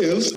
is 0.00 0.32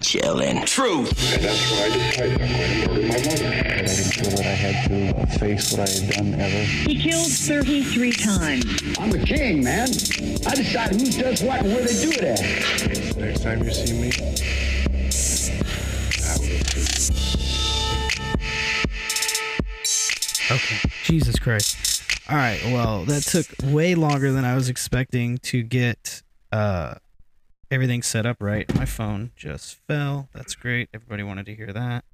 chillin'. 0.00 0.64
truth. 0.66 1.10
And 1.34 1.42
that's 1.42 1.70
why 1.72 1.86
I 1.86 1.90
decided 1.90 2.40
I'm 2.40 2.48
going 2.48 2.80
to 2.80 2.88
murder 2.88 3.08
my 3.08 3.18
mother. 3.18 3.48
I 3.48 3.82
didn't 3.82 4.12
feel 4.12 4.30
that 4.30 4.40
I 4.40 4.54
had 4.54 4.88
to 4.88 5.38
face 5.38 5.72
what 5.72 5.88
I 5.88 5.90
had 5.90 6.10
done 6.12 6.34
ever. 6.40 6.62
He 6.88 7.02
killed 7.02 7.32
33 7.32 8.12
times. 8.12 8.64
I'm 8.98 9.10
the 9.10 9.24
king, 9.24 9.64
man. 9.64 9.88
I 10.46 10.54
decide 10.54 10.92
who 10.92 11.10
does 11.10 11.42
what 11.42 11.60
and 11.64 11.74
where 11.74 11.84
they 11.84 12.00
do 12.00 12.10
it 12.12 12.22
at. 12.22 13.16
Next 13.16 13.42
time 13.42 13.62
you 13.64 13.72
see 13.72 13.92
me, 14.00 14.12
I 16.22 16.38
will 16.38 16.64
too. 16.64 16.82
Okay. 20.50 20.90
Jesus 21.04 21.38
Christ. 21.38 22.02
All 22.28 22.36
right. 22.36 22.60
Well, 22.66 23.04
that 23.06 23.22
took 23.22 23.46
way 23.72 23.94
longer 23.94 24.32
than 24.32 24.44
I 24.44 24.54
was 24.54 24.68
expecting 24.68 25.38
to 25.38 25.62
get 25.62 26.22
uh 26.52 26.94
everything 27.72 28.02
set 28.02 28.26
up 28.26 28.36
right. 28.40 28.72
My 28.74 28.84
phone 28.84 29.32
just 29.34 29.76
fell. 29.88 30.28
That's 30.34 30.54
great. 30.54 30.90
Everybody 30.92 31.22
wanted 31.22 31.46
to 31.46 31.54
hear 31.54 31.72
that. 31.72 32.04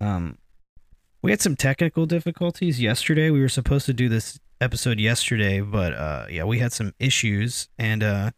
Um 0.00 0.38
we 1.20 1.30
had 1.30 1.40
some 1.40 1.54
technical 1.54 2.06
difficulties 2.06 2.80
yesterday. 2.80 3.30
We 3.30 3.40
were 3.40 3.48
supposed 3.48 3.86
to 3.86 3.92
do 3.92 4.08
this 4.08 4.40
episode 4.60 4.98
yesterday, 4.98 5.60
but 5.60 5.92
uh 5.92 6.26
yeah, 6.30 6.44
we 6.44 6.58
had 6.58 6.72
some 6.72 6.94
issues 6.98 7.68
and 7.78 8.02
uh 8.02 8.30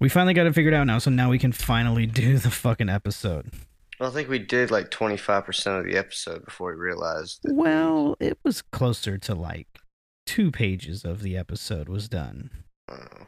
we 0.00 0.08
finally 0.08 0.34
got 0.34 0.46
it 0.46 0.54
figured 0.54 0.74
out 0.74 0.86
now, 0.86 0.98
so 0.98 1.10
now 1.10 1.30
we 1.30 1.38
can 1.38 1.52
finally 1.52 2.06
do 2.22 2.38
the 2.38 2.50
fucking 2.50 2.88
episode. 2.88 3.52
Well, 4.00 4.10
I 4.10 4.12
think 4.12 4.28
we 4.28 4.38
did 4.38 4.70
like 4.70 4.90
25% 4.90 5.78
of 5.78 5.84
the 5.86 5.96
episode 5.96 6.44
before 6.44 6.70
we 6.72 6.76
realized. 6.76 7.40
That 7.42 7.54
Well, 7.54 8.14
it 8.20 8.38
was 8.44 8.60
closer 8.60 9.16
to 9.16 9.34
like 9.34 9.68
two 10.26 10.50
pages 10.50 11.02
of 11.02 11.22
the 11.22 11.34
episode 11.36 11.88
was 11.88 12.06
done. 12.08 12.50
Oh. 12.90 13.26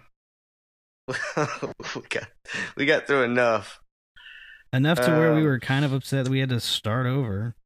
we 1.96 2.02
got 2.08 2.28
we 2.76 2.86
got 2.86 3.06
through 3.06 3.22
enough. 3.24 3.80
Enough 4.72 5.00
to 5.00 5.10
where 5.12 5.32
we 5.32 5.40
Um, 5.40 5.44
were 5.46 5.58
kind 5.58 5.84
of 5.84 5.92
upset 5.92 6.24
that 6.26 6.30
we 6.30 6.40
had 6.40 6.50
to 6.50 6.60
start 6.60 7.06
over. 7.06 7.56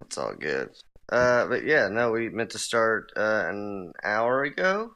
It's 0.00 0.16
all 0.16 0.34
good. 0.34 0.70
Uh, 1.10 1.46
but 1.46 1.64
yeah, 1.64 1.88
no, 1.88 2.12
we 2.12 2.28
meant 2.28 2.50
to 2.50 2.58
start 2.58 3.12
uh, 3.16 3.44
an 3.48 3.92
hour 4.04 4.44
ago. 4.44 4.92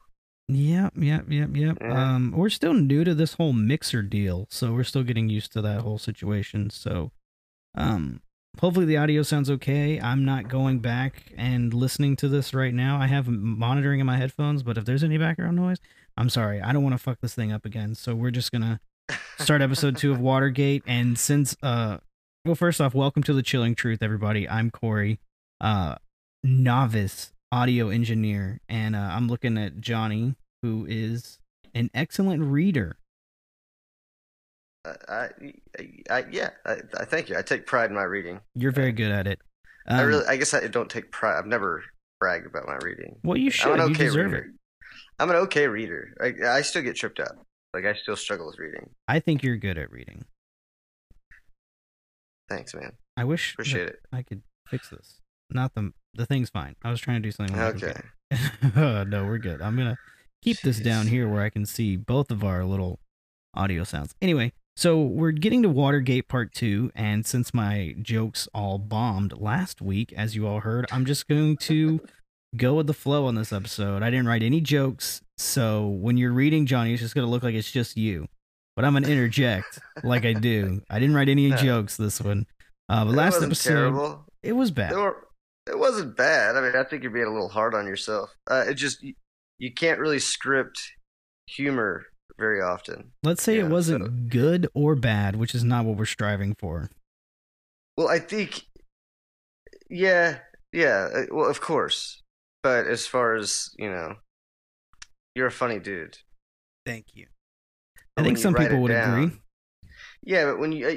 Yep, 0.47 0.93
yep, 0.95 1.25
yep, 1.29 1.49
yep. 1.53 1.77
Yeah. 1.81 2.15
Um, 2.15 2.31
we're 2.35 2.49
still 2.49 2.73
new 2.73 3.03
to 3.03 3.13
this 3.13 3.33
whole 3.33 3.51
mixer 3.51 4.01
deal, 4.01 4.47
so 4.49 4.71
we're 4.71 4.85
still 4.85 5.03
getting 5.03 5.27
used 5.27 5.51
to 5.53 5.61
that 5.61 5.81
whole 5.81 5.97
situation. 5.97 6.69
So, 6.69 7.11
um, 7.75 8.21
hopefully 8.61 8.85
the 8.85 8.95
audio 8.95 9.23
sounds 9.23 9.49
okay. 9.51 9.99
I'm 9.99 10.23
not 10.23 10.47
going 10.47 10.79
back 10.79 11.33
and 11.37 11.73
listening 11.73 12.15
to 12.17 12.29
this 12.29 12.53
right 12.53 12.73
now. 12.73 12.97
I 12.97 13.07
have 13.07 13.27
monitoring 13.27 13.99
in 13.99 14.05
my 14.05 14.15
headphones, 14.15 14.63
but 14.63 14.77
if 14.77 14.85
there's 14.85 15.03
any 15.03 15.17
background 15.17 15.57
noise, 15.57 15.79
I'm 16.17 16.29
sorry. 16.29 16.61
I 16.61 16.73
don't 16.73 16.83
want 16.83 16.93
to 16.93 16.99
fuck 16.99 17.19
this 17.21 17.33
thing 17.35 17.51
up 17.51 17.65
again. 17.65 17.93
So 17.95 18.15
we're 18.15 18.31
just 18.31 18.51
gonna 18.51 18.79
start 19.39 19.61
episode 19.61 19.97
two 19.97 20.11
of 20.11 20.19
Watergate. 20.19 20.83
And 20.87 21.17
since, 21.17 21.55
uh, 21.61 21.97
well, 22.45 22.55
first 22.55 22.81
off, 22.81 22.95
welcome 22.95 23.23
to 23.23 23.33
the 23.33 23.43
Chilling 23.43 23.75
Truth, 23.75 24.01
everybody. 24.01 24.49
I'm 24.49 24.71
Corey, 24.71 25.19
uh, 25.61 25.95
novice 26.43 27.31
audio 27.51 27.89
engineer, 27.89 28.59
and 28.67 28.95
uh, 28.95 28.99
I'm 28.99 29.27
looking 29.27 29.57
at 29.57 29.79
Johnny, 29.79 30.35
who 30.63 30.85
is 30.89 31.39
an 31.75 31.89
excellent 31.93 32.41
reader. 32.43 32.97
Uh, 34.85 34.93
I, 35.07 35.27
I, 35.77 35.89
I 36.09 36.25
yeah, 36.31 36.49
I, 36.65 36.77
I 36.99 37.05
thank 37.05 37.29
you. 37.29 37.37
I 37.37 37.41
take 37.43 37.65
pride 37.67 37.89
in 37.91 37.95
my 37.95 38.03
reading. 38.03 38.39
You're 38.55 38.71
very 38.71 38.91
good 38.91 39.11
at 39.11 39.27
it. 39.27 39.39
I 39.87 40.01
Um, 40.01 40.07
really, 40.07 40.25
I 40.27 40.37
guess 40.37 40.53
I 40.53 40.65
don't 40.67 40.89
take 40.89 41.11
pride. 41.11 41.37
I've 41.37 41.45
never 41.45 41.83
bragged 42.19 42.47
about 42.47 42.65
my 42.65 42.77
reading. 42.81 43.17
well, 43.23 43.37
you 43.37 43.51
should. 43.51 43.67
I'm 43.73 43.79
an 43.81 43.87
You 43.89 43.93
okay 43.95 44.05
deserve 44.05 44.31
reader. 44.31 44.43
it. 44.45 44.51
I'm 45.19 45.29
an 45.29 45.35
okay 45.37 45.67
reader. 45.67 46.13
I, 46.21 46.57
I 46.57 46.61
still 46.61 46.83
get 46.83 46.95
tripped 46.95 47.19
up. 47.19 47.35
Like 47.73 47.85
I 47.85 47.93
still 47.93 48.15
struggle 48.15 48.47
with 48.47 48.59
reading. 48.59 48.89
I 49.07 49.19
think 49.19 49.43
you're 49.43 49.57
good 49.57 49.77
at 49.77 49.91
reading. 49.91 50.25
Thanks, 52.49 52.73
man. 52.73 52.93
I 53.17 53.23
wish 53.23 53.53
Appreciate 53.53 53.89
it. 53.89 53.99
I 54.13 54.21
could 54.21 54.41
fix 54.69 54.89
this. 54.89 55.19
Not 55.49 55.73
the 55.75 55.91
the 56.13 56.25
thing's 56.25 56.49
fine. 56.49 56.75
I 56.83 56.89
was 56.89 56.99
trying 56.99 57.21
to 57.21 57.27
do 57.27 57.31
something. 57.31 57.57
Okay. 57.57 57.93
okay. 58.33 59.03
no, 59.09 59.25
we're 59.25 59.37
good. 59.37 59.61
I'm 59.61 59.75
gonna 59.75 59.97
keep 60.41 60.61
this 60.61 60.79
down 60.79 61.07
here 61.07 61.27
where 61.27 61.41
I 61.41 61.49
can 61.49 61.65
see 61.65 61.95
both 61.95 62.31
of 62.31 62.43
our 62.43 62.63
little 62.63 62.99
audio 63.53 63.83
sounds. 63.83 64.15
Anyway, 64.21 64.53
so 64.75 65.01
we're 65.01 65.31
getting 65.31 65.63
to 65.63 65.69
Watergate 65.69 66.27
Part 66.27 66.53
Two, 66.53 66.91
and 66.95 67.25
since 67.25 67.53
my 67.53 67.95
jokes 68.01 68.47
all 68.53 68.77
bombed 68.77 69.39
last 69.39 69.81
week, 69.81 70.13
as 70.13 70.35
you 70.35 70.47
all 70.47 70.61
heard, 70.61 70.85
I'm 70.91 71.05
just 71.05 71.27
going 71.27 71.57
to 71.57 72.01
go 72.55 72.73
with 72.75 72.87
the 72.87 72.93
flow 72.93 73.25
on 73.25 73.35
this 73.35 73.51
episode. 73.53 74.03
I 74.03 74.09
didn't 74.09 74.27
write 74.27 74.43
any 74.43 74.61
jokes, 74.61 75.21
so 75.37 75.87
when 75.87 76.17
you're 76.17 76.31
reading 76.33 76.65
Johnny, 76.65 76.93
it's 76.93 77.01
just 77.01 77.15
gonna 77.15 77.27
look 77.27 77.43
like 77.43 77.55
it's 77.55 77.71
just 77.71 77.97
you. 77.97 78.27
But 78.75 78.85
I'm 78.85 78.93
gonna 78.93 79.07
interject 79.07 79.79
like 80.03 80.25
I 80.25 80.33
do. 80.33 80.81
I 80.89 80.99
didn't 80.99 81.15
write 81.15 81.29
any 81.29 81.49
No. 81.51 81.57
jokes 81.57 81.97
this 81.97 82.21
one. 82.21 82.45
Uh, 82.89 83.05
but 83.05 83.11
It 83.11 83.15
last 83.17 83.41
episode, 83.41 83.73
terrible. 83.73 84.25
it 84.43 84.53
was 84.53 84.71
bad. 84.71 84.93
It, 84.93 84.97
were, 84.97 85.27
it 85.67 85.77
wasn't 85.77 86.15
bad. 86.15 86.55
I 86.55 86.61
mean, 86.61 86.73
I 86.75 86.83
think 86.83 87.03
you're 87.03 87.11
being 87.11 87.25
a 87.25 87.31
little 87.33 87.49
hard 87.49 87.73
on 87.75 87.85
yourself. 87.87 88.33
Uh, 88.49 88.63
it 88.67 88.75
just 88.75 89.01
you, 89.03 89.13
you 89.59 89.73
can't 89.73 89.99
really 89.99 90.19
script 90.19 90.79
humor 91.47 92.05
very 92.37 92.61
often. 92.61 93.11
Let's 93.23 93.41
say 93.43 93.57
Yeah, 93.57 93.65
it 93.65 93.69
wasn't 93.69 94.05
so- 94.05 94.11
good 94.29 94.67
or 94.75 94.95
bad, 94.95 95.35
which 95.35 95.53
is 95.55 95.63
not 95.63 95.85
what 95.85 95.97
we're 95.97 96.05
striving 96.05 96.55
for. 96.59 96.89
Well, 97.97 98.07
I 98.09 98.19
think, 98.19 98.61
yeah, 99.89 100.37
yeah. 100.71 101.09
uh, 101.13 101.23
Well, 101.31 101.49
of 101.49 101.59
course, 101.61 102.21
but 102.67 102.85
as 102.87 103.07
far 103.07 103.35
as 103.35 103.69
you 103.77 103.89
know, 103.89 104.15
you're 105.35 105.47
a 105.47 105.51
funny 105.63 105.79
dude. 105.79 106.17
Thank 106.85 107.05
you. 107.13 107.27
I 108.17 108.23
think 108.23 108.37
some 108.37 108.53
people 108.55 108.81
would 108.81 108.91
down- 108.91 109.23
agree. 109.23 109.37
Yeah, 110.23 110.45
but 110.45 110.59
when 110.59 110.71
you, 110.73 110.87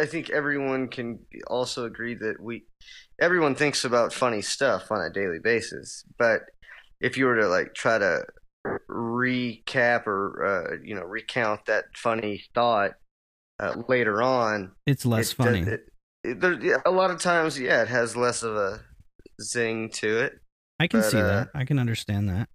I- 0.00 0.06
think 0.06 0.30
everyone 0.30 0.88
can 0.88 1.20
also 1.46 1.84
agree 1.84 2.14
that 2.16 2.36
we, 2.40 2.64
everyone 3.20 3.54
thinks 3.54 3.84
about 3.84 4.12
funny 4.12 4.42
stuff 4.42 4.90
on 4.90 5.00
a 5.00 5.10
daily 5.12 5.38
basis. 5.38 6.04
But 6.18 6.40
if 7.00 7.16
you 7.16 7.26
were 7.26 7.36
to 7.36 7.46
like 7.48 7.74
try 7.74 7.98
to 7.98 8.24
recap 8.90 10.06
or 10.06 10.22
uh, 10.44 10.76
you 10.84 10.94
know 10.96 11.02
recount 11.04 11.66
that 11.66 11.84
funny 11.96 12.42
thought 12.54 12.92
uh, 13.60 13.74
later 13.88 14.20
on, 14.22 14.72
It's 14.86 15.06
less 15.06 15.32
it 15.32 15.36
funny. 15.36 15.60
it- 15.60 15.86
it- 16.24 16.40
there, 16.40 16.82
a 16.84 16.90
lot 16.90 17.10
of 17.10 17.18
times, 17.20 17.58
yeah, 17.58 17.80
it 17.82 17.88
has 17.88 18.16
less 18.16 18.42
of 18.42 18.54
a 18.56 18.80
zing 19.40 19.88
to 20.00 20.18
it. 20.24 20.32
I 20.80 20.86
can 20.86 21.00
but, 21.00 21.10
see 21.10 21.18
uh, 21.18 21.26
that. 21.26 21.48
I 21.54 21.64
can 21.64 21.78
understand 21.78 22.28
that. 22.30 22.48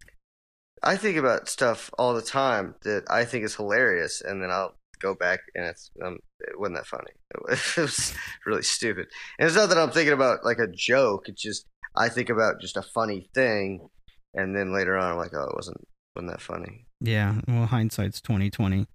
I 0.81 0.97
think 0.97 1.18
about 1.18 1.47
stuff 1.47 1.91
all 1.97 2.13
the 2.13 2.22
time 2.22 2.75
that 2.84 3.03
I 3.09 3.24
think 3.24 3.46
is 3.46 3.56
hilarious, 3.56 4.22
and 4.22 4.41
then 4.41 4.50
I'll 4.50 4.75
go 5.00 5.13
back 5.13 5.41
and 5.53 5.66
it's 5.66 5.91
um, 6.03 6.18
it 6.40 6.59
wasn't 6.59 6.78
that 6.78 6.88
funny. 6.88 7.12
It 7.78 7.81
was 7.81 8.13
really 8.46 8.63
stupid. 8.63 9.08
And 9.38 9.47
it's 9.47 9.56
not 9.56 9.69
that 9.69 9.78
I'm 9.78 9.91
thinking 9.91 10.13
about 10.13 10.44
like 10.44 10.59
a 10.59 10.68
joke. 10.68 11.30
It's 11.30 11.41
just 11.41 11.66
I 11.96 12.09
think 12.09 12.30
about 12.30 12.59
just 12.59 12.78
a 12.78 12.81
funny 12.81 13.30
thing, 13.34 13.88
and 14.34 14.56
then 14.56 14.74
later 14.74 14.97
on 14.97 15.12
I'm 15.12 15.18
like, 15.18 15.34
oh, 15.34 15.44
it 15.44 15.56
wasn't 15.56 15.88
wasn't 16.16 16.31
that 16.31 16.42
funny. 16.42 16.88
Yeah. 17.02 17.42
Well, 17.47 17.68
hindsight's 17.68 18.22
twenty 18.22 18.50
twenty. 18.50 18.88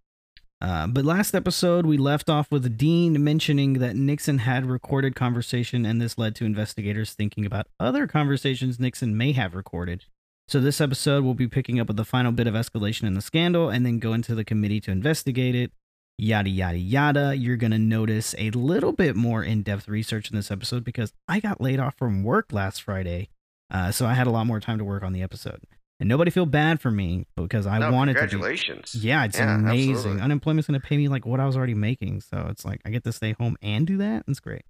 Uh, 0.60 0.87
but 0.87 1.06
last 1.06 1.34
episode, 1.34 1.87
we 1.87 1.97
left 1.97 2.28
off 2.28 2.50
with 2.50 2.76
Dean 2.76 3.25
mentioning 3.25 3.75
that 3.75 3.97
Nixon 3.97 4.38
had 4.38 4.66
recorded 4.66 5.15
conversation, 5.15 5.87
and 5.87 6.03
this 6.03 6.19
led 6.19 6.34
to 6.37 6.44
investigators 6.44 7.15
thinking 7.15 7.47
about 7.47 7.66
other 7.78 8.06
conversations 8.06 8.78
Nixon 8.78 9.16
may 9.16 9.32
have 9.32 9.54
recorded. 9.54 10.04
So 10.48 10.60
this 10.60 10.81
episode, 10.81 11.25
we'll 11.25 11.34
be 11.34 11.48
picking 11.48 11.81
up 11.81 11.87
with 11.88 11.97
the 11.97 12.04
final 12.04 12.32
bit 12.32 12.47
of 12.47 12.54
escalation 12.54 13.04
in 13.04 13.15
the 13.15 13.22
scandal, 13.22 13.71
and 13.71 13.87
then 13.87 14.00
go 14.00 14.12
into 14.12 14.34
the 14.34 14.44
committee 14.44 14.81
to 14.81 14.91
investigate 14.91 15.54
it. 15.54 15.72
Yada 16.19 16.50
yada 16.50 16.77
yada. 16.77 17.34
You're 17.34 17.56
gonna 17.56 17.78
notice 17.78 18.34
a 18.37 18.50
little 18.50 18.92
bit 18.92 19.16
more 19.16 19.42
in-depth 19.42 19.88
research 19.88 20.31
in 20.31 20.37
this 20.37 20.50
episode 20.50 20.84
because 20.84 21.15
I 21.27 21.41
got 21.41 21.62
laid 21.62 21.81
off 21.81 21.97
from 21.97 22.22
work 22.22 22.53
last 22.53 22.82
Friday, 22.82 23.31
uh, 23.71 23.92
so 23.92 24.04
I 24.04 24.12
had 24.12 24.27
a 24.27 24.31
lot 24.31 24.47
more 24.47 24.60
time 24.60 24.77
to 24.77 24.84
work 24.84 25.03
on 25.03 25.15
the 25.15 25.22
episode. 25.22 25.62
And 26.00 26.08
nobody 26.08 26.30
feel 26.30 26.47
bad 26.47 26.80
for 26.80 26.91
me 26.91 27.26
because 27.36 27.66
I 27.66 27.78
No, 27.78 27.92
wanted 27.92 28.14
to. 28.14 28.26
be- 28.26 28.98
yeah, 28.98 29.24
it's 29.26 29.38
Yeah, 29.38 29.54
amazing. 29.54 29.94
absolutely. 29.97 30.22
Unemployment's 30.22 30.66
going 30.66 30.80
to 30.80 30.86
pay 30.86 30.97
me 30.97 31.08
like 31.08 31.26
what 31.26 31.38
I 31.41 31.47
was 31.47 31.56
already 31.56 31.74
making, 31.74 32.22
so 32.22 32.47
it's 32.50 32.64
like 32.64 32.80
I 32.86 32.91
get 32.91 33.04
to 33.04 33.12
stay 33.12 33.32
home 33.38 33.56
and 33.62 33.86
do 33.86 33.98
that. 33.98 34.24
It's 34.26 34.41
great. 34.41 34.62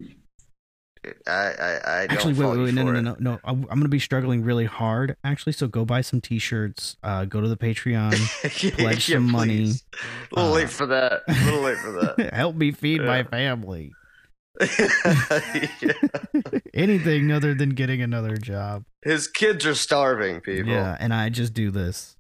I 1.26 1.30
I, 1.32 2.02
I 2.02 2.06
don't 2.08 2.16
Actually, 2.16 2.32
wait, 2.34 2.58
wait, 2.58 2.64
wait, 2.64 2.74
no, 2.74 2.82
no, 2.84 2.92
no, 2.92 3.00
no, 3.00 3.16
no. 3.20 3.38
I'm 3.44 3.62
going 3.62 3.82
to 3.82 3.88
be 3.88 3.98
struggling 4.00 4.42
really 4.44 4.66
hard 4.66 5.16
actually. 5.24 5.52
So 5.52 5.66
go 5.66 5.84
buy 5.86 6.02
some 6.02 6.20
T-shirts. 6.20 6.96
Uh, 7.02 7.24
go 7.24 7.40
to 7.40 7.48
the 7.48 7.56
Patreon. 7.56 8.12
pledge 8.76 9.08
Yeah, 9.08 9.16
some 9.16 9.30
money. 9.30 9.58
please. 9.58 9.84
A 9.94 10.34
little 10.40 10.50
Uh, 10.52 10.54
late 10.56 10.68
for 10.68 10.86
that. 10.86 11.22
A 11.28 11.32
little 11.44 11.60
late 11.62 11.78
for 11.78 11.92
that. 11.92 12.34
Help 12.34 12.56
me 12.56 12.72
feed 12.72 13.00
my 13.00 13.22
family. 13.22 13.92
Anything 16.74 17.32
other 17.32 17.54
than 17.54 17.70
getting 17.70 18.02
another 18.02 18.36
job. 18.36 18.84
His 19.02 19.26
kids 19.28 19.64
are 19.66 19.74
starving, 19.74 20.40
people. 20.40 20.70
Yeah, 20.72 20.96
and 21.00 21.12
I 21.14 21.28
just 21.30 21.54
do 21.54 21.70
this. 21.70 22.16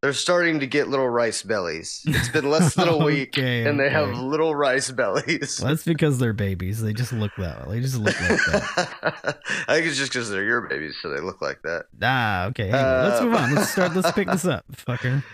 They're 0.00 0.12
starting 0.12 0.60
to 0.60 0.66
get 0.68 0.86
little 0.88 1.08
rice 1.08 1.42
bellies. 1.42 2.02
It's 2.06 2.28
been 2.28 2.48
less 2.48 2.74
than 2.74 2.88
a 2.88 2.96
week, 3.04 3.36
Okay, 3.36 3.68
and 3.68 3.80
they 3.80 3.90
have 3.90 4.16
little 4.16 4.54
rice 4.54 4.92
bellies. 4.92 5.58
Well, 5.60 5.70
that's 5.70 5.84
because 5.84 6.20
they're 6.20 6.32
babies. 6.32 6.80
They 6.80 6.92
just 6.92 7.12
look 7.12 7.32
that 7.38 7.66
way. 7.66 7.76
They 7.76 7.80
just 7.82 7.96
look 7.96 8.20
like 8.20 8.38
that. 8.46 9.38
I 9.68 9.74
think 9.74 9.86
it's 9.86 9.96
just 9.96 10.12
because 10.12 10.30
they're 10.30 10.44
your 10.44 10.68
babies, 10.68 10.96
so 11.02 11.08
they 11.10 11.20
look 11.20 11.42
like 11.42 11.62
that. 11.62 11.86
Ah, 12.00 12.46
okay. 12.46 12.70
Anyway, 12.70 12.78
let's 13.08 13.20
Uh, 13.20 13.24
move 13.24 13.34
on. 13.34 13.54
Let's 13.56 13.70
start. 13.72 13.96
Let's 13.96 14.12
pick 14.12 14.28
this 14.28 14.44
up, 14.44 14.64
fucker. 14.72 15.24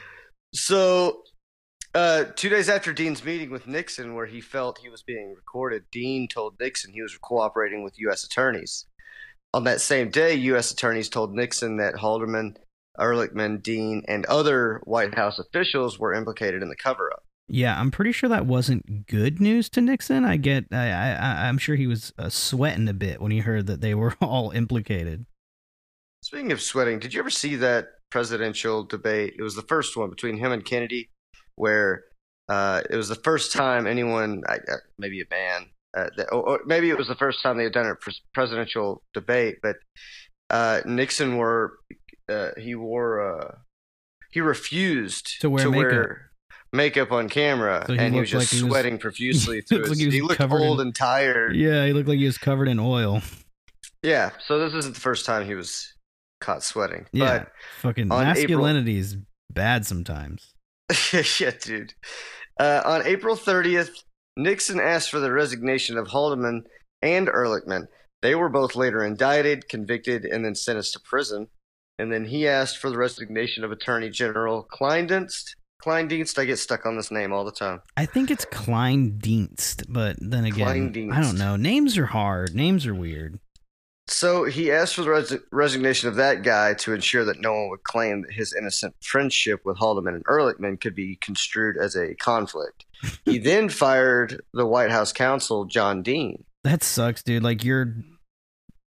So, 0.55 1.24
Uh, 1.94 2.25
two 2.35 2.49
days 2.49 2.69
after 2.69 2.93
Dean's 2.93 3.25
meeting 3.25 3.50
with 3.50 3.69
Nixon, 3.69 4.17
where 4.17 4.26
he 4.26 4.41
felt 4.41 4.79
he 4.79 4.88
was 4.88 5.02
being 5.02 5.32
recorded, 5.35 5.85
Dean 5.93 6.26
told 6.26 6.58
Nixon 6.58 6.93
he 6.93 7.02
was 7.02 7.17
cooperating 7.17 7.85
with 7.85 7.99
U.S. 8.00 8.25
attorneys. 8.25 8.87
On 9.52 9.62
that 9.64 9.81
same 9.81 10.11
day, 10.11 10.35
U.S. 10.35 10.73
attorneys 10.73 11.08
told 11.08 11.32
Nixon 11.32 11.76
that 11.76 11.94
Haldeman, 11.94 12.56
Ehrlichman, 12.99 13.62
Dean, 13.62 14.02
and 14.08 14.26
other 14.26 14.81
White 14.85 15.14
House 15.14 15.38
officials 15.38 15.96
were 15.96 16.12
implicated 16.12 16.62
in 16.62 16.69
the 16.69 16.76
cover-up. 16.76 17.23
Yeah, 17.46 17.79
I'm 17.79 17.93
pretty 17.93 18.11
sure 18.11 18.29
that 18.29 18.46
wasn't 18.46 19.06
good 19.06 19.41
news 19.41 19.69
to 19.70 19.81
Nixon. 19.81 20.25
I 20.25 20.37
get, 20.37 20.64
I, 20.73 20.91
I, 20.91 21.49
I'm 21.49 21.58
sure 21.58 21.76
he 21.76 21.87
was 21.87 22.12
uh, 22.19 22.29
sweating 22.29 22.88
a 22.88 22.94
bit 22.94 23.20
when 23.20 23.31
he 23.31 23.38
heard 23.38 23.67
that 23.69 23.81
they 23.81 23.94
were 23.94 24.17
all 24.20 24.50
implicated. 24.50 25.26
Speaking 26.23 26.50
of 26.50 26.61
sweating, 26.61 26.99
did 26.99 27.14
you 27.14 27.20
ever 27.20 27.31
see 27.31 27.55
that 27.56 27.88
presidential 28.11 28.82
debate? 28.82 29.35
It 29.38 29.43
was 29.43 29.55
the 29.55 29.62
first 29.62 29.96
one 29.96 30.11
between 30.11 30.38
him 30.38 30.50
and 30.50 30.64
Kennedy, 30.64 31.11
where 31.56 32.05
uh, 32.49 32.83
it 32.91 32.97
was 32.97 33.09
the 33.09 33.15
first 33.15 33.53
time 33.53 33.87
anyone, 33.87 34.43
I- 34.49 34.56
uh, 34.71 34.77
maybe 34.99 35.21
a 35.21 35.25
man, 35.31 35.67
uh, 35.97 36.11
that, 36.17 36.27
or, 36.33 36.43
or 36.49 36.61
maybe 36.67 36.91
it 36.91 36.99
was 36.99 37.09
the 37.09 37.15
first 37.15 37.43
time 37.43 37.56
they 37.56 37.65
had 37.65 37.73
done 37.73 37.87
a 37.87 37.95
presidential 38.35 39.03
debate, 39.15 39.56
but 39.62 39.77
uh, 40.51 40.81
Nixon 40.85 41.37
wore, 41.37 41.75
uh, 42.29 42.51
he 42.59 42.75
wore, 42.75 43.39
uh, 43.39 43.55
he 44.31 44.41
refused 44.41 45.41
To 45.41 45.49
wear 45.51 45.71
makeup. 45.71 46.09
makeup 46.73 47.12
on 47.12 47.29
camera, 47.29 47.85
So 47.87 47.95
he 47.95 47.99
and 48.01 48.12
he 48.15 48.21
was 48.21 48.31
just 48.31 48.53
like 48.53 48.59
he 48.59 48.62
was- 48.65 48.71
sweating 48.73 48.99
profusely 48.99 49.61
through 49.69 49.79
looked 49.79 49.89
his. 49.91 49.99
like 50.01 50.05
he 50.12 50.17
he 50.17 50.23
looked 50.23 50.41
old 50.41 50.81
in- 50.81 50.89
and 50.89 50.95
tired. 50.95 51.56
Yeah, 51.56 51.87
he 51.87 51.93
looked 51.93 52.09
like 52.09 52.19
he 52.19 52.27
was 52.27 52.39
covered 52.39 52.69
in 52.69 52.79
oil. 52.81 53.23
Yeah, 54.03 54.31
so 54.47 54.59
this 54.59 54.75
isn't 54.75 54.95
the 54.95 55.01
first 55.01 55.25
time 55.25 55.47
he 55.47 55.55
was 55.55 55.95
caught 56.41 56.62
sweating. 56.62 57.06
Yeah, 57.12 57.45
fucking 57.81 58.09
masculinity 58.09 58.99
is 58.99 59.17
bad 59.51 59.87
sometimes. 59.87 60.54
Yeah, 61.41 61.53
dude. 61.61 61.95
Uh, 62.59 62.83
on 62.85 63.07
April 63.07 63.37
30th, 63.37 63.91
Nixon 64.37 64.81
asked 64.81 65.11
for 65.11 65.21
the 65.21 65.33
resignation 65.33 65.97
of 65.99 66.09
Haldeman 66.09 66.65
and 67.03 67.29
Ehrlichman. 67.29 67.87
They 68.23 68.35
were 68.35 68.49
both 68.49 68.75
later 68.75 69.05
indicted, 69.05 69.69
convicted, 69.69 70.25
and 70.25 70.45
then 70.45 70.55
sentenced 70.55 70.95
to 70.95 71.01
prison. 71.01 71.49
And 71.99 72.13
then 72.13 72.25
he 72.27 72.49
asked 72.49 72.79
for 72.79 72.91
the 72.91 72.97
resignation 72.97 73.65
of 73.65 73.71
Attorney 73.71 74.11
General 74.11 74.67
Kleindienst. 74.73 75.55
Kleindienst, 75.85 76.39
I 76.39 76.47
get 76.47 76.59
stuck 76.59 76.87
on 76.87 76.97
this 76.97 77.11
name 77.11 77.33
all 77.33 77.45
the 77.45 77.53
time. 77.53 77.83
I 77.97 78.07
think 78.07 78.31
it's 78.31 78.47
Kleindienst, 78.47 79.85
but 79.89 80.17
then 80.19 80.45
again. 80.47 81.11
I 81.13 81.21
don't 81.21 81.39
know. 81.39 81.57
Names 81.57 81.99
are 81.99 82.07
hard. 82.07 82.55
Names 82.55 82.87
are 82.87 82.95
weird. 82.95 83.39
So 84.06 84.45
he 84.45 84.71
asked 84.71 84.95
for 84.95 85.03
the 85.03 85.11
res- 85.11 85.39
resignation 85.51 86.09
of 86.09 86.17
that 86.17 86.43
guy 86.43 86.75
to 86.75 86.93
ensure 86.93 87.25
that 87.25 87.41
no 87.41 87.53
one 87.55 87.71
would 87.71 87.85
claim 87.85 88.23
that 88.23 88.33
his 88.33 88.53
innocent 88.55 88.95
friendship 89.01 89.61
with 89.65 89.79
Haldeman 89.79 90.15
and 90.15 90.25
Ehrlichman 90.27 90.81
could 90.81 90.95
be 90.95 91.17
construed 91.17 91.77
as 91.77 91.97
a 91.97 92.15
conflict. 92.17 92.85
He 93.25 93.39
then 93.39 93.69
fired 93.69 94.43
the 94.55 94.67
White 94.67 94.91
House 94.91 95.12
counsel, 95.12 95.67
John 95.67 96.03
Dean. 96.03 96.45
That 96.62 96.83
sucks, 96.83 97.23
dude. 97.23 97.43
Like 97.43 97.62
you're 97.65 97.95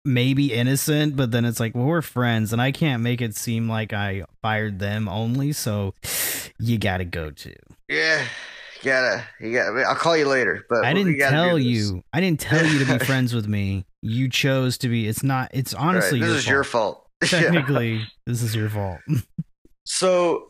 maybe 0.04 0.54
innocent, 0.54 1.16
but 1.16 1.32
then 1.32 1.46
it's 1.46 1.60
like, 1.60 1.74
well, 1.74 1.86
we're 1.86 2.02
friends, 2.04 2.54
and 2.54 2.62
I 2.62 2.72
can't 2.72 3.02
make 3.02 3.22
it 3.22 3.36
seem 3.36 3.68
like 3.68 3.94
I 3.94 4.26
fired 4.42 4.78
them 4.78 5.10
only. 5.10 5.52
So 5.54 5.96
you 6.60 6.78
got 6.78 6.98
to 6.98 7.06
go 7.06 7.32
too. 7.32 7.56
Yeah, 7.90 8.24
gotta, 8.84 9.24
you 9.40 9.54
gotta. 9.54 9.82
I'll 9.82 9.96
call 9.96 10.16
you 10.16 10.28
later, 10.28 10.66
but 10.70 10.86
I 10.86 10.94
didn't 10.94 11.18
tell 11.18 11.58
you. 11.58 12.04
I 12.14 12.22
didn't 12.22 12.40
tell 12.40 12.64
you 12.66 12.86
to 12.86 13.00
be 13.00 13.00
friends 13.06 13.34
with 13.34 13.48
me. 13.48 13.86
You 14.08 14.30
chose 14.30 14.78
to 14.80 14.88
be. 14.90 15.08
It's 15.08 15.24
not. 15.24 15.50
It's 15.54 15.74
honestly 15.74 16.22
Right, 16.22 16.28
this 16.28 16.48
your 16.48 16.62
is 16.62 16.68
fault. 16.68 17.02
your 17.22 17.32
fault. 17.32 17.32
Yeah. 17.32 17.52
Technically, 17.52 18.02
this 18.28 18.42
is 18.44 18.56
your 18.56 18.70
fault. 18.70 19.00
So, 19.88 20.48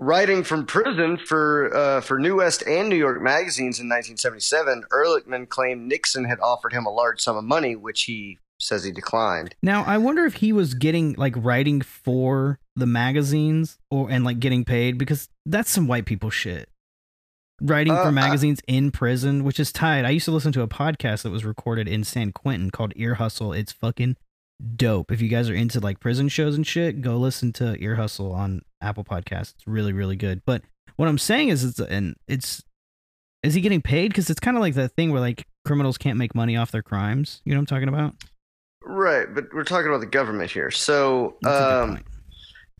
writing 0.00 0.42
from 0.44 0.66
prison 0.66 1.16
for 1.16 1.74
uh, 1.74 2.00
for 2.02 2.18
New 2.18 2.36
West 2.36 2.62
and 2.66 2.88
New 2.88 2.96
York 2.96 3.20
magazines 3.22 3.80
in 3.80 3.88
1977, 3.88 4.84
Ehrlichman 4.92 5.48
claimed 5.48 5.88
Nixon 5.88 6.24
had 6.24 6.38
offered 6.40 6.72
him 6.72 6.84
a 6.86 6.90
large 6.90 7.20
sum 7.20 7.36
of 7.36 7.44
money, 7.44 7.76
which 7.76 8.02
he 8.02 8.38
says 8.60 8.84
he 8.84 8.92
declined. 8.92 9.54
Now, 9.62 9.84
I 9.84 9.98
wonder 9.98 10.24
if 10.26 10.34
he 10.34 10.52
was 10.52 10.74
getting 10.74 11.14
like 11.14 11.34
writing 11.36 11.80
for 11.80 12.58
the 12.76 12.86
magazines 12.86 13.78
or 13.90 14.10
and 14.10 14.24
like 14.24 14.38
getting 14.38 14.64
paid 14.64 14.98
because 14.98 15.28
that's 15.46 15.70
some 15.70 15.86
white 15.88 16.04
people 16.04 16.28
shit. 16.30 16.68
Writing 17.60 17.92
Uh, 17.92 18.04
for 18.04 18.12
magazines 18.12 18.60
in 18.66 18.90
prison, 18.90 19.44
which 19.44 19.60
is 19.60 19.72
tight. 19.72 20.04
I 20.04 20.10
used 20.10 20.24
to 20.24 20.32
listen 20.32 20.52
to 20.52 20.62
a 20.62 20.68
podcast 20.68 21.22
that 21.22 21.30
was 21.30 21.44
recorded 21.44 21.86
in 21.86 22.02
San 22.04 22.32
Quentin 22.32 22.70
called 22.70 22.92
Ear 22.96 23.14
Hustle. 23.14 23.52
It's 23.52 23.72
fucking 23.72 24.16
dope. 24.76 25.12
If 25.12 25.20
you 25.20 25.28
guys 25.28 25.48
are 25.48 25.54
into 25.54 25.80
like 25.80 26.00
prison 26.00 26.28
shows 26.28 26.56
and 26.56 26.66
shit, 26.66 27.00
go 27.00 27.16
listen 27.16 27.52
to 27.54 27.76
Ear 27.82 27.96
Hustle 27.96 28.32
on 28.32 28.62
Apple 28.80 29.04
Podcasts. 29.04 29.54
It's 29.54 29.66
really, 29.66 29.92
really 29.92 30.16
good. 30.16 30.42
But 30.44 30.62
what 30.96 31.08
I'm 31.08 31.18
saying 31.18 31.48
is, 31.48 31.64
it's 31.64 31.78
and 31.78 32.16
it's 32.26 32.62
is 33.42 33.54
he 33.54 33.60
getting 33.60 33.82
paid? 33.82 34.08
Because 34.08 34.30
it's 34.30 34.40
kind 34.40 34.56
of 34.56 34.60
like 34.60 34.74
that 34.74 34.92
thing 34.96 35.12
where 35.12 35.20
like 35.20 35.46
criminals 35.64 35.98
can't 35.98 36.18
make 36.18 36.34
money 36.34 36.56
off 36.56 36.70
their 36.70 36.82
crimes. 36.82 37.40
You 37.44 37.52
know 37.52 37.58
what 37.58 37.70
I'm 37.70 37.76
talking 37.76 37.88
about? 37.88 38.14
Right, 38.84 39.26
but 39.32 39.46
we're 39.54 39.64
talking 39.64 39.88
about 39.88 40.00
the 40.00 40.06
government 40.06 40.50
here. 40.50 40.70
So, 40.70 41.36
That's 41.40 41.56
a 41.56 41.60
good 41.60 41.90
um, 41.90 42.04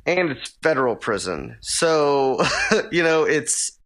and 0.07 0.31
it's 0.33 0.51
federal 0.63 0.97
prison. 0.97 1.57
So, 1.63 2.43
you 2.93 3.03
know, 3.03 3.25
it's 3.25 3.79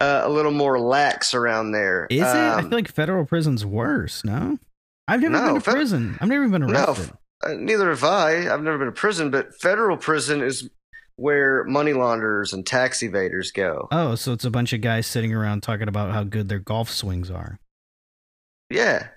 uh, 0.00 0.22
a 0.24 0.28
little 0.28 0.52
more 0.52 0.78
lax 0.80 1.34
around 1.34 1.72
there. 1.72 2.06
Is 2.10 2.20
it? 2.20 2.24
I 2.24 2.54
Um, 2.60 2.68
feel 2.70 2.78
like 2.78 2.88
federal 2.92 3.24
prison's 3.24 3.64
worse. 3.66 4.24
No, 4.24 4.58
I've 5.06 5.20
never 5.20 5.32
No, 5.32 5.44
been 5.46 5.54
to 5.56 5.60
fe- 5.60 5.72
prison. 5.72 6.18
I've 6.20 6.28
never 6.28 6.44
even 6.44 6.60
been 6.60 6.70
No, 6.72 6.84
arrested. 6.84 7.12
Uh, 7.44 7.54
neither 7.54 7.88
have 7.90 8.04
I. 8.04 8.52
I've 8.52 8.62
never 8.62 8.78
been 8.78 8.86
to 8.86 8.92
prison, 8.92 9.30
but 9.30 9.54
federal 9.60 9.96
prison 9.96 10.42
is 10.42 10.68
where 11.16 11.64
money 11.64 11.92
launderers 11.92 12.52
and 12.52 12.64
tax 12.66 13.00
evaders 13.00 13.52
go. 13.52 13.88
oh, 13.90 14.14
so 14.14 14.32
it's 14.32 14.44
a 14.44 14.50
bunch 14.50 14.72
of 14.72 14.80
guys 14.80 15.06
sitting 15.06 15.34
around 15.34 15.62
talking 15.62 15.88
about 15.88 16.12
how 16.12 16.22
good 16.24 16.48
their 16.48 16.58
golf 16.60 16.90
swings 16.90 17.30
are. 17.30 17.58
Yeah, 18.70 19.08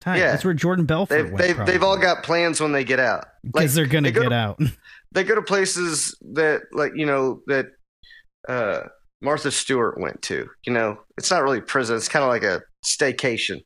Tight. 0.00 0.18
Yeah. 0.18 0.30
That's 0.30 0.44
where 0.44 0.54
Jordan 0.54 0.84
Belfort 0.86 1.16
they've 1.24 1.32
went. 1.32 1.38
they've, 1.38 1.66
they've 1.66 1.82
all 1.82 1.96
got 1.98 2.22
plans 2.22 2.60
when 2.60 2.72
they 2.72 2.84
get 2.84 3.00
out. 3.00 3.26
because 3.44 3.74
they're 3.74 3.86
gonna 3.86 4.08
they 4.08 4.12
go 4.12 4.22
get 4.22 4.28
to- 4.30 4.34
out. 4.34 4.60
They 5.12 5.24
go 5.24 5.34
to 5.34 5.42
places 5.42 6.14
that, 6.34 6.62
like 6.72 6.92
you 6.94 7.06
know, 7.06 7.40
that 7.46 7.66
uh, 8.48 8.80
Martha 9.20 9.50
Stewart 9.50 9.98
went 10.00 10.22
to. 10.22 10.48
You 10.64 10.72
know, 10.72 10.98
it's 11.16 11.30
not 11.30 11.42
really 11.42 11.60
prison. 11.60 11.96
It's 11.96 12.08
kind 12.08 12.22
of 12.22 12.28
like 12.28 12.42
a 12.42 12.62
staycation. 12.84 13.62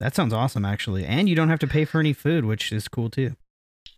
that 0.00 0.14
sounds 0.14 0.32
awesome, 0.32 0.64
actually. 0.64 1.04
And 1.04 1.28
you 1.28 1.34
don't 1.34 1.48
have 1.48 1.58
to 1.60 1.66
pay 1.66 1.84
for 1.84 2.00
any 2.00 2.12
food, 2.12 2.44
which 2.44 2.72
is 2.72 2.88
cool 2.88 3.10
too. 3.10 3.34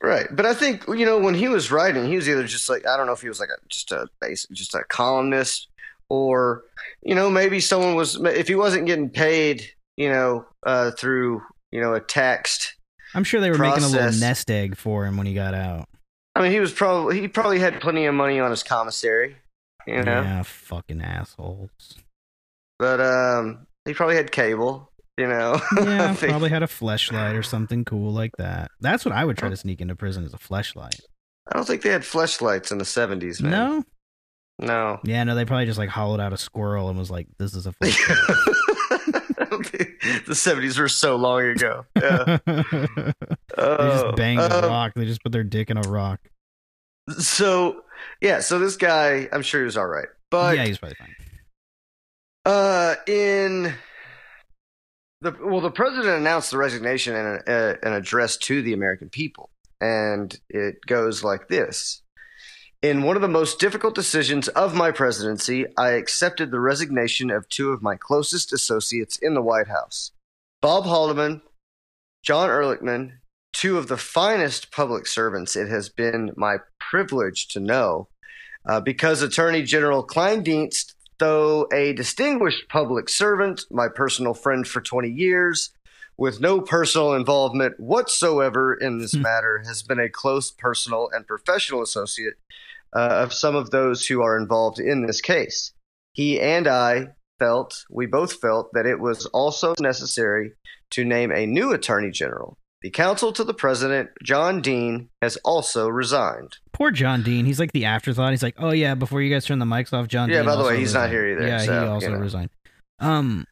Right, 0.02 0.28
but 0.30 0.46
I 0.46 0.54
think 0.54 0.86
you 0.86 1.04
know 1.04 1.18
when 1.18 1.34
he 1.34 1.48
was 1.48 1.72
writing, 1.72 2.06
he 2.06 2.14
was 2.14 2.28
either 2.28 2.44
just 2.44 2.68
like 2.68 2.86
I 2.86 2.96
don't 2.96 3.06
know 3.06 3.12
if 3.12 3.20
he 3.20 3.28
was 3.28 3.40
like 3.40 3.48
a, 3.48 3.58
just 3.68 3.90
a 3.90 4.06
basic, 4.20 4.50
just 4.52 4.74
a 4.74 4.84
columnist, 4.88 5.68
or 6.08 6.62
you 7.02 7.16
know 7.16 7.28
maybe 7.28 7.58
someone 7.58 7.96
was 7.96 8.14
if 8.14 8.46
he 8.46 8.54
wasn't 8.54 8.86
getting 8.86 9.10
paid, 9.10 9.64
you 9.96 10.08
know, 10.08 10.46
uh, 10.64 10.92
through 10.92 11.42
you 11.72 11.80
know 11.80 11.94
a 11.94 12.00
text. 12.00 12.76
I'm 13.14 13.24
sure 13.24 13.40
they 13.40 13.50
were 13.50 13.58
making 13.58 13.82
a 13.82 13.88
little 13.88 14.20
nest 14.20 14.50
egg 14.50 14.76
for 14.76 15.04
him 15.04 15.16
when 15.16 15.26
he 15.26 15.34
got 15.34 15.54
out. 15.54 15.88
I 16.36 16.42
mean, 16.42 16.52
he 16.52 16.60
was 16.60 16.72
probably 16.72 17.20
he 17.20 17.26
probably 17.26 17.58
had 17.58 17.80
plenty 17.80 18.06
of 18.06 18.14
money 18.14 18.38
on 18.38 18.50
his 18.52 18.62
commissary, 18.62 19.36
you 19.88 20.02
know, 20.02 20.22
Yeah, 20.22 20.42
fucking 20.42 21.00
assholes. 21.00 21.70
but 22.78 23.00
um, 23.00 23.66
he 23.84 23.94
probably 23.94 24.16
had 24.16 24.30
cable, 24.30 24.90
you 25.16 25.26
know. 25.26 25.60
Yeah, 25.76 26.14
probably 26.18 26.50
had 26.50 26.62
a 26.62 26.66
flashlight 26.68 27.34
or 27.34 27.42
something 27.42 27.84
cool 27.84 28.12
like 28.12 28.36
that. 28.38 28.70
That's 28.80 29.04
what 29.04 29.14
I 29.14 29.24
would 29.24 29.36
try 29.38 29.48
to 29.48 29.56
sneak 29.56 29.80
into 29.80 29.96
prison 29.96 30.24
as 30.24 30.34
a 30.34 30.38
flashlight. 30.38 31.00
I 31.50 31.56
don't 31.56 31.66
think 31.66 31.82
they 31.82 31.90
had 31.90 32.04
flashlights 32.04 32.70
in 32.70 32.78
the 32.78 32.84
seventies, 32.84 33.40
man. 33.40 33.50
No, 33.50 33.84
no. 34.60 35.00
yeah, 35.04 35.24
no, 35.24 35.34
they 35.34 35.44
probably 35.46 35.64
just 35.66 35.78
like 35.78 35.88
hollowed 35.88 36.20
out 36.20 36.32
a 36.32 36.36
squirrel 36.36 36.90
and 36.90 36.98
was 36.98 37.10
like, 37.10 37.26
"This 37.38 37.54
is 37.54 37.66
a 37.66 37.72
fleshlight." 37.82 39.14
the 40.26 40.34
seventies 40.34 40.78
were 40.78 40.88
so 40.88 41.16
long 41.16 41.42
ago. 41.42 41.84
Yeah. 41.96 42.38
they 42.46 43.12
just 43.56 44.16
banged 44.16 44.40
a 44.40 44.64
um, 44.64 44.70
rock. 44.70 44.92
They 44.94 45.06
just 45.06 45.22
put 45.22 45.32
their 45.32 45.44
dick 45.44 45.70
in 45.70 45.78
a 45.78 45.82
rock. 45.82 46.20
So 47.18 47.82
yeah, 48.20 48.40
so 48.40 48.58
this 48.58 48.76
guy, 48.76 49.28
I'm 49.32 49.42
sure 49.42 49.60
he 49.60 49.64
was 49.64 49.76
all 49.76 49.86
right, 49.86 50.08
but 50.30 50.56
yeah, 50.56 50.64
he's 50.64 50.78
probably 50.78 50.96
fine. 50.96 51.14
uh, 52.44 52.94
in 53.06 53.74
the 55.20 55.36
well, 55.42 55.60
the 55.60 55.70
president 55.70 56.16
announced 56.18 56.50
the 56.50 56.58
resignation 56.58 57.14
in 57.14 57.26
an, 57.26 57.40
uh, 57.46 57.74
an 57.82 57.92
address 57.92 58.36
to 58.38 58.62
the 58.62 58.72
American 58.72 59.08
people, 59.08 59.50
and 59.80 60.38
it 60.48 60.76
goes 60.86 61.24
like 61.24 61.48
this. 61.48 62.02
In 62.80 63.02
one 63.02 63.16
of 63.16 63.22
the 63.22 63.28
most 63.28 63.58
difficult 63.58 63.96
decisions 63.96 64.46
of 64.48 64.72
my 64.72 64.92
presidency, 64.92 65.66
I 65.76 65.90
accepted 65.90 66.52
the 66.52 66.60
resignation 66.60 67.28
of 67.28 67.48
two 67.48 67.72
of 67.72 67.82
my 67.82 67.96
closest 67.96 68.52
associates 68.52 69.18
in 69.18 69.34
the 69.34 69.42
White 69.42 69.66
House 69.66 70.12
Bob 70.62 70.84
Haldeman, 70.84 71.42
John 72.22 72.48
Ehrlichman, 72.48 73.14
two 73.52 73.78
of 73.78 73.88
the 73.88 73.96
finest 73.96 74.70
public 74.70 75.06
servants 75.06 75.56
it 75.56 75.68
has 75.68 75.88
been 75.88 76.32
my 76.36 76.58
privilege 76.78 77.48
to 77.48 77.60
know. 77.60 78.08
Uh, 78.66 78.80
because 78.80 79.22
Attorney 79.22 79.62
General 79.62 80.06
Kleindienst, 80.06 80.94
though 81.18 81.66
a 81.72 81.92
distinguished 81.94 82.68
public 82.68 83.08
servant, 83.08 83.62
my 83.70 83.88
personal 83.88 84.34
friend 84.34 84.66
for 84.66 84.80
20 84.80 85.08
years, 85.08 85.70
with 86.16 86.40
no 86.40 86.60
personal 86.60 87.14
involvement 87.14 87.78
whatsoever 87.78 88.74
in 88.74 88.98
this 88.98 89.14
matter, 89.14 89.62
has 89.66 89.82
been 89.82 90.00
a 90.00 90.08
close 90.08 90.50
personal 90.50 91.08
and 91.12 91.26
professional 91.26 91.80
associate 91.80 92.34
uh, 92.94 93.22
of 93.22 93.32
some 93.32 93.54
of 93.54 93.70
those 93.70 94.06
who 94.06 94.22
are 94.22 94.36
involved 94.36 94.78
in 94.78 95.06
this 95.06 95.20
case. 95.20 95.72
he 96.12 96.40
and 96.40 96.66
I 96.66 97.08
felt, 97.38 97.84
we 97.88 98.06
both 98.06 98.32
felt, 98.34 98.72
that 98.72 98.86
it 98.86 98.98
was 98.98 99.26
also 99.26 99.74
necessary 99.78 100.52
to 100.90 101.04
name 101.04 101.30
a 101.30 101.46
new 101.46 101.72
attorney 101.72 102.10
general. 102.10 102.58
The 102.82 102.90
counsel 102.90 103.32
to 103.32 103.42
the 103.42 103.54
president, 103.54 104.10
John 104.22 104.60
Dean, 104.62 105.08
has 105.20 105.36
also 105.38 105.88
resigned. 105.88 106.58
Poor 106.72 106.92
John 106.92 107.22
Dean. 107.24 107.44
He's 107.44 107.58
like 107.58 107.72
the 107.72 107.84
afterthought. 107.86 108.30
He's 108.30 108.42
like, 108.42 108.54
oh 108.58 108.70
yeah, 108.70 108.94
before 108.94 109.20
you 109.20 109.34
guys 109.34 109.44
turn 109.44 109.58
the 109.58 109.64
mics 109.64 109.92
off, 109.92 110.06
John. 110.06 110.28
Yeah, 110.28 110.38
Dean 110.38 110.46
by 110.46 110.56
the 110.56 110.62
way, 110.64 110.78
he's 110.78 110.94
not 110.94 111.10
here 111.10 111.26
either, 111.26 111.46
Yeah, 111.46 111.58
so, 111.58 111.72
he 111.72 111.86
you 111.86 111.92
also 111.92 112.12
know. 112.12 112.18
resigned. 112.18 112.50
Um, 113.00 113.46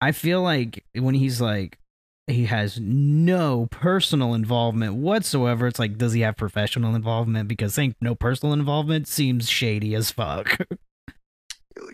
I 0.00 0.10
feel 0.12 0.42
like 0.42 0.84
when 0.94 1.14
he's 1.14 1.40
like, 1.40 1.78
he 2.26 2.46
has 2.46 2.78
no 2.80 3.66
personal 3.70 4.34
involvement 4.34 4.94
whatsoever. 4.94 5.66
It's 5.66 5.78
like, 5.78 5.96
does 5.98 6.12
he 6.12 6.20
have 6.22 6.36
professional 6.36 6.94
involvement? 6.94 7.48
Because 7.48 7.74
saying 7.74 7.94
no 8.00 8.14
personal 8.14 8.52
involvement 8.52 9.06
seems 9.08 9.48
shady 9.48 9.94
as 9.94 10.10
fuck. 10.10 10.58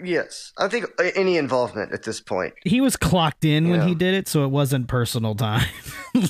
Yes, 0.03 0.53
I 0.59 0.69
think 0.69 0.87
any 1.15 1.37
involvement 1.37 1.93
at 1.93 2.03
this 2.03 2.21
point. 2.21 2.55
he 2.65 2.81
was 2.81 2.97
clocked 2.97 3.45
in 3.45 3.69
when 3.71 3.81
Yeah. 3.81 3.87
he 3.89 3.95
did 3.95 4.15
it, 4.15 4.29
so 4.29 4.45
it 4.45 4.49
wasn't 4.49 4.89
personal 4.89 5.35
time. 5.35 5.67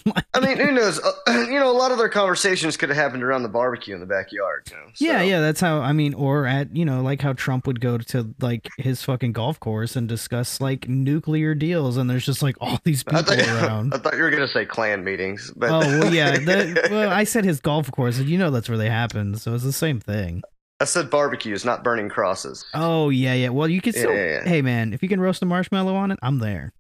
Like- 0.05 0.27
I 0.35 0.41
mean, 0.41 0.57
who 0.59 0.73
knows? 0.73 0.99
Uh, 1.01 1.13
you 1.49 1.61
know, 1.61 1.71
a 1.71 1.73
lot 1.79 1.93
of 1.93 1.99
their 1.99 2.09
conversations 2.09 2.77
could 2.77 2.89
have 2.89 2.99
happened 2.99 3.23
around 3.23 3.45
the 3.45 3.49
barbecue 3.49 3.95
in 3.95 4.01
the 4.01 4.07
backyard. 4.07 4.69
You 4.69 4.77
know? 4.77 4.83
Yeah, 4.99 5.19
so- 5.21 5.25
yeah, 5.25 5.41
that's 5.41 5.61
how 5.61 5.79
I 5.81 5.93
mean, 5.93 6.13
or 6.15 6.45
at 6.47 6.75
you 6.75 6.85
know, 6.85 7.03
like 7.03 7.23
how 7.23 7.33
Trump 7.35 7.69
would 7.69 7.81
go 7.81 7.97
to 7.99 8.35
like 8.41 8.69
his 8.79 9.03
fucking 9.05 9.33
golf 9.33 9.61
course 9.61 9.95
and 9.95 10.09
discuss 10.09 10.61
like 10.61 10.89
nuclear 10.89 11.55
deals, 11.55 11.97
and 11.99 12.11
there's 12.11 12.27
just 12.27 12.43
like 12.43 12.57
all 12.61 12.81
these 12.83 13.05
I 13.07 13.23
people 13.23 13.37
thought, 13.37 13.49
around. 13.63 13.95
I 13.95 13.99
thought 13.99 14.17
you 14.17 14.23
were 14.25 14.31
gonna 14.31 14.49
say 14.49 14.67
clan 14.67 15.05
meetings, 15.05 15.53
but 15.57 15.71
oh 15.71 15.79
well, 15.79 16.13
yeah. 16.13 16.37
That, 16.37 16.89
well, 16.91 17.11
I 17.11 17.23
said 17.33 17.45
his 17.45 17.61
golf 17.61 17.89
course, 17.93 18.19
and 18.19 18.29
you 18.29 18.39
know 18.39 18.51
that's 18.51 18.69
where 18.69 18.79
they 18.79 18.91
happen, 18.91 19.37
so 19.37 19.55
it's 19.55 19.63
the 19.65 19.73
same 19.73 20.01
thing. 20.01 20.43
I 20.80 20.85
said 20.85 21.11
barbecues, 21.11 21.64
not 21.64 21.83
burning 21.83 22.09
crosses. 22.09 22.64
Oh 22.75 23.09
yeah, 23.09 23.33
yeah. 23.35 23.49
Well, 23.49 23.68
you 23.68 23.80
could 23.80 23.95
Yeah, 23.95 24.00
still. 24.00 24.14
yeah, 24.14 24.25
yeah. 24.42 24.49
Hey 24.49 24.62
man, 24.62 24.92
if 24.92 25.02
you 25.02 25.09
can 25.09 25.21
roast 25.21 25.42
a 25.42 25.47
marshmallow 25.47 25.95
on 25.95 26.11
it, 26.11 26.18
I'm 26.23 26.38
there. 26.38 26.73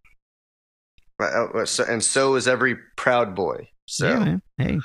Oh, 1.18 1.64
so- 1.64 1.84
And 1.88 2.04
so 2.04 2.34
is 2.34 2.46
every 2.46 2.76
proud 2.96 3.34
boy. 3.34 3.68
So, 3.86 4.08
Yeah, 4.08 4.18
man. 4.18 4.42
Hey, 4.58 4.78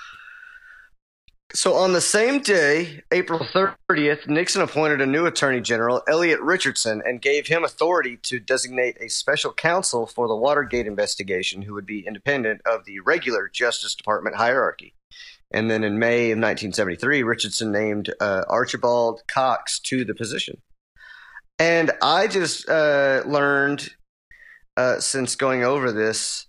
so 1.53 1.73
on 1.73 1.91
the 1.91 1.99
same 1.99 2.39
day, 2.39 3.01
April 3.11 3.39
30th, 3.39 4.27
Nixon 4.29 4.61
appointed 4.61 5.01
a 5.01 5.05
new 5.05 5.25
Attorney 5.25 5.59
General, 5.59 6.01
Elliot 6.07 6.39
Richardson, 6.39 7.01
and 7.05 7.21
gave 7.21 7.47
him 7.47 7.65
authority 7.65 8.15
to 8.23 8.39
designate 8.39 8.95
a 9.01 9.09
special 9.09 9.51
counsel 9.51 10.07
for 10.07 10.29
the 10.29 10.35
Watergate 10.35 10.87
investigation, 10.87 11.63
who 11.63 11.73
would 11.73 11.85
be 11.85 12.07
independent 12.07 12.61
of 12.65 12.85
the 12.85 13.01
regular 13.01 13.49
Justice 13.49 13.93
Department 13.95 14.37
hierarchy. 14.37 14.93
And 15.53 15.70
then 15.70 15.84
in 15.84 16.00
May 16.00 16.31
of 16.31 16.38
1973, 16.38 17.24
Richardson 17.24 17.72
named 17.72 18.13
uh, 18.20 18.43
Archibald 18.48 19.22
Cox 19.27 19.79
to 19.81 20.05
the 20.05 20.15
position. 20.15 20.62
And 21.60 21.91
I 22.01 22.27
just 22.27 22.67
uh, 22.70 23.24
learned 23.25 23.89
uh, 24.77 25.00
since 25.00 25.36
going 25.36 25.63
over 25.63 25.91
this 25.91 26.48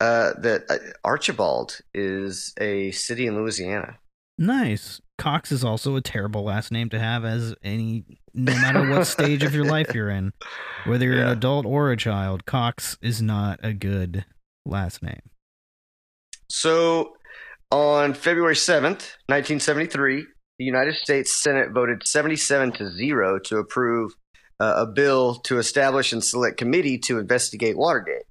uh, 0.00 0.32
that 0.40 0.64
uh, 0.68 0.76
Archibald 1.02 1.78
is 1.94 2.52
a 2.60 2.90
city 2.92 3.26
in 3.26 3.36
Louisiana. 3.36 3.98
nice. 4.38 5.00
Cox 5.16 5.52
is 5.52 5.64
also 5.64 5.94
a 5.94 6.00
terrible 6.00 6.42
last 6.42 6.72
name 6.72 6.88
to 6.90 6.98
have, 6.98 7.24
as 7.24 7.54
any 7.62 8.04
no 8.34 8.52
matter 8.52 8.90
what 8.90 9.06
stage 9.06 9.44
of 9.44 9.54
your 9.54 9.64
life 9.64 9.94
you're 9.94 10.10
in, 10.10 10.32
whether 10.86 11.06
you're 11.06 11.22
an 11.22 11.28
adult 11.28 11.64
or 11.64 11.92
a 11.92 11.96
child. 11.96 12.44
Cox 12.44 12.98
is 13.00 13.22
not 13.22 13.60
a 13.62 13.72
good 13.72 14.24
last 14.66 15.02
name. 15.02 15.22
So 16.48 17.16
on 17.70 18.14
February 18.14 18.54
7th, 18.54 19.16
1973, 19.26 20.26
the 20.58 20.64
United 20.64 20.94
States 20.94 21.36
Senate 21.40 21.72
voted 21.72 22.06
77 22.06 22.72
to 22.72 22.90
0 22.90 23.38
to 23.46 23.58
approve 23.58 24.12
uh, 24.60 24.74
a 24.78 24.86
bill 24.86 25.36
to 25.36 25.58
establish 25.58 26.12
and 26.12 26.22
select 26.22 26.56
committee 26.56 26.98
to 26.98 27.18
investigate 27.18 27.76
Watergate. 27.76 28.24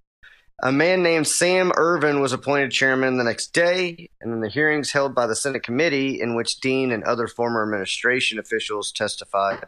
A 0.61 0.71
man 0.71 1.03
named 1.03 1.27
Sam 1.27 1.73
Ervin 1.75 2.21
was 2.21 2.31
appointed 2.31 2.71
chairman 2.71 3.17
the 3.17 3.25
next 3.25 3.53
day, 3.53 4.09
and 4.21 4.31
then 4.31 4.39
the 4.39 4.49
hearings 4.49 4.91
held 4.93 5.13
by 5.13 5.27
the 5.27 5.35
Senate 5.35 5.63
committee, 5.63 6.21
in 6.21 6.35
which 6.35 6.61
Dean 6.61 6.91
and 6.91 7.03
other 7.03 7.27
former 7.27 7.63
administration 7.63 8.39
officials 8.39 8.91
testified, 8.93 9.63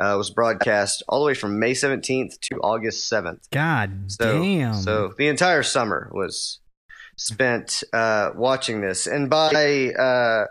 uh, 0.00 0.14
was 0.16 0.30
broadcast 0.30 1.02
all 1.08 1.20
the 1.20 1.26
way 1.26 1.34
from 1.34 1.58
May 1.58 1.72
17th 1.72 2.38
to 2.40 2.56
August 2.60 3.12
7th. 3.12 3.50
God 3.52 4.10
So, 4.10 4.42
damn. 4.42 4.74
so 4.74 5.12
the 5.18 5.28
entire 5.28 5.62
summer 5.62 6.08
was 6.12 6.60
spent 7.18 7.82
uh, 7.92 8.30
watching 8.34 8.80
this, 8.80 9.06
and 9.06 9.28
by 9.28 9.92
uh, 9.92 10.46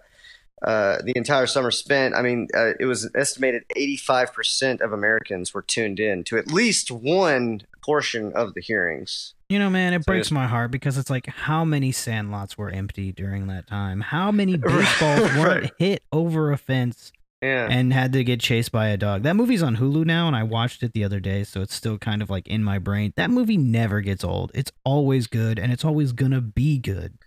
uh, 0.61 0.97
the 1.03 1.13
entire 1.15 1.47
summer 1.47 1.71
spent, 1.71 2.15
I 2.15 2.21
mean, 2.21 2.47
uh, 2.55 2.73
it 2.79 2.85
was 2.85 3.09
estimated 3.15 3.63
85% 3.75 4.81
of 4.81 4.91
Americans 4.91 5.53
were 5.53 5.61
tuned 5.61 5.99
in 5.99 6.23
to 6.25 6.37
at 6.37 6.47
least 6.47 6.89
one 6.91 7.61
portion 7.83 8.33
of 8.33 8.53
the 8.53 8.61
hearings. 8.61 9.33
You 9.49 9.59
know, 9.59 9.69
man, 9.69 9.93
it 9.93 10.03
So 10.03 10.11
breaks 10.11 10.31
my 10.31 10.47
heart 10.47 10.71
because 10.71 10.97
it's 10.97 11.09
like 11.09 11.27
how 11.27 11.63
many 11.63 11.91
sandlots 11.91 12.57
were 12.57 12.69
empty 12.69 13.11
during 13.11 13.47
that 13.47 13.67
time? 13.67 14.01
How 14.01 14.31
many 14.31 14.57
baseballs 14.57 15.33
weren't 15.37 15.71
hit 15.77 16.03
over 16.11 16.51
a 16.51 16.57
fence 16.57 17.11
Yeah. 17.41 17.67
and 17.69 17.93
had 17.93 18.13
to 18.13 18.23
get 18.23 18.39
chased 18.39 18.71
by 18.71 18.87
a 18.87 18.97
dog? 18.97 19.23
That 19.23 19.35
movie's 19.35 19.61
on 19.61 19.77
Hulu 19.77 20.05
now, 20.05 20.27
and 20.27 20.35
I 20.35 20.43
watched 20.43 20.81
it 20.83 20.93
the 20.93 21.03
other 21.03 21.19
day, 21.19 21.43
so 21.43 21.61
it's 21.61 21.73
still 21.75 21.97
kind 21.97 22.21
of 22.21 22.29
like 22.29 22.47
in 22.47 22.63
my 22.63 22.79
brain. 22.79 23.13
That 23.15 23.29
movie 23.29 23.57
never 23.57 24.01
gets 24.01 24.23
old. 24.23 24.51
It's 24.55 24.71
always 24.83 25.27
good, 25.27 25.59
and 25.59 25.71
it's 25.71 25.85
always 25.85 26.11
gonna 26.13 26.41
be 26.41 26.77
good. 26.79 27.17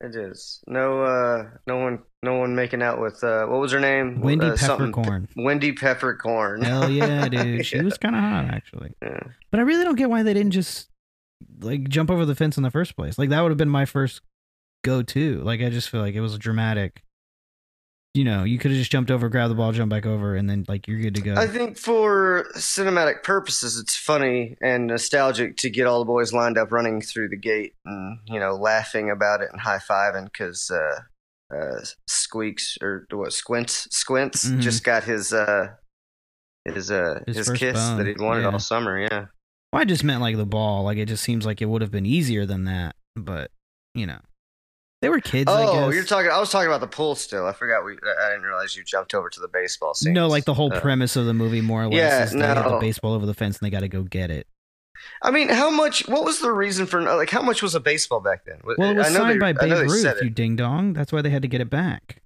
It 0.00 0.16
is 0.16 0.60
no, 0.66 1.02
uh, 1.04 1.48
no 1.68 1.76
one, 1.76 2.00
no 2.24 2.34
one 2.34 2.56
making 2.56 2.82
out 2.82 3.00
with 3.00 3.22
uh, 3.22 3.46
what 3.46 3.60
was 3.60 3.70
her 3.70 3.78
name? 3.78 4.20
Wendy 4.20 4.46
uh, 4.48 4.56
Peppercorn. 4.56 5.28
Wendy 5.36 5.70
Peppercorn. 5.72 6.62
Hell 6.62 6.90
yeah, 6.90 7.28
dude. 7.30 7.64
She 7.64 7.76
Yeah. 7.76 7.82
was 7.84 7.98
kind 7.98 8.16
of 8.16 8.20
hot, 8.20 8.46
actually. 8.46 8.94
Yeah. 9.00 9.20
But 9.52 9.60
I 9.60 9.62
really 9.62 9.84
don't 9.84 9.94
get 9.96 10.10
why 10.10 10.24
they 10.24 10.34
didn't 10.34 10.50
just 10.52 10.88
like 11.60 11.88
jump 11.88 12.10
over 12.10 12.24
the 12.26 12.34
fence 12.34 12.56
in 12.56 12.64
the 12.64 12.70
first 12.70 12.96
place. 12.96 13.16
Like 13.16 13.28
that 13.30 13.40
would 13.42 13.50
have 13.52 13.58
been 13.58 13.68
my 13.68 13.84
first 13.84 14.22
go 14.82 15.02
to. 15.02 15.40
Like 15.42 15.60
I 15.60 15.68
just 15.70 15.88
feel 15.88 16.00
like 16.00 16.14
it 16.16 16.20
was 16.20 16.36
dramatic. 16.36 17.04
You 18.14 18.24
know, 18.24 18.44
you 18.44 18.58
could 18.58 18.70
have 18.72 18.78
just 18.78 18.92
jumped 18.92 19.10
over, 19.10 19.30
grabbed 19.30 19.50
the 19.50 19.54
ball, 19.54 19.72
jump 19.72 19.88
back 19.90 20.04
over, 20.04 20.34
and 20.36 20.48
then 20.48 20.66
like 20.68 20.86
you're 20.86 21.00
good 21.00 21.14
to 21.14 21.22
go. 21.22 21.34
I 21.34 21.46
think 21.46 21.78
for 21.78 22.46
cinematic 22.56 23.22
purposes, 23.22 23.78
it's 23.78 23.96
funny 23.96 24.54
and 24.60 24.86
nostalgic 24.86 25.56
to 25.58 25.70
get 25.70 25.86
all 25.86 26.00
the 26.00 26.04
boys 26.04 26.30
lined 26.34 26.58
up 26.58 26.72
running 26.72 27.00
through 27.00 27.30
the 27.30 27.38
gate 27.38 27.74
and 27.86 28.18
you 28.26 28.38
know 28.38 28.52
laughing 28.54 29.10
about 29.10 29.40
it 29.40 29.48
and 29.50 29.62
high 29.62 29.78
fiving 29.78 30.24
because 30.26 30.70
uh, 30.70 31.56
uh, 31.56 31.80
Squeaks 32.06 32.76
or 32.82 33.06
what 33.12 33.32
Squints 33.32 33.88
Squints 33.90 34.44
Mhm. 34.46 34.60
just 34.60 34.84
got 34.84 35.04
his 35.04 35.32
uh, 35.32 35.68
his 36.66 36.90
uh, 36.90 37.20
His 37.26 37.36
his, 37.38 37.50
kiss 37.58 37.78
bone, 37.78 37.96
that 37.96 38.06
he'd 38.06 38.20
wanted 38.20 38.42
yeah. 38.42 38.50
all 38.50 38.58
summer. 38.58 39.00
Yeah, 39.00 39.26
Well, 39.72 39.80
I 39.80 39.84
just 39.86 40.04
meant 40.04 40.20
like 40.20 40.36
the 40.36 40.44
ball. 40.44 40.84
Like 40.84 40.98
it 40.98 41.06
just 41.06 41.24
seems 41.24 41.46
like 41.46 41.62
it 41.62 41.66
would 41.66 41.80
have 41.80 41.90
been 41.90 42.04
easier 42.06 42.44
than 42.44 42.64
that. 42.64 42.94
But 43.16 43.50
you 43.94 44.06
know, 44.06 44.20
they 45.02 45.08
were 45.08 45.20
kids. 45.20 45.50
I 45.50 45.64
oh, 45.64 45.86
guess. 45.88 45.94
you're 45.96 46.04
talking. 46.04 46.30
I 46.30 46.38
was 46.38 46.48
talking 46.50 46.68
about 46.68 46.80
the 46.80 46.86
pool 46.86 47.16
still. 47.16 47.44
I 47.44 47.52
forgot. 47.52 47.84
We 47.84 47.92
I 47.92 48.30
didn't 48.30 48.44
realize 48.44 48.76
you 48.76 48.84
jumped 48.84 49.12
over 49.14 49.28
to 49.28 49.40
the 49.40 49.48
baseball 49.48 49.94
scene. 49.94 50.12
No, 50.14 50.28
like 50.28 50.44
the 50.44 50.54
whole 50.54 50.72
Uh, 50.72 50.80
premise 50.80 51.16
of 51.16 51.26
the 51.26 51.34
movie, 51.34 51.60
more 51.60 51.82
or 51.82 51.86
less, 51.88 51.94
Yeah, 51.96 52.22
is 52.24 52.32
they 52.32 52.38
have 52.38 52.70
the 52.70 52.78
baseball 52.78 53.12
over 53.12 53.26
the 53.26 53.34
fence 53.34 53.58
and 53.58 53.66
they 53.66 53.70
got 53.70 53.80
to 53.80 53.88
go 53.88 54.04
get 54.04 54.30
it. 54.30 54.46
I 55.20 55.32
mean, 55.32 55.48
how 55.48 55.70
much? 55.70 56.06
What 56.06 56.24
was 56.24 56.38
the 56.38 56.52
reason 56.52 56.86
for 56.86 57.02
like? 57.02 57.30
How 57.30 57.42
much 57.42 57.62
was 57.62 57.74
a 57.74 57.80
baseball 57.80 58.20
back 58.20 58.44
then? 58.44 58.60
Well, 58.64 58.90
it 58.90 58.96
was 58.96 59.08
signed 59.08 59.42
they- 59.42 59.52
by 59.52 59.52
Babe 59.52 59.90
Ruth, 59.90 60.22
you 60.22 60.30
ding 60.30 60.54
dong. 60.54 60.92
That's 60.92 61.12
why 61.12 61.20
they 61.20 61.30
had 61.30 61.42
to 61.42 61.48
get 61.48 61.60
it 61.60 61.68
back. 61.68 62.22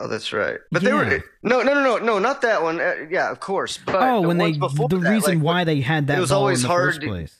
Oh, 0.00 0.06
that's 0.08 0.32
right. 0.32 0.58
But 0.70 0.82
they 0.82 0.92
were 0.92 1.04
no, 1.42 1.62
no, 1.62 1.72
no, 1.74 1.82
no, 1.82 1.98
no, 1.98 2.18
not 2.18 2.42
that 2.42 2.62
one. 2.62 2.80
Uh, 2.80 3.06
yeah, 3.10 3.30
of 3.30 3.40
course. 3.40 3.78
But 3.78 3.96
oh, 3.96 4.22
the 4.22 4.28
when 4.28 4.38
they 4.38 4.52
the 4.52 4.68
that, 4.68 5.10
reason 5.10 5.36
like, 5.36 5.44
why 5.44 5.64
they 5.64 5.80
had 5.80 6.06
that 6.08 6.18
it 6.18 6.20
was 6.20 6.30
ball 6.30 6.40
always 6.40 6.58
in 6.62 6.62
the 6.62 6.68
hard 6.68 7.00
to- 7.00 7.06
place. 7.06 7.36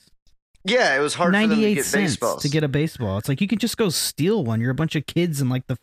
Yeah, 0.71 0.97
it 0.97 1.01
was 1.01 1.15
hard 1.15 1.35
for 1.35 1.41
them 1.41 1.51
to 1.51 1.57
98 1.57 1.75
get 1.75 1.85
cents 1.85 2.13
baseballs 2.13 2.43
to 2.43 2.49
get 2.49 2.65
a 2.65 2.69
baseball. 2.69 3.19
It's 3.19 3.29
like 3.29 3.41
you 3.41 3.49
can 3.49 3.59
just 3.59 3.77
go 3.77 3.89
steal 3.89 4.45
one. 4.45 4.61
You're 4.61 4.71
a 4.71 4.75
bunch 4.75 4.97
of 4.97 5.07
kids 5.07 5.41
in 5.41 5.49
like 5.49 5.67
the 5.67 5.77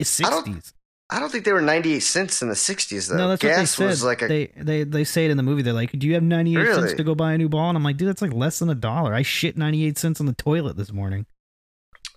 I 0.00 0.04
60s. 0.04 0.72
I 1.10 1.20
don't 1.20 1.30
think 1.30 1.44
they 1.44 1.52
were 1.52 1.60
ninety-eight 1.60 2.00
cents 2.00 2.40
in 2.40 2.48
the 2.48 2.54
'60s 2.54 3.08
though. 3.10 3.16
No, 3.16 3.28
that's 3.28 3.42
Gas 3.42 3.50
what 3.50 3.60
they 3.60 3.66
said. 3.66 3.86
was 3.86 4.04
like 4.04 4.22
a 4.22 4.26
they, 4.26 4.46
they 4.56 4.84
they 4.84 5.04
say 5.04 5.26
it 5.26 5.30
in 5.30 5.36
the 5.36 5.42
movie. 5.42 5.62
They're 5.62 5.74
like, 5.74 5.92
"Do 5.92 6.06
you 6.06 6.14
have 6.14 6.22
98 6.22 6.74
cents 6.74 6.94
to 6.94 7.04
go 7.04 7.14
buy 7.14 7.34
a 7.34 7.38
new 7.38 7.48
ball?" 7.48 7.68
And 7.68 7.76
I'm 7.76 7.84
like, 7.84 7.98
"Dude, 7.98 8.08
that's 8.08 8.22
like 8.22 8.32
less 8.32 8.58
than 8.58 8.70
a 8.70 8.74
dollar. 8.74 9.14
I 9.14 9.22
shit 9.22 9.56
98 9.56 9.98
cents 9.98 10.18
on 10.20 10.26
the 10.26 10.32
toilet 10.32 10.76
this 10.76 10.92
morning." 10.92 11.26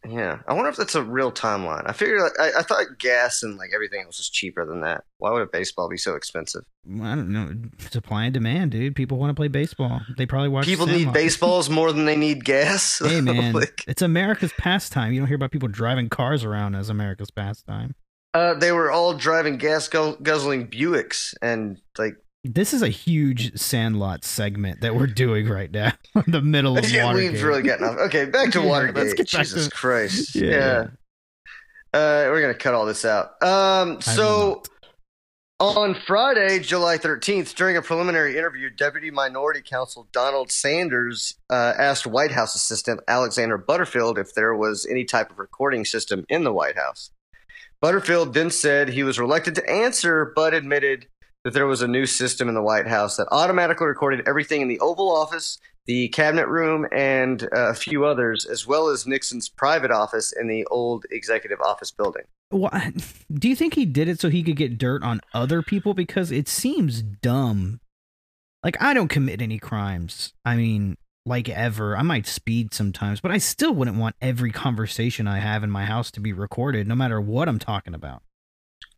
Yeah. 0.10 0.40
I 0.48 0.54
wonder 0.54 0.70
if 0.70 0.76
that's 0.76 0.96
a 0.96 1.04
real 1.04 1.32
timeline. 1.32 1.84
I 1.86 1.94
figured 1.94 2.22
like, 2.22 2.40
I, 2.40 2.60
I 2.60 2.62
thought 2.64 2.86
gas 2.98 3.44
and 3.44 3.58
like 3.58 3.70
everything 3.74 4.04
else 4.06 4.18
was 4.18 4.30
cheaper 4.30 4.66
than 4.66 4.82
that. 4.82 5.04
Why 5.18 5.32
would 5.32 5.42
a 5.42 5.48
baseball 5.48 5.90
be 5.90 5.98
so 5.98 6.16
expensive? 6.16 6.64
I 6.86 7.16
don't 7.16 7.30
know. 7.30 7.54
Supply 7.90 8.26
and 8.26 8.34
demand, 8.34 8.72
dude. 8.72 8.96
People 8.96 9.18
want 9.18 9.30
to 9.32 9.34
play 9.34 9.48
baseball. 9.48 10.02
They 10.18 10.26
probably 10.26 10.50
watch. 10.50 10.66
People 10.66 10.88
need 10.88 11.12
baseballs 11.14 11.70
more 11.70 11.92
than 11.92 12.06
they 12.06 12.16
need 12.16 12.46
gas. 12.46 13.02
Hey 13.08 13.22
man, 13.22 13.54
Like, 13.54 13.84
it's 13.88 14.02
America's 14.02 14.54
pastime. 14.58 15.14
You 15.14 15.20
don't 15.20 15.28
hear 15.28 15.36
about 15.36 15.52
people 15.52 15.68
driving 15.70 16.10
cars 16.10 16.44
around 16.44 16.76
as 16.76 16.90
America's 16.90 17.32
pastime. 17.32 17.96
uh, 18.34 18.54
they 18.54 18.72
were 18.72 18.92
all 18.92 19.14
driving 19.14 19.58
gas 19.58 19.88
guzzling 19.88 20.68
Buicks 20.68 21.34
and 21.42 21.80
like 21.98 22.16
This 22.54 22.74
is 22.74 22.82
a 22.82 22.90
huge 22.90 23.58
Sandlot 23.58 24.24
segment 24.24 24.82
that 24.82 24.96
we're 24.96 25.08
doing 25.08 25.48
right 25.48 25.72
now. 25.72 25.92
the 26.28 26.42
middle 26.42 26.78
of 26.78 26.90
yeah, 26.90 27.06
Watergate. 27.06 27.32
we've 27.34 27.44
really 27.44 27.62
gotten 27.64 27.88
off. 27.88 27.98
Okay, 28.08 28.26
back 28.26 28.52
to 28.52 28.62
Watergate. 28.68 28.96
let's 28.96 29.14
get 29.14 29.32
back 29.32 29.42
Jesus 29.46 29.66
to- 29.68 29.76
Christ. 29.76 30.36
Yeah, 30.36 30.50
Yeah. 30.50 30.88
Uh, 31.94 32.28
we're 32.30 32.42
gonna 32.42 32.54
cut 32.54 32.74
all 32.74 32.86
this 32.86 33.06
out. 33.06 33.42
Um, 33.44 34.02
so. 34.02 34.62
On 35.60 35.96
Friday, 36.06 36.60
July 36.60 37.00
13th, 37.00 37.56
during 37.56 37.78
a 37.78 37.82
preliminary 37.82 38.38
interview, 38.38 38.70
Deputy 38.70 39.10
Minority 39.10 39.64
Counsel 39.68 40.08
Donald 40.12 40.52
Sanders 40.52 41.34
uh, 41.50 41.74
asked 41.80 42.06
White 42.06 42.30
House 42.30 42.54
assistant 42.54 43.00
Alexander 43.08 43.58
Butterfield 43.58 44.20
if 44.20 44.36
there 44.36 44.54
was 44.54 44.86
any 44.88 45.04
type 45.04 45.32
of 45.32 45.40
recording 45.40 45.84
system 45.84 46.26
in 46.30 46.44
the 46.44 46.54
White 46.54 46.78
House. 46.78 47.10
Butterfield 47.82 48.36
then 48.36 48.52
said 48.52 48.90
he 48.90 49.02
was 49.02 49.18
reluctant 49.18 49.56
to 49.56 49.68
answer, 49.68 50.32
but 50.36 50.54
admitted 50.54 51.08
that 51.48 51.54
there 51.54 51.66
was 51.66 51.82
a 51.82 51.88
new 51.88 52.06
system 52.06 52.50
in 52.50 52.56
the 52.56 52.62
White 52.62 52.90
House 52.90 53.16
that 53.16 53.30
automatically 53.32 53.88
recorded 53.88 54.28
everything 54.28 54.60
in 54.60 54.68
the 54.68 54.78
Oval 54.82 55.10
Office, 55.10 55.60
the 55.86 56.10
Cabinet 56.10 56.46
Room, 56.50 56.86
and 56.92 57.44
uh, 57.44 57.70
a 57.70 57.74
few 57.74 58.04
others, 58.04 58.46
as 58.46 58.68
well 58.68 58.90
as 58.90 59.08
Nixon's 59.08 59.48
private 59.48 59.90
office 59.90 60.34
in 60.34 60.50
the 60.50 60.66
old 60.66 61.06
Executive 61.10 61.62
Office 61.62 61.90
building. 61.90 62.24
What, 62.50 62.84
do 63.34 63.48
you 63.48 63.56
think 63.56 63.76
he 63.76 63.86
did 63.86 64.10
it 64.10 64.20
so 64.20 64.28
he 64.28 64.44
could 64.44 64.58
get 64.58 64.78
dirt 64.78 65.04
on 65.04 65.22
other 65.34 65.62
people? 65.62 65.94
Because 65.94 66.34
it 66.34 66.50
seems 66.50 67.02
dumb. 67.02 67.80
Like, 68.62 68.76
I 68.82 68.94
don't 68.94 69.08
commit 69.08 69.42
any 69.42 69.58
crimes. 69.58 70.34
I 70.44 70.58
mean, 70.58 70.98
like 71.26 71.48
ever. 71.48 71.96
I 71.96 72.02
might 72.02 72.28
speed 72.28 72.74
sometimes, 72.74 73.22
but 73.22 73.32
I 73.32 73.38
still 73.38 73.74
wouldn't 73.74 73.96
want 73.96 74.18
every 74.22 74.52
conversation 74.52 75.30
I 75.30 75.40
have 75.40 75.64
in 75.64 75.72
my 75.72 75.86
house 75.86 76.12
to 76.12 76.20
be 76.20 76.34
recorded, 76.34 76.90
no 76.90 76.96
matter 76.96 77.22
what 77.22 77.48
I'm 77.48 77.58
talking 77.58 77.94
about. 77.94 78.22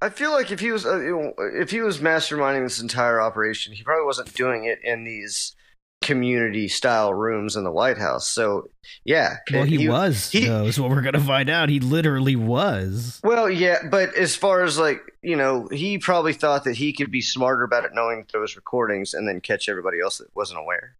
I 0.01 0.09
feel 0.09 0.31
like 0.31 0.51
if 0.51 0.59
he 0.59 0.71
was 0.71 0.85
uh, 0.85 0.99
you 0.99 1.11
know, 1.11 1.33
if 1.55 1.71
he 1.71 1.81
was 1.81 1.99
masterminding 1.99 2.63
this 2.63 2.81
entire 2.81 3.19
operation, 3.19 3.73
he 3.73 3.83
probably 3.83 4.05
wasn't 4.05 4.33
doing 4.33 4.65
it 4.65 4.79
in 4.83 5.03
these 5.03 5.55
community 6.01 6.67
style 6.69 7.13
rooms 7.13 7.55
in 7.55 7.63
the 7.63 7.71
White 7.71 7.97
House. 7.97 8.27
So 8.27 8.69
yeah, 9.03 9.37
Well, 9.51 9.63
he, 9.63 9.87
was, 9.87 10.31
he- 10.31 10.45
though, 10.45 10.63
is 10.65 10.79
what 10.79 10.89
we're 10.89 11.01
gonna 11.01 11.19
find 11.19 11.49
out. 11.49 11.69
He 11.69 11.79
literally 11.79 12.35
was. 12.35 13.19
Well, 13.23 13.49
yeah, 13.49 13.79
but 13.89 14.15
as 14.15 14.35
far 14.35 14.63
as 14.63 14.77
like 14.77 15.01
you 15.21 15.35
know, 15.35 15.67
he 15.71 15.97
probably 15.97 16.33
thought 16.33 16.63
that 16.63 16.77
he 16.77 16.93
could 16.93 17.11
be 17.11 17.21
smarter 17.21 17.63
about 17.63 17.83
it, 17.85 17.91
knowing 17.93 18.25
those 18.31 18.55
recordings, 18.55 19.13
and 19.13 19.27
then 19.27 19.41
catch 19.41 19.67
everybody 19.67 19.99
else 19.99 20.19
that 20.19 20.33
wasn't 20.35 20.59
aware. 20.59 20.95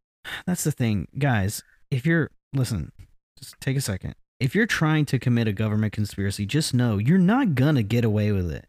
That's 0.46 0.64
the 0.66 0.72
thing, 0.72 1.08
guys. 1.18 1.64
If 1.90 2.06
you're 2.06 2.30
listen, 2.54 2.92
just 3.38 3.56
take 3.62 3.78
a 3.78 3.82
second. 3.82 4.16
If 4.40 4.56
you're 4.56 4.66
trying 4.68 5.06
to 5.08 5.20
commit 5.20 5.48
a 5.48 5.54
government 5.54 5.92
conspiracy, 5.94 6.46
just 6.46 6.74
know 6.74 6.98
you're 6.98 7.18
not 7.18 7.56
gonna 7.56 7.84
get 7.84 8.04
away 8.06 8.32
with 8.32 8.52
it. 8.52 8.66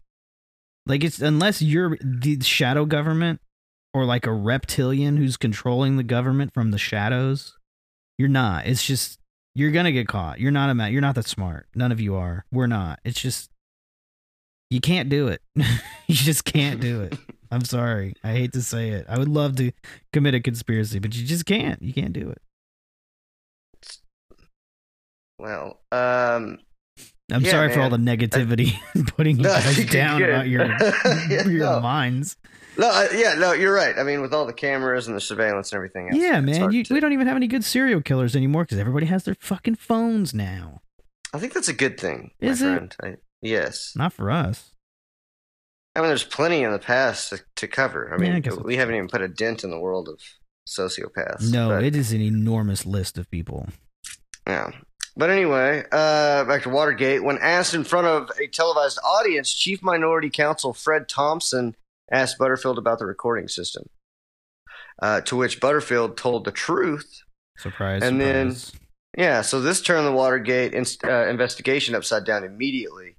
Like 0.87 1.05
it's 1.05 1.21
unless 1.21 1.63
you're 1.63 1.97
the 2.01 2.41
shadow 2.43 2.85
government 2.85 3.41
or 3.93 4.05
like 4.05 4.27
a 4.27 4.33
reptilian 4.33 5.17
who's 5.17 5.37
controlling 5.37 5.97
the 5.97 6.03
government 6.03 6.55
from 6.55 6.71
the 6.71 6.79
shadows. 6.79 7.57
You're 8.19 8.29
not. 8.29 8.67
It's 8.67 8.85
just 8.85 9.19
you're 9.55 9.71
gonna 9.71 9.93
get 9.93 10.09
caught. 10.09 10.41
You're 10.41 10.53
not 10.53 10.71
a 10.71 10.75
man. 10.75 10.93
You're 10.93 11.01
not 11.01 11.15
that 11.15 11.27
smart. 11.27 11.67
None 11.75 11.93
of 11.93 12.01
you 12.01 12.17
are. 12.17 12.45
We're 12.53 12.67
not. 12.67 13.01
It's 13.05 13.21
just 13.21 13.51
you 14.71 14.81
can't 14.81 15.09
do 15.09 15.29
it. 15.29 15.43
you 15.55 16.15
just 16.15 16.45
can't 16.45 16.81
do 16.81 17.03
it. 17.03 17.19
I'm 17.51 17.65
sorry. 17.65 18.15
I 18.23 18.33
hate 18.33 18.53
to 18.53 18.63
say 18.63 18.91
it. 18.91 19.07
I 19.09 19.19
would 19.19 19.29
love 19.29 19.57
to 19.57 19.73
commit 20.13 20.35
a 20.35 20.41
conspiracy, 20.41 21.01
but 21.01 21.17
you 21.17 21.27
just 21.27 21.47
can't. 21.47 21.83
You 21.83 21.93
can't 21.93 22.13
do 22.13 22.31
it. 22.31 22.41
Well, 25.41 25.81
um, 25.91 26.59
I'm 27.31 27.43
Yeah, 27.43 27.51
sorry 27.51 27.73
for 27.73 27.81
all 27.81 27.91
the 27.91 27.99
man. 27.99 28.19
negativity 28.19 28.75
putting 29.17 29.37
you 29.37 29.45
No, 29.45 29.51
guys 29.51 29.87
down 29.87 30.23
about 30.23 30.49
your 30.49 30.67
Yeah, 31.29 31.47
your 31.47 31.67
no. 31.67 31.81
minds. 31.81 32.37
no, 32.77 32.89
uh, 32.91 33.09
yeah, 33.15 33.35
no, 33.35 33.53
you're 33.53 33.73
right. 33.75 33.97
I 33.99 34.03
mean, 34.03 34.21
with 34.21 34.33
all 34.35 34.47
the 34.47 34.53
cameras 34.53 35.07
and 35.07 35.17
the 35.17 35.21
surveillance 35.21 35.73
and 35.73 35.77
everything. 35.79 36.09
Else, 36.11 36.19
yeah, 36.21 36.41
man. 36.41 36.73
You, 36.73 36.85
to- 36.85 36.95
we 36.95 37.01
don't 37.01 37.13
even 37.13 37.27
have 37.27 37.37
any 37.37 37.47
good 37.49 37.65
serial 37.65 38.01
killers 38.01 38.35
anymore 38.37 38.65
because 38.65 38.79
everybody 38.79 39.07
has 39.07 39.25
their 39.25 39.37
fucking 39.41 39.77
phones 39.77 40.33
now. 40.35 40.81
I 41.33 41.39
think 41.39 41.53
that's 41.53 41.69
a 41.69 41.73
good 41.75 41.99
thing. 42.01 42.33
Is 42.41 42.61
my 42.63 42.69
it? 42.69 42.75
friend. 42.77 42.97
I, 43.03 43.15
yes. 43.43 43.93
Not 43.97 44.13
for 44.13 44.31
us. 44.31 44.73
I 45.97 46.01
mean, 46.01 46.09
there's 46.09 46.25
plenty 46.25 46.63
in 46.63 46.71
the 46.73 46.79
past 46.79 47.31
to, 47.31 47.41
to 47.57 47.69
cover. 47.69 48.13
I 48.15 48.17
mean, 48.17 48.43
Yeah, 48.45 48.53
I 48.53 48.55
we 48.63 48.77
haven't 48.77 48.95
even 48.95 49.09
put 49.09 49.23
a 49.23 49.29
dent 49.29 49.65
in 49.65 49.71
the 49.71 49.79
world 49.79 50.09
of 50.09 50.21
sociopaths. 50.69 51.51
No, 51.53 51.69
but, 51.71 51.85
it 51.85 51.97
is 51.97 52.13
an 52.13 52.21
enormous 52.21 52.87
list 52.87 53.19
of 53.19 53.31
people. 53.31 53.69
yeah. 54.47 54.71
But 55.17 55.31
anyway, 55.31 55.85
uh, 55.91 56.45
back 56.45 56.63
to 56.63 56.69
Watergate. 56.71 57.23
When 57.25 57.39
asked 57.39 57.75
in 57.75 57.85
front 57.85 58.07
of 58.07 58.31
a 58.41 58.47
televised 58.47 58.99
audience, 59.05 59.53
Chief 59.53 59.83
Minority 59.83 60.31
Counsel 60.31 60.73
Fred 60.73 61.09
Thompson 61.09 61.75
asked 62.11 62.39
Butterfield 62.39 62.79
about 62.79 62.99
the 62.99 63.07
recording 63.07 63.49
system. 63.49 63.89
Uh, 65.03 65.21
to 65.23 65.37
which 65.37 65.61
Butterfield 65.61 66.17
told 66.17 66.45
the 66.45 66.51
truth. 66.53 67.23
Surprise. 67.59 68.03
And 68.03 68.21
then- 68.21 68.57
Yeah, 69.19 69.41
so 69.43 69.61
this 69.61 69.81
turned 69.83 70.07
the 70.07 70.13
Watergate 70.13 70.73
inst- 70.73 71.03
uh, 71.05 71.27
investigation 71.27 71.95
upside 71.97 72.25
down 72.25 72.45
immediately. 72.45 73.17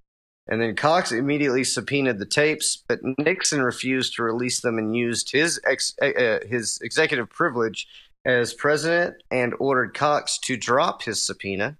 And 0.47 0.61
then 0.61 0.75
Cox 0.75 1.11
immediately 1.11 1.63
subpoenaed 1.63 2.17
the 2.17 2.25
tapes, 2.25 2.81
but 2.87 2.99
Nixon 3.17 3.61
refused 3.61 4.15
to 4.15 4.23
release 4.23 4.61
them 4.61 4.77
and 4.77 4.95
used 4.95 5.31
his 5.31 5.59
ex- 5.65 5.93
uh, 6.01 6.05
uh, 6.07 6.39
his 6.47 6.79
executive 6.81 7.29
privilege 7.29 7.87
as 8.25 8.53
president 8.53 9.15
and 9.31 9.53
ordered 9.59 9.93
Cox 9.93 10.37
to 10.43 10.55
drop 10.55 11.03
his 11.03 11.21
subpoena. 11.25 11.77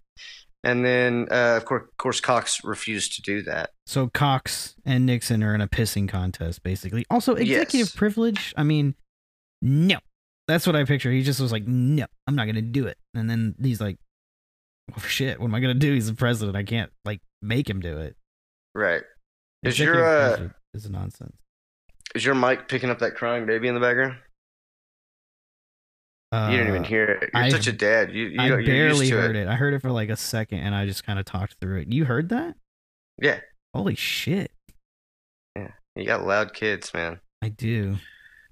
And 0.63 0.85
then, 0.85 1.27
uh, 1.31 1.57
of, 1.57 1.65
course, 1.65 1.83
of 1.83 1.97
course, 1.97 2.21
Cox 2.21 2.63
refused 2.63 3.13
to 3.15 3.21
do 3.23 3.41
that. 3.43 3.71
So 3.87 4.07
Cox 4.07 4.75
and 4.85 5.05
Nixon 5.07 5.43
are 5.43 5.55
in 5.55 5.61
a 5.61 5.67
pissing 5.67 6.07
contest, 6.07 6.61
basically. 6.61 7.03
Also, 7.09 7.33
executive 7.33 7.79
Yes. 7.87 7.95
privilege. 7.95 8.53
I 8.55 8.63
mean, 8.63 8.93
no. 9.61 9.97
That's 10.47 10.67
what 10.67 10.75
I 10.75 10.83
picture. 10.83 11.11
He 11.11 11.23
just 11.23 11.39
was 11.39 11.51
like, 11.51 11.65
no, 11.65 12.05
I'm 12.27 12.35
not 12.35 12.45
gonna 12.45 12.61
do 12.61 12.85
it. 12.85 12.97
And 13.13 13.29
then 13.29 13.55
he's 13.61 13.79
like, 13.81 13.97
oh 14.95 15.01
shit, 15.01 15.39
what 15.39 15.47
am 15.47 15.55
I 15.55 15.59
gonna 15.61 15.73
do? 15.73 15.93
He's 15.93 16.07
the 16.07 16.13
president. 16.13 16.57
I 16.57 16.63
can't 16.63 16.91
like 17.05 17.21
make 17.41 17.69
him 17.69 17.79
do 17.79 17.97
it. 17.99 18.15
Right? 18.75 19.03
Is 19.63 19.79
your 19.79 20.03
uh, 20.03 20.49
is 20.73 20.89
nonsense. 20.89 21.35
is 22.15 22.25
your 22.25 22.35
mic 22.35 22.67
picking 22.67 22.89
up 22.89 22.99
that 22.99 23.15
crying 23.15 23.45
baby 23.45 23.67
in 23.67 23.75
the 23.75 23.79
background? 23.79 24.17
You 26.33 26.57
didn't 26.57 26.67
even 26.69 26.83
Uh, 26.83 26.87
hear 26.87 27.05
it. 27.05 27.29
You're 27.33 27.43
I- 27.43 27.49
such 27.49 27.67
a 27.67 27.73
dad. 27.73 28.13
You, 28.13 28.27
you 28.27 28.39
I 28.39 28.49
barely 28.63 29.09
heard 29.09 29.35
it. 29.35 29.47
I 29.47 29.55
heard 29.55 29.73
it 29.73 29.81
for 29.81 29.91
like 29.91 30.09
a 30.09 30.15
second, 30.15 30.59
and 30.59 30.73
I 30.73 30.85
just 30.85 31.03
kind 31.05 31.19
of 31.19 31.25
talked 31.25 31.55
through 31.59 31.81
it. 31.81 31.91
You 31.91 32.05
heard 32.05 32.29
that? 32.29 32.55
Yeah, 33.21 33.39
Holy 33.73 33.95
shit! 33.95 34.51
Yeah, 35.55 35.71
you 35.95 36.05
got 36.05 36.25
loud 36.25 36.53
kids, 36.53 36.93
man. 36.93 37.19
I 37.41 37.49
do. 37.49 37.97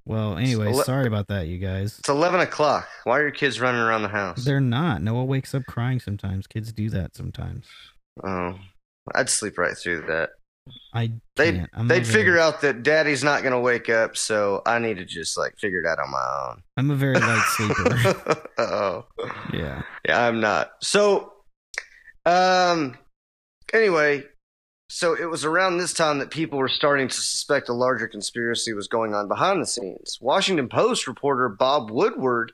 Well, 0.05 0.37
anyway, 0.37 0.73
le- 0.73 0.83
sorry 0.83 1.07
about 1.07 1.27
that, 1.27 1.47
you 1.47 1.57
guys. 1.57 1.99
It's 1.99 2.09
eleven 2.09 2.39
o'clock. 2.41 2.87
Why 3.05 3.19
are 3.19 3.21
your 3.21 3.31
kids 3.31 3.59
running 3.61 3.79
around 3.81 4.01
the 4.01 4.07
house? 4.09 4.43
They're 4.43 4.59
not. 4.59 5.01
Noah 5.01 5.25
wakes 5.25 5.53
up 5.55 5.65
crying 5.67 5.99
sometimes. 5.99 6.47
Kids 6.47 6.71
do 6.73 6.89
that 6.89 7.15
sometimes. 7.15 7.67
Oh, 8.23 8.59
I'd 9.15 9.29
sleep 9.29 9.57
right 9.57 9.77
through 9.77 10.01
that. 10.07 10.31
I 10.93 11.11
They'd 11.35 11.67
they'd 11.83 12.05
figure 12.05 12.33
very, 12.33 12.43
out 12.43 12.61
that 12.61 12.83
Daddy's 12.83 13.23
not 13.23 13.43
gonna 13.43 13.59
wake 13.59 13.89
up, 13.89 14.17
so 14.17 14.61
I 14.65 14.79
need 14.79 14.97
to 14.97 15.05
just 15.05 15.37
like 15.37 15.57
figure 15.57 15.81
it 15.81 15.87
out 15.87 15.99
on 15.99 16.11
my 16.11 16.49
own. 16.49 16.63
I'm 16.77 16.91
a 16.91 16.95
very 16.95 17.19
light 17.19 17.45
sleeper. 17.47 18.41
oh, 18.57 19.05
yeah. 19.53 19.83
yeah, 20.05 20.27
I'm 20.27 20.41
not. 20.41 20.71
So, 20.81 21.33
um, 22.25 22.97
anyway, 23.73 24.23
so 24.89 25.15
it 25.15 25.29
was 25.29 25.45
around 25.45 25.77
this 25.77 25.93
time 25.93 26.19
that 26.19 26.31
people 26.31 26.59
were 26.59 26.67
starting 26.67 27.07
to 27.07 27.13
suspect 27.13 27.69
a 27.69 27.73
larger 27.73 28.07
conspiracy 28.07 28.73
was 28.73 28.87
going 28.87 29.13
on 29.13 29.27
behind 29.27 29.61
the 29.61 29.67
scenes. 29.67 30.17
Washington 30.19 30.67
Post 30.67 31.07
reporter 31.07 31.47
Bob 31.47 31.91
Woodward 31.91 32.51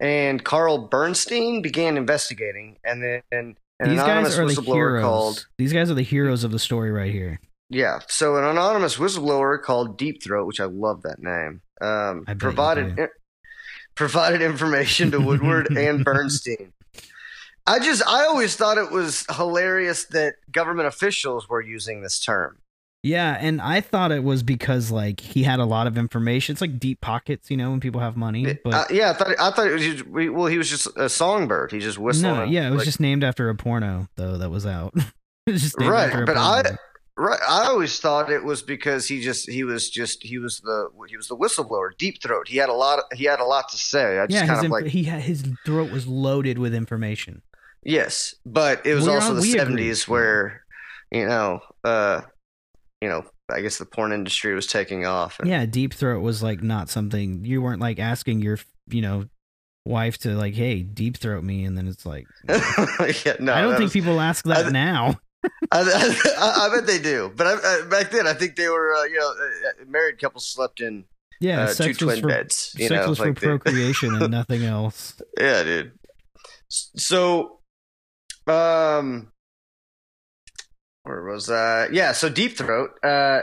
and 0.00 0.44
Carl 0.44 0.88
Bernstein 0.88 1.62
began 1.62 1.96
investigating, 1.96 2.78
and 2.84 3.22
then 3.30 3.56
an 3.80 3.90
These 3.90 3.98
guys 4.00 4.38
are 4.38 4.46
the 4.46 4.52
whistleblower 4.54 4.74
heroes. 4.74 5.02
called. 5.02 5.46
These 5.58 5.72
guys 5.72 5.90
are 5.90 5.94
the 5.94 6.02
heroes 6.02 6.44
of 6.44 6.50
the 6.52 6.58
story 6.58 6.90
right 6.90 7.12
here. 7.12 7.40
Yeah. 7.70 8.00
So 8.08 8.36
an 8.36 8.44
anonymous 8.44 8.96
whistleblower 8.96 9.60
called 9.60 9.98
Deep 9.98 10.22
Throat, 10.22 10.46
which 10.46 10.60
I 10.60 10.66
love 10.66 11.02
that 11.02 11.18
name, 11.20 11.60
um, 11.80 12.24
I 12.26 12.34
bet 12.34 12.34
you 12.34 12.36
provided 12.38 12.96
do. 12.96 13.08
provided 13.94 14.42
information 14.42 15.10
to 15.12 15.18
Woodward 15.20 15.68
and 15.76 16.04
Bernstein. 16.04 16.72
I 17.66 17.78
just 17.78 18.06
I 18.06 18.24
always 18.26 18.56
thought 18.56 18.76
it 18.78 18.90
was 18.90 19.24
hilarious 19.34 20.04
that 20.06 20.34
government 20.52 20.86
officials 20.86 21.48
were 21.48 21.62
using 21.62 22.02
this 22.02 22.20
term. 22.20 22.58
Yeah, 23.04 23.36
and 23.38 23.60
I 23.60 23.82
thought 23.82 24.12
it 24.12 24.24
was 24.24 24.42
because 24.42 24.90
like 24.90 25.20
he 25.20 25.42
had 25.42 25.60
a 25.60 25.64
lot 25.66 25.86
of 25.86 25.98
information. 25.98 26.54
It's 26.54 26.62
like 26.62 26.78
deep 26.80 27.02
pockets, 27.02 27.50
you 27.50 27.56
know, 27.58 27.70
when 27.70 27.78
people 27.78 28.00
have 28.00 28.16
money. 28.16 28.58
But 28.64 28.72
Uh, 28.74 28.84
yeah, 28.90 29.10
I 29.10 29.12
thought 29.12 29.28
I 29.38 29.50
thought 29.50 29.66
it 29.66 29.72
was 29.74 29.82
just, 29.82 30.06
well 30.08 30.46
he 30.46 30.56
was 30.56 30.70
just 30.70 30.88
a 30.96 31.08
songbird. 31.10 31.70
He 31.70 31.80
just 31.80 31.98
whistled. 31.98 32.34
no, 32.36 32.44
yeah, 32.44 32.66
it 32.66 32.70
was 32.70 32.84
just 32.84 33.00
named 33.00 33.22
after 33.22 33.50
a 33.50 33.54
porno 33.54 34.08
though 34.16 34.38
that 34.38 34.48
was 34.50 34.64
out. 34.64 34.94
was 35.46 35.60
just 35.62 35.78
named 35.78 35.92
Right, 35.92 36.06
after 36.08 36.22
a 36.22 36.26
but 36.26 36.36
I- 36.38 36.76
Right. 37.16 37.38
I 37.48 37.66
always 37.66 38.00
thought 38.00 38.28
it 38.28 38.42
was 38.42 38.60
because 38.62 39.06
he 39.06 39.20
just 39.20 39.48
he 39.48 39.62
was 39.62 39.88
just 39.88 40.24
he 40.24 40.38
was 40.38 40.58
the 40.60 40.88
he 41.06 41.16
was 41.16 41.28
the 41.28 41.36
whistleblower, 41.36 41.90
deep 41.96 42.20
throat. 42.20 42.48
He 42.48 42.56
had 42.56 42.68
a 42.68 42.72
lot 42.72 42.98
of, 42.98 43.04
he 43.16 43.22
had 43.26 43.38
a 43.38 43.44
lot 43.44 43.68
to 43.68 43.76
say. 43.76 44.18
I 44.18 44.26
just 44.26 44.34
yeah, 44.44 44.52
kind 44.52 44.64
of 44.66 44.72
like 44.72 44.86
he 44.86 45.04
had 45.04 45.20
his 45.22 45.44
throat 45.64 45.92
was 45.92 46.08
loaded 46.08 46.58
with 46.58 46.74
information. 46.74 47.42
yes, 47.84 48.34
but 48.44 48.84
it 48.84 48.94
was 48.96 49.06
We're 49.06 49.14
also 49.14 49.30
on- 49.30 49.36
the 49.36 49.42
seventies 49.42 50.08
where 50.08 50.64
you 51.12 51.26
know 51.28 51.60
uh 51.84 52.22
you 53.04 53.10
know 53.10 53.24
I 53.52 53.60
guess 53.60 53.76
the 53.76 53.84
porn 53.84 54.12
industry 54.12 54.54
was 54.54 54.66
taking 54.66 55.04
off. 55.04 55.38
and- 55.38 55.48
Yeah, 55.48 55.66
deep 55.66 55.92
throat 55.92 56.22
was 56.22 56.42
like 56.42 56.62
not 56.62 56.88
something 56.88 57.44
you 57.44 57.60
weren't 57.60 57.80
like 57.80 57.98
asking 57.98 58.40
your 58.40 58.58
you 58.88 59.02
know 59.02 59.26
wife 59.84 60.16
to 60.18 60.30
like, 60.30 60.54
hey, 60.54 60.80
deep 60.82 61.18
throat 61.18 61.44
me, 61.44 61.64
and 61.66 61.76
then 61.76 61.86
it's 61.86 62.06
like 62.06 62.26
yeah, 62.48 63.36
no, 63.38 63.52
I 63.52 63.60
don't 63.60 63.72
think 63.72 63.82
was- 63.84 63.92
people 63.92 64.18
ask 64.20 64.46
I 64.46 64.54
that 64.54 64.62
th- 64.62 64.72
now. 64.72 65.20
I, 65.72 65.80
I, 65.82 66.66
I 66.66 66.74
bet 66.74 66.86
they 66.86 66.98
do. 66.98 67.30
But 67.36 67.46
I, 67.46 67.52
I, 67.52 67.82
back 67.86 68.10
then, 68.10 68.26
I 68.26 68.32
think 68.32 68.56
they 68.56 68.66
were, 68.70 68.94
uh, 68.94 69.04
you 69.04 69.18
know, 69.18 69.28
uh, 69.28 69.84
married 69.86 70.18
couples 70.18 70.46
slept 70.48 70.80
in 70.80 71.04
Yeah, 71.38 71.64
uh, 71.64 71.74
two 71.74 71.92
twin 71.92 72.22
for 72.22 72.28
beds. 72.28 72.74
You 72.78 72.88
sex 72.88 73.02
know, 73.04 73.10
was 73.10 73.18
for 73.18 73.26
like 73.26 73.36
procreation 73.42 74.14
and 74.14 74.30
nothing 74.40 74.64
else. 74.64 75.20
Yeah, 75.38 75.62
dude. 75.62 75.92
So, 76.70 77.60
um, 78.46 79.32
where 81.04 81.22
was 81.22 81.46
that? 81.46 81.92
Yeah, 81.94 82.12
so 82.12 82.28
Deep 82.28 82.56
Throat. 82.56 82.92
Uh, 83.02 83.40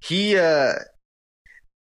he 0.00 0.36
uh, 0.36 0.72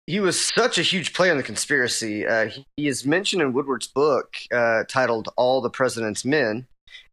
he 0.05 0.19
was 0.19 0.39
such 0.39 0.77
a 0.77 0.83
huge 0.83 1.13
player 1.13 1.31
in 1.31 1.37
the 1.37 1.43
conspiracy. 1.43 2.25
Uh, 2.25 2.47
he, 2.47 2.65
he 2.77 2.87
is 2.87 3.05
mentioned 3.05 3.41
in 3.41 3.53
Woodward's 3.53 3.87
book 3.87 4.35
uh, 4.53 4.83
titled 4.87 5.29
"All 5.35 5.61
the 5.61 5.69
President's 5.69 6.23
Men." 6.23 6.67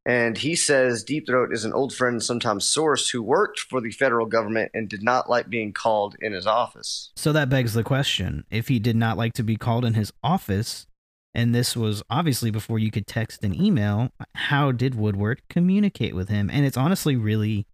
And 0.06 0.36
he 0.36 0.54
says 0.54 1.02
Deep 1.02 1.26
Throat 1.26 1.50
is 1.50 1.64
an 1.64 1.72
old 1.72 1.94
friend 1.94 2.22
sometimes 2.22 2.66
source 2.66 3.08
who 3.08 3.22
worked 3.22 3.60
for 3.60 3.80
the 3.80 3.90
federal 3.90 4.26
government 4.26 4.70
and 4.74 4.86
did 4.86 5.02
not 5.02 5.30
like 5.30 5.48
being 5.48 5.72
called 5.72 6.14
in 6.20 6.34
his 6.34 6.46
office. 6.46 7.10
So 7.16 7.32
that 7.32 7.48
begs 7.48 7.74
the 7.74 7.84
question: 7.84 8.44
if 8.50 8.68
he 8.68 8.78
did 8.78 8.96
not 8.96 9.16
like 9.16 9.32
to 9.34 9.44
be 9.44 9.56
called 9.56 9.84
in 9.84 9.94
his 9.94 10.12
office, 10.22 10.86
and 11.32 11.54
this 11.54 11.76
was 11.76 12.02
obviously 12.10 12.50
before 12.50 12.78
you 12.78 12.90
could 12.90 13.06
text 13.06 13.44
and 13.44 13.54
email, 13.54 14.10
how 14.34 14.72
did 14.72 14.94
Woodward 14.94 15.42
communicate 15.48 16.14
with 16.14 16.28
him? 16.28 16.50
And 16.50 16.66
it's 16.66 16.76
honestly 16.76 17.16
really 17.16 17.66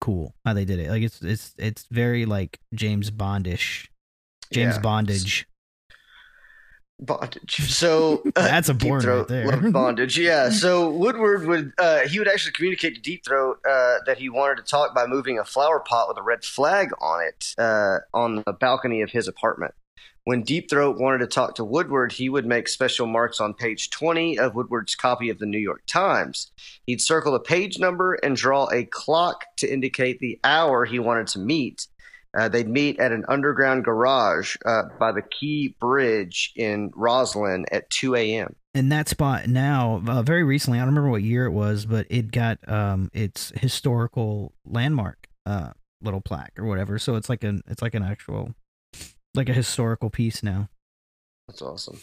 cool 0.00 0.34
how 0.44 0.52
they 0.54 0.64
did 0.64 0.78
it. 0.80 0.90
Like 0.90 1.02
it's 1.02 1.20
it's 1.22 1.54
it's 1.58 1.86
very 1.90 2.24
like 2.26 2.58
James 2.74 3.10
Bondish, 3.10 3.88
James 4.52 4.76
Yeah. 4.76 4.80
Bondage. 4.80 5.46
Bondage. 6.98 7.56
So 7.70 8.22
uh, 8.36 8.42
That's 8.42 8.68
a 8.68 8.74
Deep 8.74 9.00
Throat 9.00 9.30
right 9.30 9.44
there. 9.60 9.70
bondage. 9.70 10.18
Yeah. 10.18 10.50
So 10.50 10.90
Woodward 10.90 11.46
would 11.46 11.72
uh, 11.78 12.00
he 12.00 12.18
would 12.18 12.28
actually 12.28 12.52
communicate 12.52 12.94
to 12.94 13.00
Deep 13.00 13.24
Throat 13.24 13.58
uh, 13.68 13.96
that 14.06 14.18
he 14.18 14.28
wanted 14.28 14.56
to 14.58 14.62
talk 14.62 14.94
by 14.94 15.06
moving 15.06 15.38
a 15.38 15.44
flower 15.44 15.80
pot 15.80 16.08
with 16.08 16.18
a 16.18 16.22
red 16.22 16.44
flag 16.44 16.90
on 17.00 17.24
it 17.24 17.54
uh, 17.56 17.98
on 18.12 18.42
the 18.44 18.52
balcony 18.52 19.00
of 19.00 19.10
his 19.10 19.26
apartment. 19.28 19.72
When 20.30 20.42
Deep 20.42 20.70
Throat 20.70 20.96
wanted 20.96 21.18
to 21.18 21.26
talk 21.26 21.56
to 21.56 21.64
Woodward, 21.64 22.12
he 22.12 22.28
would 22.28 22.46
make 22.46 22.68
special 22.68 23.08
marks 23.08 23.40
on 23.40 23.52
page 23.52 23.90
20 23.90 24.38
of 24.38 24.54
Woodward's 24.54 24.94
copy 24.94 25.28
of 25.28 25.40
the 25.40 25.44
New 25.44 25.58
York 25.58 25.82
Times. 25.88 26.52
He'd 26.86 27.00
circle 27.00 27.34
a 27.34 27.40
page 27.40 27.80
number 27.80 28.14
and 28.14 28.36
draw 28.36 28.68
a 28.70 28.84
clock 28.84 29.46
to 29.56 29.66
indicate 29.68 30.20
the 30.20 30.38
hour 30.44 30.84
he 30.84 31.00
wanted 31.00 31.26
to 31.26 31.40
meet. 31.40 31.88
Uh, 32.32 32.48
they'd 32.48 32.68
meet 32.68 33.00
at 33.00 33.10
an 33.10 33.24
underground 33.26 33.84
garage 33.84 34.54
uh, 34.64 34.82
by 35.00 35.10
the 35.10 35.22
Key 35.22 35.74
Bridge 35.80 36.52
in 36.54 36.92
Rosslyn 36.92 37.64
at 37.72 37.90
2 37.90 38.14
a.m. 38.14 38.54
and 38.72 38.92
that 38.92 39.08
spot 39.08 39.48
now 39.48 40.00
uh, 40.06 40.22
very 40.22 40.44
recently 40.44 40.78
i 40.78 40.82
don't 40.82 40.90
remember 40.90 41.10
what 41.10 41.24
year 41.24 41.44
it 41.44 41.50
was 41.50 41.86
but 41.86 42.06
it 42.08 42.30
got 42.30 42.56
um 42.68 43.10
its 43.12 43.50
historical 43.56 44.52
landmark 44.64 45.26
uh 45.44 45.70
little 46.00 46.20
plaque 46.20 46.52
or 46.56 46.66
whatever 46.66 47.00
so 47.00 47.16
it's 47.16 47.28
like 47.28 47.42
an 47.42 47.62
it's 47.66 47.82
like 47.82 47.94
an 47.94 48.04
actual 48.04 48.54
like 49.40 49.48
a 49.48 49.52
historical 49.54 50.10
piece 50.10 50.42
now 50.42 50.68
That's 51.48 51.62
awesome. 51.62 51.98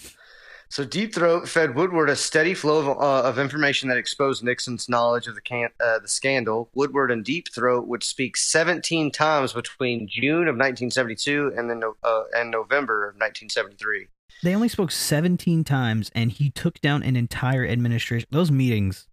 So 0.70 0.84
Deep 0.84 1.16
Throat 1.16 1.48
fed 1.48 1.76
Woodward 1.76 2.10
a 2.10 2.16
steady 2.18 2.54
flow 2.54 2.80
of, 2.80 2.88
uh, 3.00 3.30
of 3.30 3.40
information 3.40 3.88
that 3.88 3.98
exposed 3.98 4.44
Nixon's 4.44 4.90
knowledge 4.90 5.28
of 5.28 5.36
the 5.36 5.40
can- 5.42 5.70
uh, 5.80 6.00
the 6.00 6.10
scandal. 6.10 6.70
Woodward 6.76 7.10
and 7.10 7.24
Deep 7.24 7.46
Throat 7.56 7.88
would 7.88 8.04
speak 8.04 8.36
17 8.36 9.10
times 9.12 9.54
between 9.54 10.10
June 10.10 10.50
of 10.50 10.56
1972 10.58 11.54
and 11.56 11.70
then 11.70 11.80
no- 11.80 11.96
uh, 12.04 12.24
and 12.36 12.52
November 12.52 13.08
of 13.08 13.16
1973. 13.16 14.08
they 14.44 14.54
only 14.54 14.68
spoke 14.68 14.92
17 14.92 15.64
times 15.64 16.12
and 16.14 16.34
he 16.34 16.50
took 16.50 16.82
down 16.82 17.02
an 17.02 17.16
entire 17.16 17.66
administration 17.66 18.28
those 18.32 18.52
meetings 18.52 19.08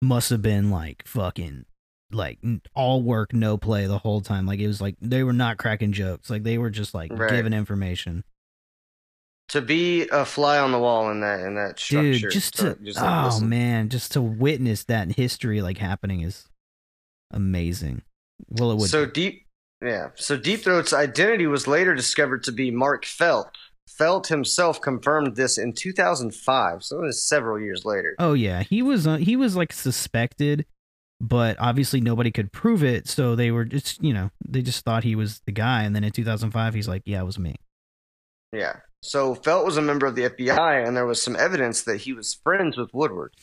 must 0.00 0.30
have 0.30 0.40
been 0.42 0.70
like 0.70 1.02
fucking 1.06 1.64
like 2.14 2.38
all 2.74 3.02
work 3.02 3.32
no 3.32 3.56
play 3.56 3.86
the 3.86 3.98
whole 3.98 4.20
time 4.20 4.46
like 4.46 4.60
it 4.60 4.66
was 4.66 4.80
like 4.80 4.96
they 5.00 5.22
were 5.24 5.32
not 5.32 5.56
cracking 5.58 5.92
jokes 5.92 6.28
like 6.30 6.42
they 6.42 6.58
were 6.58 6.70
just 6.70 6.94
like 6.94 7.10
Right. 7.12 7.30
giving 7.30 7.52
information 7.52 8.24
To 9.50 9.60
be 9.60 10.08
a 10.08 10.24
fly 10.24 10.58
on 10.58 10.72
the 10.72 10.78
wall 10.78 11.10
in 11.10 11.20
that 11.20 11.40
in 11.40 11.54
that 11.56 11.78
structure, 11.78 12.12
dude 12.18 12.30
just 12.32 12.56
to 12.58 12.76
just 12.82 13.00
like, 13.00 13.24
oh 13.24 13.26
listen. 13.26 13.48
man 13.48 13.88
just 13.88 14.12
to 14.12 14.22
witness 14.22 14.84
that 14.84 15.12
history 15.12 15.60
like 15.62 15.78
happening 15.78 16.20
is 16.22 16.46
amazing 17.30 18.02
well 18.48 18.72
it 18.72 18.76
would 18.78 18.90
So 18.90 19.06
deep, 19.06 19.46
yeah. 19.82 20.08
So 20.16 20.36
Deep 20.36 20.60
Throat's 20.60 20.92
identity 20.92 21.46
was 21.46 21.66
later 21.66 21.94
discovered 21.94 22.44
to 22.44 22.52
be 22.52 22.70
Mark 22.70 23.04
Felt. 23.04 23.48
Felt 23.88 24.28
himself 24.28 24.80
confirmed 24.80 25.34
this 25.36 25.58
in 25.58 25.72
2005, 25.74 26.82
so 26.84 26.98
it 26.98 27.02
was 27.02 27.22
several 27.28 27.60
years 27.60 27.84
later. 27.84 28.14
oh 28.18 28.32
yeah 28.32 28.62
he 28.62 28.80
was 28.82 29.06
uh, 29.06 29.16
he 29.16 29.36
was 29.36 29.54
like 29.56 29.72
suspected 29.72 30.64
but 31.22 31.56
obviously 31.60 32.00
nobody 32.00 32.30
could 32.30 32.52
prove 32.52 32.82
it 32.82 33.08
so 33.08 33.34
they 33.34 33.50
were 33.50 33.64
just 33.64 34.02
you 34.02 34.12
know 34.12 34.30
they 34.46 34.60
just 34.60 34.84
thought 34.84 35.04
he 35.04 35.14
was 35.14 35.40
the 35.46 35.52
guy 35.52 35.84
and 35.84 35.94
then 35.96 36.04
in 36.04 36.10
2005 36.10 36.74
he's 36.74 36.88
like 36.88 37.02
yeah 37.06 37.20
it 37.20 37.24
was 37.24 37.38
me 37.38 37.56
Yeah. 38.52 38.76
So 39.00 39.34
Felt 39.34 39.64
was 39.64 39.78
a 39.78 39.82
member 39.82 40.06
of 40.06 40.14
the 40.14 40.28
FBI, 40.28 40.86
and 40.86 40.96
there 40.96 41.06
was 41.06 41.20
some 41.20 41.34
evidence 41.34 41.82
that 41.82 42.02
he 42.02 42.12
was 42.12 42.38
friends 42.44 42.76
with 42.76 42.94
Woodward. 42.94 43.34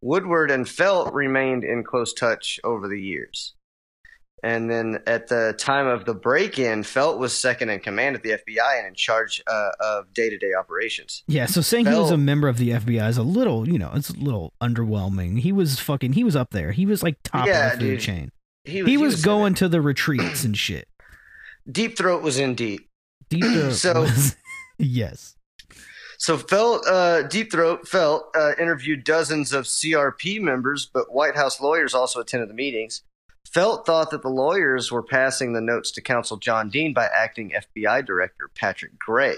Woodward 0.00 0.50
and 0.50 0.68
Felt 0.68 1.12
remained 1.12 1.64
in 1.64 1.82
close 1.82 2.12
touch 2.12 2.60
over 2.62 2.86
the 2.86 3.00
years. 3.00 3.54
And 4.44 4.70
then 4.70 5.00
at 5.06 5.26
the 5.28 5.54
time 5.58 5.86
of 5.88 6.04
the 6.04 6.14
break 6.14 6.58
in, 6.58 6.84
Felt 6.84 7.18
was 7.18 7.36
second 7.36 7.70
in 7.70 7.80
command 7.80 8.14
at 8.14 8.22
the 8.22 8.30
FBI 8.30 8.78
and 8.78 8.86
in 8.86 8.94
charge 8.94 9.42
uh, 9.46 9.70
of 9.80 10.14
day 10.14 10.30
to 10.30 10.38
day 10.38 10.52
operations. 10.58 11.24
Yeah, 11.26 11.46
so 11.46 11.60
saying 11.60 11.86
he 11.86 11.94
was 11.94 12.12
a 12.12 12.16
member 12.16 12.46
of 12.48 12.56
the 12.58 12.70
FBI 12.70 13.08
is 13.08 13.16
a 13.18 13.22
little, 13.24 13.68
you 13.68 13.78
know, 13.78 13.90
it's 13.94 14.10
a 14.10 14.16
little 14.16 14.52
underwhelming. 14.62 15.40
He 15.40 15.50
was 15.50 15.80
fucking, 15.80 16.12
he 16.12 16.22
was 16.22 16.36
up 16.36 16.50
there. 16.50 16.70
He 16.72 16.86
was 16.86 17.02
like 17.02 17.16
top 17.24 17.46
Yeah, 17.46 17.72
of 17.72 17.80
the 17.80 17.86
food 17.86 18.00
chain. 18.00 18.30
He 18.64 18.84
He 18.84 18.96
was 18.96 19.16
in 19.16 19.22
going 19.24 19.54
to 19.54 19.68
the 19.68 19.80
retreats 19.80 20.44
and 20.44 20.56
shit. 20.56 20.88
Deep 21.70 21.98
Throat 21.98 22.22
was 22.22 22.38
in 22.38 22.54
deep. 22.54 22.88
Deep 23.28 23.42
Throat 23.44 23.72
So- 23.72 24.00
was- 24.02 24.36
yes. 24.78 25.34
So 26.20 26.36
Felt, 26.36 26.84
uh, 26.86 27.22
Deep 27.22 27.52
Throat 27.52 27.86
Felt 27.86 28.24
uh, 28.36 28.52
interviewed 28.58 29.04
dozens 29.04 29.52
of 29.52 29.66
CRP 29.66 30.40
members, 30.40 30.84
but 30.92 31.12
White 31.14 31.36
House 31.36 31.60
lawyers 31.60 31.94
also 31.94 32.18
attended 32.20 32.48
the 32.50 32.54
meetings. 32.54 33.02
Felt 33.52 33.86
thought 33.86 34.10
that 34.10 34.22
the 34.22 34.28
lawyers 34.28 34.92
were 34.92 35.02
passing 35.02 35.52
the 35.52 35.60
notes 35.60 35.90
to 35.92 36.02
counsel 36.02 36.36
John 36.36 36.68
Dean 36.68 36.92
by 36.92 37.06
acting 37.06 37.52
FBI 37.52 38.04
Director 38.04 38.50
Patrick 38.54 38.98
Gray. 38.98 39.36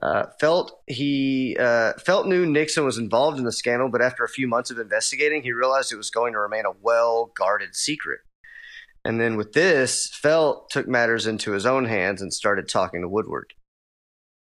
Uh, 0.00 0.26
Felt 0.40 0.80
he 0.86 1.56
uh, 1.60 1.92
Felt 1.94 2.26
knew 2.26 2.46
Nixon 2.46 2.84
was 2.84 2.96
involved 2.98 3.38
in 3.38 3.44
the 3.44 3.52
scandal, 3.52 3.88
but 3.90 4.00
after 4.00 4.24
a 4.24 4.28
few 4.28 4.48
months 4.48 4.70
of 4.70 4.78
investigating, 4.78 5.42
he 5.42 5.52
realized 5.52 5.92
it 5.92 5.96
was 5.96 6.10
going 6.10 6.32
to 6.32 6.38
remain 6.38 6.64
a 6.64 6.72
well 6.80 7.30
guarded 7.36 7.74
secret. 7.74 8.20
And 9.04 9.20
then 9.20 9.36
with 9.36 9.52
this, 9.52 10.08
Felt 10.14 10.70
took 10.70 10.88
matters 10.88 11.26
into 11.26 11.52
his 11.52 11.66
own 11.66 11.84
hands 11.84 12.22
and 12.22 12.32
started 12.32 12.68
talking 12.68 13.02
to 13.02 13.08
Woodward. 13.08 13.52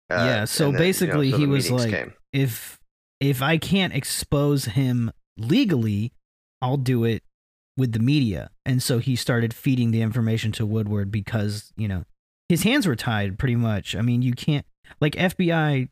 Uh, 0.09 0.15
Yeah, 0.15 0.45
so 0.47 0.65
then, 0.65 0.67
you 0.67 0.73
know, 0.73 0.79
basically 0.79 1.31
he 1.33 1.47
was 1.47 1.71
like- 1.71 1.91
came. 1.91 2.15
If 2.33 2.79
if 3.21 3.43
I 3.43 3.59
can't 3.59 3.95
expose 3.95 4.67
him 4.67 5.11
legally, 5.37 6.13
I'll 6.63 6.77
do 6.77 7.05
it 7.05 7.23
with 7.77 7.93
the 7.93 7.99
media. 7.99 8.51
And 8.65 8.83
so 8.83 8.99
he 8.99 9.17
started 9.17 9.53
feeding 9.55 9.91
the 9.91 10.03
information 10.03 10.53
to 10.53 10.67
Woodward 10.67 11.11
because, 11.11 11.73
you 11.77 11.89
know, 11.89 12.05
his 12.49 12.63
hands 12.63 12.87
were 12.87 12.97
tied 12.97 13.39
pretty 13.39 13.57
much. 13.57 13.95
I 13.97 14.03
mean, 14.03 14.23
you 14.23 14.33
can't 14.33 14.65
like 15.01 15.15
FBI 15.15 15.89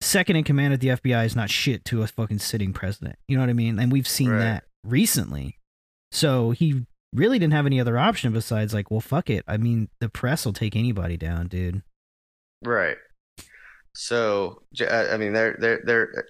second 0.00 0.36
in 0.36 0.44
command 0.44 0.72
at 0.74 0.80
the 0.80 0.88
FBI 0.88 1.24
is 1.24 1.34
not 1.36 1.50
shit 1.50 1.84
to 1.86 2.02
a 2.02 2.06
fucking 2.06 2.38
sitting 2.38 2.72
president. 2.72 3.16
You 3.28 3.36
know 3.36 3.42
what 3.42 3.50
I 3.50 3.54
mean? 3.54 3.78
And 3.78 3.90
we've 3.90 4.06
seen 4.08 4.30
Right. 4.30 4.38
that 4.38 4.64
recently. 4.84 5.58
So 6.12 6.50
he 6.52 6.86
really 7.12 7.38
didn't 7.38 7.54
have 7.54 7.66
any 7.66 7.80
other 7.80 7.98
option 7.98 8.32
besides 8.32 8.72
like, 8.74 8.90
well, 8.90 9.00
fuck 9.00 9.30
it. 9.30 9.42
I 9.48 9.56
mean, 9.56 9.88
the 10.00 10.08
press 10.08 10.44
will 10.44 10.52
take 10.52 10.76
anybody 10.76 11.16
down, 11.16 11.48
dude. 11.48 11.82
Right. 12.62 12.96
So 13.96 14.62
I 14.80 15.16
mean, 15.16 15.32
they're 15.32 15.56
they're 15.58 15.80
they're. 15.84 16.24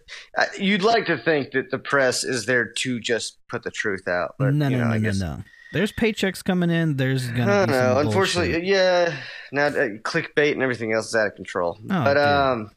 You'd 0.59 0.83
like 0.83 1.07
to 1.07 1.19
think 1.19 1.51
that 1.53 1.71
the 1.71 1.79
press 1.79 2.23
is 2.25 2.47
there 2.47 2.73
to 2.79 3.01
just 3.01 3.39
put 3.49 3.65
the 3.65 3.71
truth 3.71 4.07
out, 4.09 4.37
but 4.39 4.55
no, 4.55 4.69
you 4.69 4.77
no, 4.77 4.85
know, 4.85 4.89
no, 4.89 4.95
I 4.95 4.99
no, 4.99 5.03
guess, 5.05 5.19
no. 5.21 5.43
There's 5.73 5.93
paychecks 5.93 6.45
coming 6.45 6.71
in. 6.71 6.97
There's 6.97 7.27
gonna 7.29 7.45
don't 7.47 7.67
be 7.67 7.73
know. 7.73 7.95
some 7.97 8.07
Unfortunately, 8.07 8.53
bullshit. 8.53 8.69
yeah. 8.69 9.17
Now 9.53 9.67
uh, 9.67 9.89
clickbait 10.05 10.53
and 10.53 10.63
everything 10.63 10.93
else 10.93 11.09
is 11.09 11.17
out 11.17 11.27
of 11.27 11.35
control. 11.35 11.77
Oh, 11.83 11.87
but 11.89 12.15
dude. 12.15 12.23
um, 12.23 12.71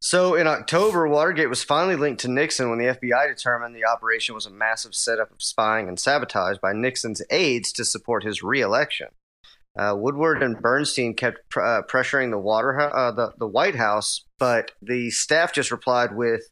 so 0.00 0.34
in 0.34 0.48
October, 0.48 1.06
Watergate 1.06 1.48
was 1.48 1.62
finally 1.62 1.94
linked 1.94 2.22
to 2.22 2.28
Nixon 2.28 2.68
when 2.68 2.80
the 2.80 2.86
FBI 2.86 3.28
determined 3.28 3.76
the 3.76 3.84
operation 3.86 4.34
was 4.34 4.46
a 4.46 4.50
massive 4.50 4.94
setup 4.96 5.30
of 5.30 5.40
spying 5.40 5.86
and 5.88 5.98
sabotage 5.98 6.58
by 6.58 6.72
Nixon's 6.72 7.22
aides 7.30 7.72
to 7.74 7.84
support 7.84 8.24
his 8.24 8.42
reelection. 8.42 9.06
Uh, 9.78 9.94
Woodward 9.96 10.42
and 10.42 10.60
Bernstein 10.60 11.14
kept 11.14 11.48
pr- 11.48 11.62
uh, 11.62 11.82
pressuring 11.82 12.30
the 12.30 12.38
water 12.38 12.78
uh, 12.78 13.10
the 13.10 13.32
the 13.38 13.46
White 13.46 13.76
House, 13.76 14.24
but 14.38 14.72
the 14.82 15.10
staff 15.10 15.52
just 15.52 15.70
replied 15.70 16.14
with, 16.14 16.42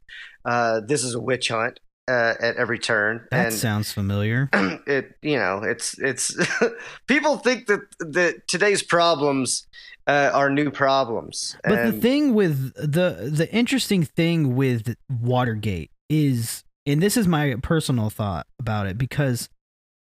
uh, 0.44 0.80
"This 0.80 1.04
is 1.04 1.14
a 1.14 1.20
witch 1.20 1.48
hunt." 1.48 1.80
Uh, 2.09 2.35
at 2.40 2.56
every 2.56 2.78
turn, 2.78 3.24
that 3.30 3.46
and 3.46 3.54
sounds 3.54 3.92
familiar. 3.92 4.48
it 4.87 5.14
you 5.22 5.37
know 5.37 5.62
it's 5.62 5.96
it's 5.98 6.37
people 7.06 7.37
think 7.37 7.66
that 7.66 7.83
that 8.00 8.48
today's 8.48 8.83
problems 8.83 9.68
uh, 10.09 10.30
are 10.35 10.50
new 10.50 10.72
problems 10.72 11.56
But 11.62 11.85
the 11.85 11.92
thing 11.92 12.35
with 12.35 12.74
the 12.74 13.30
the 13.33 13.48
interesting 13.52 14.02
thing 14.02 14.56
with 14.56 14.96
Watergate 15.09 15.92
is, 16.09 16.64
and 16.85 17.00
this 17.00 17.16
is 17.16 17.28
my 17.28 17.54
personal 17.62 18.11
thought 18.11 18.48
about 18.59 18.88
it, 18.88 18.98
because 18.98 19.48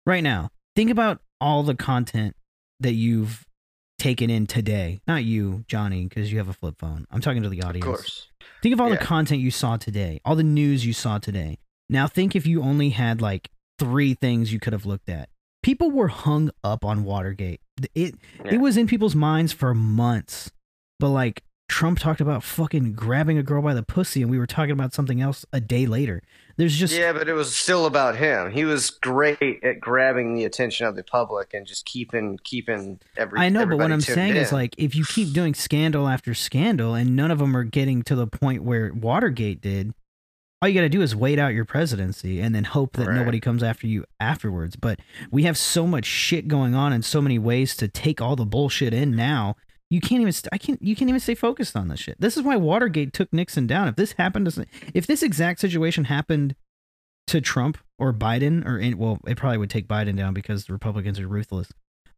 right 0.04 0.24
now, 0.24 0.48
think 0.74 0.90
about 0.90 1.20
all 1.40 1.62
the 1.62 1.76
content 1.76 2.34
that 2.80 2.94
you've 2.94 3.46
taken 3.98 4.30
in 4.30 4.46
today. 4.46 5.00
Not 5.06 5.24
you, 5.24 5.64
Johnny, 5.68 6.06
because 6.06 6.32
you 6.32 6.38
have 6.38 6.48
a 6.48 6.52
flip 6.54 6.76
phone. 6.78 7.06
I'm 7.10 7.20
talking 7.20 7.42
to 7.42 7.48
the 7.48 7.62
audience. 7.62 7.86
Of 7.86 7.94
course. 7.94 8.28
Think 8.62 8.72
of 8.72 8.80
all 8.80 8.88
Yeah. 8.90 8.96
the 8.96 9.04
content 9.04 9.40
you 9.40 9.50
saw 9.50 9.76
today, 9.76 10.20
all 10.24 10.36
the 10.36 10.42
news 10.42 10.86
you 10.86 10.92
saw 10.92 11.18
today. 11.18 11.58
Now 11.88 12.06
think 12.06 12.34
if 12.34 12.46
you 12.46 12.62
only 12.62 12.90
had 12.90 13.20
like 13.20 13.50
three 13.78 14.14
things 14.14 14.52
you 14.52 14.60
could 14.60 14.72
have 14.72 14.86
looked 14.86 15.08
at. 15.08 15.28
People 15.62 15.90
were 15.90 16.08
hung 16.08 16.50
up 16.64 16.84
on 16.84 17.04
Watergate. 17.04 17.60
It 17.94 18.14
Yeah. 18.44 18.54
it 18.54 18.58
was 18.60 18.76
in 18.76 18.86
people's 18.86 19.14
minds 19.14 19.52
for 19.52 19.74
months. 19.74 20.50
But 20.98 21.10
like 21.10 21.42
Trump 21.68 21.98
talked 21.98 22.20
about 22.20 22.42
fucking 22.42 22.94
grabbing 22.94 23.38
a 23.38 23.42
girl 23.42 23.62
by 23.62 23.74
the 23.74 23.82
pussy 23.82 24.22
and 24.22 24.30
we 24.30 24.38
were 24.38 24.46
talking 24.46 24.72
about 24.72 24.92
something 24.94 25.20
else 25.20 25.44
a 25.52 25.60
day 25.60 25.86
later. 25.86 26.22
There's 26.60 26.76
just 26.76 26.94
Yeah, 26.94 27.14
but 27.14 27.26
it 27.26 27.32
was 27.32 27.56
still 27.56 27.86
about 27.86 28.16
him. 28.16 28.50
He 28.50 28.66
was 28.66 28.90
great 28.90 29.64
at 29.64 29.80
grabbing 29.80 30.34
the 30.34 30.44
attention 30.44 30.86
of 30.86 30.94
the 30.94 31.02
public 31.02 31.54
and 31.54 31.66
just 31.66 31.86
keeping 31.86 32.38
keeping 32.44 33.00
every. 33.16 33.40
I 33.40 33.48
know, 33.48 33.64
but 33.64 33.78
what 33.78 33.90
I'm 33.90 34.02
saying 34.02 34.36
is 34.36 34.52
like 34.52 34.74
if 34.76 34.94
you 34.94 35.06
keep 35.06 35.32
doing 35.32 35.54
scandal 35.54 36.06
after 36.06 36.34
scandal 36.34 36.94
and 36.94 37.16
none 37.16 37.30
of 37.30 37.38
them 37.38 37.56
are 37.56 37.64
getting 37.64 38.02
to 38.02 38.14
the 38.14 38.26
point 38.26 38.62
where 38.62 38.92
Watergate 38.92 39.62
did, 39.62 39.94
all 40.60 40.68
you 40.68 40.74
got 40.74 40.82
to 40.82 40.90
do 40.90 41.00
is 41.00 41.16
wait 41.16 41.38
out 41.38 41.54
your 41.54 41.64
presidency 41.64 42.40
and 42.42 42.54
then 42.54 42.64
hope 42.64 42.92
that 42.98 43.06
Right. 43.06 43.16
nobody 43.16 43.40
comes 43.40 43.62
after 43.62 43.86
you 43.86 44.04
afterwards. 44.20 44.76
But 44.76 45.00
we 45.30 45.44
have 45.44 45.56
so 45.56 45.86
much 45.86 46.04
shit 46.04 46.46
going 46.46 46.74
on 46.74 46.92
and 46.92 47.02
so 47.02 47.22
many 47.22 47.38
ways 47.38 47.74
to 47.76 47.88
take 47.88 48.20
all 48.20 48.36
the 48.36 48.44
bullshit 48.44 48.92
in 48.92 49.16
now. 49.16 49.56
You 49.90 50.00
can't 50.00 50.20
even 50.20 50.32
st- 50.32 50.48
I 50.52 50.58
can't 50.58 50.80
you 50.80 50.94
can't 50.94 51.08
even 51.08 51.20
stay 51.20 51.34
focused 51.34 51.74
on 51.76 51.88
this 51.88 51.98
shit. 52.00 52.20
This 52.20 52.36
is 52.36 52.42
why 52.44 52.56
Watergate 52.56 53.12
took 53.12 53.32
Nixon 53.32 53.66
down. 53.66 53.88
If 53.88 53.96
this 53.96 54.12
happened 54.12 54.50
to 54.50 54.66
if 54.94 55.06
this 55.06 55.22
exact 55.22 55.60
situation 55.60 56.04
happened 56.04 56.54
to 57.26 57.40
Trump 57.40 57.76
or 57.98 58.12
Biden 58.12 58.64
or 58.66 58.78
in, 58.78 58.98
well, 58.98 59.18
it 59.26 59.36
probably 59.36 59.58
would 59.58 59.70
take 59.70 59.88
Biden 59.88 60.16
down 60.16 60.32
because 60.32 60.64
the 60.66 60.72
Republicans 60.72 61.18
are 61.18 61.26
ruthless. 61.28 61.68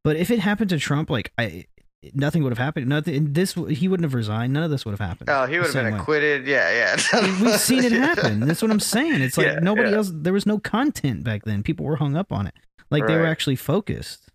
But 0.04 0.16
if 0.16 0.30
it 0.30 0.38
happened 0.40 0.70
to 0.70 0.78
Trump, 0.78 1.08
like 1.10 1.32
I, 1.38 1.64
nothing 2.12 2.42
would 2.42 2.50
have 2.50 2.58
happened. 2.58 2.88
Nothing. 2.88 3.32
This 3.32 3.54
he 3.54 3.88
wouldn't 3.88 4.04
have 4.04 4.14
resigned. 4.14 4.52
None 4.52 4.64
of 4.64 4.70
this 4.70 4.84
would 4.84 4.92
have 4.92 5.00
happened. 5.00 5.30
oh, 5.30 5.46
he 5.46 5.56
would 5.58 5.66
have 5.66 5.74
been 5.74 5.94
way. 5.94 5.98
acquitted. 5.98 6.46
Yeah, 6.46 6.96
yeah. 7.12 7.40
We've 7.42 7.58
seen 7.58 7.84
it 7.84 7.92
happen. 7.92 8.40
That's 8.40 8.60
what 8.60 8.70
I'm 8.70 8.80
saying. 8.80 9.22
It's 9.22 9.38
like 9.38 9.46
Yeah, 9.46 9.58
nobody 9.60 9.90
yeah. 9.90 9.96
else. 9.96 10.10
There 10.12 10.32
was 10.34 10.44
no 10.44 10.58
content 10.58 11.24
back 11.24 11.44
then. 11.44 11.62
People 11.62 11.86
were 11.86 11.96
hung 11.96 12.16
up 12.16 12.32
on 12.32 12.46
it. 12.46 12.54
Like 12.90 13.06
they 13.06 13.16
were 13.16 13.26
actually 13.26 13.56
focused. 13.56 14.28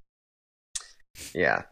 Yeah. 1.36 1.64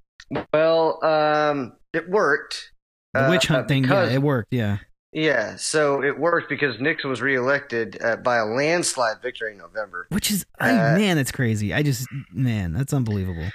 Well, 0.53 1.03
um, 1.03 1.73
it 1.93 2.09
worked. 2.09 2.71
The 3.13 3.27
Uh, 3.27 3.29
witch 3.29 3.47
hunt 3.47 3.65
uh, 3.65 3.67
thing, 3.67 3.83
yeah, 3.85 4.09
it 4.09 4.21
worked. 4.21 4.49
Yeah. 4.51 4.77
Yeah, 5.13 5.55
so 5.55 6.03
it 6.03 6.19
worked 6.19 6.49
because 6.49 6.77
Nixon 6.81 7.09
was 7.09 7.21
reelected 7.21 7.97
uh, 8.03 8.17
by 8.17 8.35
a 8.35 8.45
landslide 8.45 9.21
victory 9.21 9.53
in 9.53 9.57
November. 9.57 10.07
Which 10.09 10.29
is, 10.29 10.45
I, 10.59 10.71
Uh, 10.71 10.97
man, 10.97 11.15
that's 11.15 11.31
crazy. 11.31 11.73
I 11.73 11.83
just, 11.83 12.05
man, 12.33 12.73
that's 12.73 12.91
unbelievable. 12.93 13.49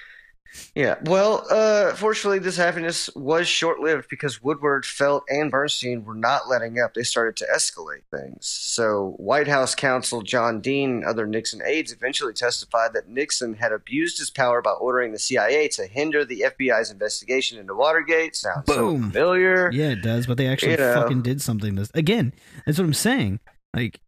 Yeah, 0.75 0.97
well, 1.05 1.47
uh, 1.51 1.95
fortunately, 1.95 2.39
this 2.41 2.57
happiness 2.57 3.09
was 3.15 3.47
short 3.49 3.79
lived 3.81 4.09
because 4.09 4.43
Woodward, 4.43 4.85
Felt, 4.85 5.25
and 5.29 5.51
Bernstein 5.51 6.05
were 6.05 6.15
not 6.15 6.49
letting 6.49 6.81
up. 6.81 6.95
They 6.95 7.03
started 7.05 7.37
to 7.37 7.47
escalate 7.55 8.03
things. 8.11 8.47
So, 8.47 9.15
White 9.19 9.47
House 9.49 9.75
counsel 9.75 10.23
John 10.23 10.61
Dean 10.61 10.91
and 10.91 11.05
other 11.05 11.27
Nixon 11.27 11.61
aides 11.65 11.93
eventually 11.93 12.33
testified 12.33 12.93
that 12.95 13.09
Nixon 13.09 13.55
had 13.55 13.73
abused 13.73 14.19
his 14.19 14.31
power 14.31 14.61
by 14.61 14.71
ordering 14.73 15.13
the 15.13 15.19
CIA 15.19 15.69
to 15.69 15.87
hinder 15.87 16.25
the 16.25 16.41
FBI's 16.47 16.91
investigation 16.91 17.59
into 17.59 17.75
Watergate. 17.75 18.35
Sounds 18.35 18.67
so 18.67 18.77
Boom. 18.77 19.11
familiar. 19.11 19.71
Yeah, 19.73 19.91
it 19.91 20.03
does. 20.03 20.27
But 20.27 20.37
they 20.37 20.47
actually 20.49 20.73
You 20.73 20.79
know. 20.79 20.95
fucking 20.95 21.23
did 21.23 21.41
something. 21.41 21.75
This 21.77 21.91
again. 21.95 22.33
That's 22.67 22.79
what 22.79 22.85
I'm 22.85 22.95
saying. 22.95 23.39
Like, 23.75 24.01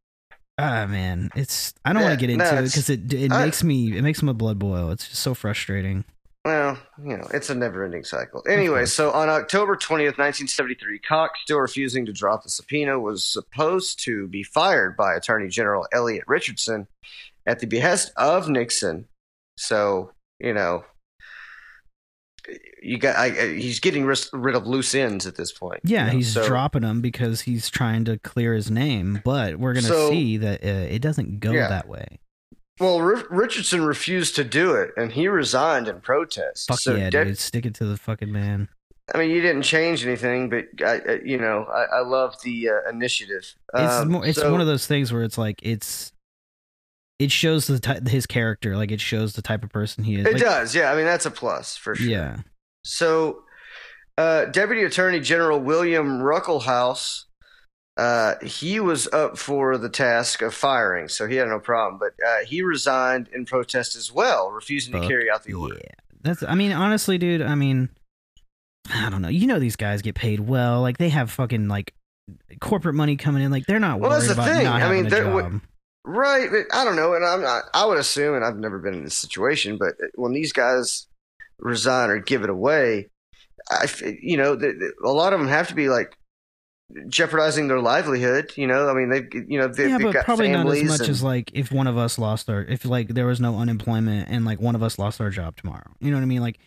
ah, 0.58 0.86
man, 0.86 1.30
it's. 1.36 1.72
I 1.84 1.92
don't 1.92 2.02
want 2.02 2.18
to 2.18 2.26
get 2.26 2.36
no, 2.36 2.44
into 2.44 2.58
it 2.58 2.62
because 2.64 2.90
it 2.90 3.12
it 3.12 3.32
I- 3.32 3.44
makes 3.44 3.62
me 3.62 3.96
it 3.96 4.02
makes 4.02 4.22
my 4.22 4.32
blood 4.32 4.58
boil. 4.58 4.90
It's 4.90 5.08
just 5.08 5.22
so 5.22 5.34
frustrating. 5.34 6.04
Well, 6.44 6.76
you 7.04 7.16
know, 7.16 7.28
it's 7.32 7.50
a 7.50 7.54
never 7.54 7.84
ending 7.84 8.02
cycle. 8.02 8.42
Anyway, 8.48 8.84
so 8.86 9.12
on 9.12 9.28
October 9.28 9.76
20th, 9.76 10.18
1973, 10.18 10.98
Cox, 10.98 11.38
still 11.44 11.58
refusing 11.60 12.04
to 12.06 12.12
drop 12.12 12.42
the 12.42 12.50
subpoena, 12.50 12.98
was 12.98 13.24
supposed 13.24 14.02
to 14.04 14.26
be 14.26 14.42
fired 14.42 14.96
by 14.96 15.14
Attorney 15.14 15.48
General 15.48 15.86
Elliot 15.92 16.24
Richardson 16.26 16.88
at 17.46 17.60
the 17.60 17.66
behest 17.68 18.10
of 18.16 18.48
Nixon. 18.48 19.06
So, 19.56 20.10
you 20.40 20.52
know, 20.52 20.84
you 22.82 22.98
got 22.98 23.14
I, 23.14 23.30
he's 23.54 23.78
getting 23.78 24.04
rid 24.04 24.56
of 24.56 24.66
loose 24.66 24.96
ends 24.96 25.28
at 25.28 25.36
this 25.36 25.52
point. 25.52 25.78
Yeah, 25.84 26.06
you 26.06 26.10
know, 26.10 26.16
he's 26.16 26.32
so- 26.34 26.44
dropping 26.44 26.82
them 26.82 27.00
because 27.00 27.42
he's 27.42 27.70
trying 27.70 28.04
to 28.06 28.18
clear 28.18 28.52
his 28.54 28.68
name. 28.68 29.20
But 29.24 29.60
we're 29.60 29.74
gonna 29.74 29.86
So- 29.86 30.10
see 30.10 30.38
that 30.38 30.64
uh, 30.64 30.66
it 30.66 30.98
doesn't 31.02 31.38
go 31.38 31.52
Yeah. 31.52 31.68
that 31.68 31.86
way. 31.86 32.18
Well, 32.80 32.96
R- 32.96 33.26
Richardson 33.30 33.84
refused 33.84 34.34
to 34.36 34.44
do 34.44 34.74
it, 34.74 34.90
and 34.96 35.12
he 35.12 35.28
resigned 35.28 35.88
in 35.88 36.00
protest. 36.00 36.68
Fuck 36.68 36.78
so 36.80 36.94
yeah, 36.96 37.10
De- 37.10 37.24
dude! 37.26 37.38
Stick 37.38 37.66
it 37.66 37.74
to 37.74 37.84
the 37.84 37.96
fucking 37.96 38.32
man. 38.32 38.68
I 39.14 39.18
mean, 39.18 39.30
you 39.30 39.40
didn't 39.42 39.62
change 39.62 40.06
anything, 40.06 40.48
but 40.48 40.66
I, 40.84 41.20
you 41.24 41.36
know, 41.36 41.64
I, 41.64 41.96
I 41.96 42.00
love 42.00 42.36
the 42.44 42.70
uh, 42.70 42.88
initiative. 42.90 43.54
It's 43.74 43.92
Um, 43.94 44.10
more, 44.12 44.26
it's 44.26 44.38
so- 44.38 44.50
one 44.50 44.60
of 44.60 44.66
those 44.66 44.86
things 44.86 45.12
where 45.12 45.22
it's 45.22 45.36
like 45.36 45.60
it's 45.62 46.12
it 47.18 47.30
shows 47.30 47.66
the 47.66 47.78
ty- 47.78 48.00
his 48.08 48.26
character, 48.26 48.76
like 48.76 48.90
it 48.90 49.00
shows 49.00 49.34
the 49.34 49.42
type 49.42 49.62
of 49.64 49.70
person 49.70 50.02
he 50.04 50.14
is. 50.16 50.26
It 50.26 50.32
Like, 50.34 50.42
does, 50.42 50.74
yeah. 50.74 50.90
I 50.90 50.96
mean, 50.96 51.04
that's 51.04 51.26
a 51.26 51.30
plus 51.30 51.76
for 51.76 51.94
sure. 51.94 52.06
Yeah, 52.06 52.38
So, 52.84 53.44
uh, 54.18 54.46
Deputy 54.46 54.82
Attorney 54.82 55.20
General 55.20 55.60
William 55.60 56.20
Ruckelshaus, 56.20 57.24
uh, 57.96 58.34
he 58.42 58.80
was 58.80 59.06
up 59.12 59.36
for 59.38 59.76
the 59.76 59.88
task 59.88 60.42
of 60.42 60.54
firing, 60.54 61.08
so 61.08 61.26
he 61.26 61.36
had 61.36 61.48
no 61.48 61.58
problem. 61.58 61.98
But 61.98 62.14
uh, 62.26 62.44
he 62.46 62.62
resigned 62.62 63.28
in 63.34 63.44
protest 63.44 63.96
as 63.96 64.10
well, 64.12 64.50
refusing 64.50 64.92
Fuck 64.92 65.02
to 65.02 65.08
carry 65.08 65.30
out 65.30 65.44
the 65.44 65.54
order. 65.54 65.76
yeah. 65.82 65.90
That's. 66.22 66.42
I 66.42 66.54
mean, 66.54 66.72
honestly, 66.72 67.18
dude. 67.18 67.42
I 67.42 67.54
mean, 67.54 67.88
I 68.92 69.10
don't 69.10 69.22
know. 69.22 69.28
You 69.28 69.46
know, 69.46 69.58
these 69.58 69.76
guys 69.76 70.02
get 70.02 70.14
paid 70.14 70.40
well. 70.40 70.80
Like 70.80 70.98
they 70.98 71.08
have 71.10 71.30
fucking 71.30 71.68
like 71.68 71.94
corporate 72.60 72.94
money 72.94 73.16
coming 73.16 73.42
in. 73.42 73.50
Like 73.50 73.66
they're 73.66 73.80
not 73.80 74.00
Well, 74.00 74.10
that's 74.10 74.28
the 74.28 74.34
thing. 74.36 74.66
I 74.66 74.90
mean, 74.90 75.34
would- 75.34 75.60
Right, 76.04 76.48
but 76.50 76.66
I 76.76 76.84
don't 76.84 76.96
know, 76.96 77.14
and 77.14 77.24
I'm 77.24 77.42
not. 77.42 77.64
I 77.74 77.86
would 77.86 77.98
assume, 77.98 78.34
and 78.34 78.44
I've 78.44 78.56
never 78.56 78.80
been 78.80 78.94
in 78.94 79.04
this 79.04 79.16
situation, 79.16 79.78
but 79.78 79.94
when 80.16 80.32
these 80.32 80.52
guys 80.52 81.06
resign 81.60 82.10
or 82.10 82.18
give 82.18 82.42
it 82.42 82.50
away, 82.50 83.08
I, 83.70 83.86
you 84.20 84.36
know, 84.36 84.58
a 85.04 85.08
lot 85.12 85.32
of 85.32 85.38
them 85.38 85.48
have 85.48 85.68
to 85.68 85.76
be 85.76 85.88
like 85.88 86.16
jeopardizing 87.08 87.68
their 87.68 87.80
livelihood. 87.80 88.52
You 88.56 88.66
know, 88.66 88.88
I 88.88 88.94
mean, 88.94 89.10
they, 89.10 89.22
you 89.48 89.58
know, 89.58 89.68
they, 89.68 89.88
yeah, 89.88 89.98
they've 89.98 90.06
but 90.06 90.12
got 90.14 90.24
probably 90.24 90.50
not 90.50 90.66
as 90.66 90.82
much 90.84 91.00
and- 91.00 91.08
as 91.08 91.22
like 91.22 91.50
if 91.54 91.70
one 91.72 91.86
of 91.86 91.96
us 91.96 92.18
lost 92.18 92.48
our 92.50 92.62
if 92.62 92.84
like 92.84 93.08
there 93.08 93.26
was 93.26 93.40
no 93.40 93.58
unemployment 93.58 94.28
and 94.28 94.44
like 94.44 94.60
one 94.60 94.74
of 94.74 94.82
us 94.82 94.98
lost 94.98 95.20
our 95.20 95.30
job 95.30 95.56
tomorrow. 95.56 95.90
You 96.00 96.10
know 96.10 96.16
what 96.16 96.22
I 96.22 96.26
mean? 96.26 96.40
Like 96.40 96.58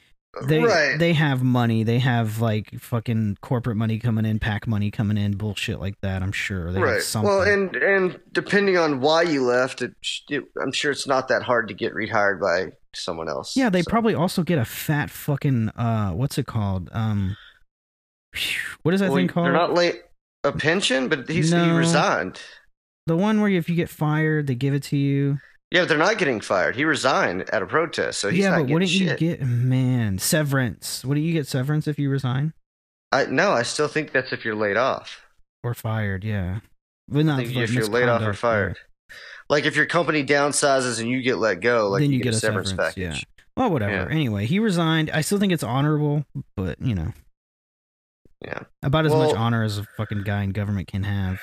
they 0.48 0.60
right. 0.60 1.00
they 1.00 1.14
have 1.14 1.44
money. 1.44 1.84
They 1.84 2.00
have 2.00 2.42
like 2.42 2.78
fucking 2.80 3.38
corporate 3.42 3.78
money 3.78 4.00
coming 4.00 4.26
in, 4.26 4.38
PAC 4.40 4.68
money 4.68 4.92
coming 4.92 5.18
in, 5.18 5.38
bullshit 5.38 5.80
like 5.80 5.96
that. 6.02 6.22
I'm 6.22 6.34
sure 6.34 6.74
they 6.74 6.82
right. 6.82 7.02
something. 7.02 7.30
Well, 7.30 7.42
and 7.42 7.74
and 7.78 8.20
depending 8.34 8.78
on 8.78 9.00
why 9.00 9.22
you 9.22 9.46
left, 9.46 9.82
it, 9.82 9.94
it, 10.30 10.44
I'm 10.62 10.74
sure 10.74 10.92
it's 10.92 11.08
not 11.08 11.30
that 11.30 11.44
hard 11.44 11.70
to 11.70 11.74
get 11.74 11.94
rehired 11.94 12.42
by 12.42 12.74
someone 12.94 13.30
else. 13.30 13.56
yeah, 13.56 13.70
they 13.70 13.82
So- 13.82 13.90
probably 13.90 14.14
also 14.14 14.44
get 14.44 14.58
a 14.58 14.66
fat 14.66 15.10
fucking 15.10 15.70
uh, 15.70 16.12
what's 16.12 16.38
it 16.38 16.48
called? 16.48 16.90
Um, 16.92 17.38
what 18.84 18.94
is 18.94 19.00
that 19.00 19.10
Well, 19.10 19.18
thing 19.18 19.30
called? 19.30 19.46
They're 19.46 19.54
not 19.54 19.74
late 19.74 20.02
a 20.46 20.52
pension, 20.52 21.10
but 21.10 21.28
he's 21.30 21.52
he 21.52 21.70
resigned. 21.72 22.40
the 23.08 23.16
one 23.18 23.42
where 23.42 23.50
if 23.50 23.68
you 23.70 23.76
get 23.76 23.90
fired, 23.90 24.48
they 24.48 24.56
give 24.56 24.74
it 24.74 24.84
to 24.84 24.98
you. 24.98 25.40
Yeah, 25.72 25.82
but 25.82 25.90
they're 25.90 25.98
not 25.98 26.18
getting 26.18 26.40
fired. 26.40 26.76
He 26.76 26.86
resigned 26.86 27.50
at 27.50 27.62
a 27.62 27.66
protest, 27.66 28.20
so 28.20 28.30
he's 28.30 28.40
yeah, 28.40 28.52
not 28.52 28.68
but 28.68 28.70
wouldn't 28.74 28.92
shit. 28.92 29.20
you 29.20 29.36
get 29.36 29.42
man 29.42 30.20
severance? 30.20 31.04
Wouldn't 31.04 31.26
you 31.26 31.34
get 31.34 31.48
severance 31.48 31.88
if 31.88 31.98
you 32.00 32.10
resign 32.10 32.54
I 33.12 33.26
no, 33.26 33.52
I 33.52 33.64
still 33.64 33.88
think 33.88 34.12
that's 34.12 34.32
if 34.32 34.46
you're 34.46 34.56
laid 34.56 34.78
off. 34.78 35.22
or 35.64 35.74
fired? 35.74 36.24
Yeah, 36.24 36.60
but 37.08 37.26
not 37.26 37.46
for 37.46 37.64
if 37.64 37.74
you're 37.74 37.88
laid 37.88 38.10
off 38.10 38.22
or 38.22 38.34
fired. 38.34 38.78
Like 39.50 39.66
if 39.66 39.76
your 39.76 39.86
company 39.86 40.24
downsizes 40.26 41.00
and 41.00 41.10
you 41.10 41.22
get 41.22 41.38
let 41.38 41.62
go, 41.62 41.90
like 41.90 42.02
Then 42.02 42.12
you, 42.12 42.18
you 42.18 42.24
get, 42.24 42.32
get 42.32 42.34
a 42.34 42.38
a 42.38 42.40
severance, 42.40 42.70
severance, 42.70 42.96
package. 42.96 43.04
yeah. 43.04 43.44
Well, 43.58 43.70
whatever. 43.72 43.94
Yeah. 43.94 44.08
Anyway, 44.10 44.46
he 44.46 44.60
resigned. 44.60 45.10
I 45.12 45.22
still 45.22 45.40
think 45.40 45.54
it's 45.54 45.64
honorable, 45.64 46.26
but 46.56 46.82
you 46.82 46.96
know, 46.96 47.14
Yeah. 48.46 48.60
about 48.84 49.06
as 49.06 49.14
much 49.14 49.36
honor 49.36 49.64
as 49.64 49.78
a 49.78 49.84
fucking 49.98 50.24
guy 50.24 50.44
in 50.44 50.52
government 50.52 50.88
can 50.88 51.04
have. 51.04 51.40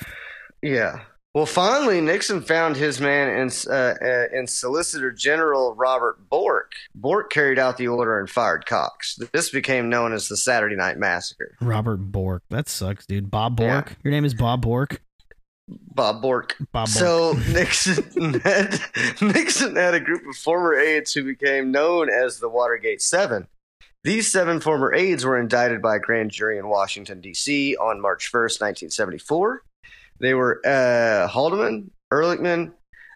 Yeah. 0.63 1.01
Well, 1.35 1.47
finally, 1.47 2.03
Nixon 2.03 2.43
found 2.43 2.77
his 2.77 3.01
man 3.01 3.29
in, 3.29 3.51
uh, 3.67 3.95
uh, 4.03 4.25
in 4.39 4.47
Solicitor 4.47 5.11
General 5.11 5.75
Robert 5.75 6.29
Bork. 6.29 6.73
Bork 6.95 7.33
carried 7.33 7.59
out 7.59 7.79
the 7.79 7.89
order 7.89 8.19
and 8.21 8.29
fired 8.29 8.67
Cox. 8.67 9.19
This 9.33 9.49
became 9.49 9.89
known 9.89 10.13
as 10.13 10.29
the 10.29 10.37
Saturday 10.37 10.77
Night 10.77 10.99
Massacre. 10.99 11.57
Robert 11.63 11.97
Bork. 11.97 12.43
That 12.51 12.69
sucks, 12.69 13.07
dude. 13.07 13.31
Bob 13.31 13.59
Yeah. 13.59 13.81
Bork. 13.81 13.97
Your 14.05 14.11
name 14.13 14.27
is 14.27 14.35
Bob 14.35 14.61
Bork. 14.61 15.01
Bob 15.69 16.21
Bork. 16.21 16.57
Bob 16.73 16.87
Bork. 16.87 16.89
So 16.89 17.33
Nixon 17.53 18.41
had, 18.41 18.79
Nixon 19.23 19.77
had 19.77 19.95
a 19.95 20.01
group 20.01 20.27
of 20.29 20.37
former 20.37 20.75
aides 20.75 21.15
who 21.15 21.25
became 21.25 21.71
known 21.71 22.11
as 22.11 22.41
the 22.41 22.49
Watergate 22.51 23.01
Seven. 23.01 23.47
These 24.05 24.33
seven 24.33 24.61
former 24.61 24.93
aides 24.93 25.25
were 25.25 25.39
indicted 25.39 25.81
by 25.81 25.97
a 25.97 26.01
grand 26.01 26.33
jury 26.33 26.59
in 26.59 26.69
Washington, 26.69 27.21
D.C. 27.21 27.77
on 27.77 28.01
March 28.01 28.33
1st, 28.33 28.61
1974. 28.61 29.63
They 30.19 30.35
were 30.35 30.61
uh, 30.67 31.29
Haldeman, 31.29 31.91
Ehrlichman, 32.13 32.73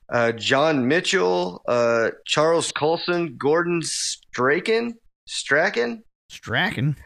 uh, 0.09 0.33
John 0.33 0.87
Mitchell, 0.87 1.63
uh, 1.67 2.11
Charles 2.25 2.71
Colson, 2.71 3.37
Gordon 3.37 3.83
Strachan, 3.83 4.95
Strachan, 5.27 6.05
Strachan. 6.31 6.97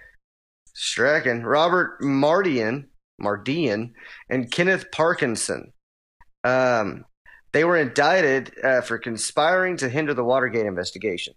Strachan, 0.74 1.44
Robert 1.44 2.00
Mardian, 2.02 2.86
Mardian, 3.20 3.92
and 4.28 4.50
Kenneth 4.50 4.90
Parkinson. 4.92 5.72
Um, 6.44 7.04
they 7.52 7.64
were 7.64 7.76
indicted 7.76 8.52
uh, 8.62 8.82
for 8.82 8.98
conspiring 8.98 9.76
to 9.78 9.88
hinder 9.88 10.14
the 10.14 10.24
Watergate 10.24 10.66
investigation. 10.66 11.34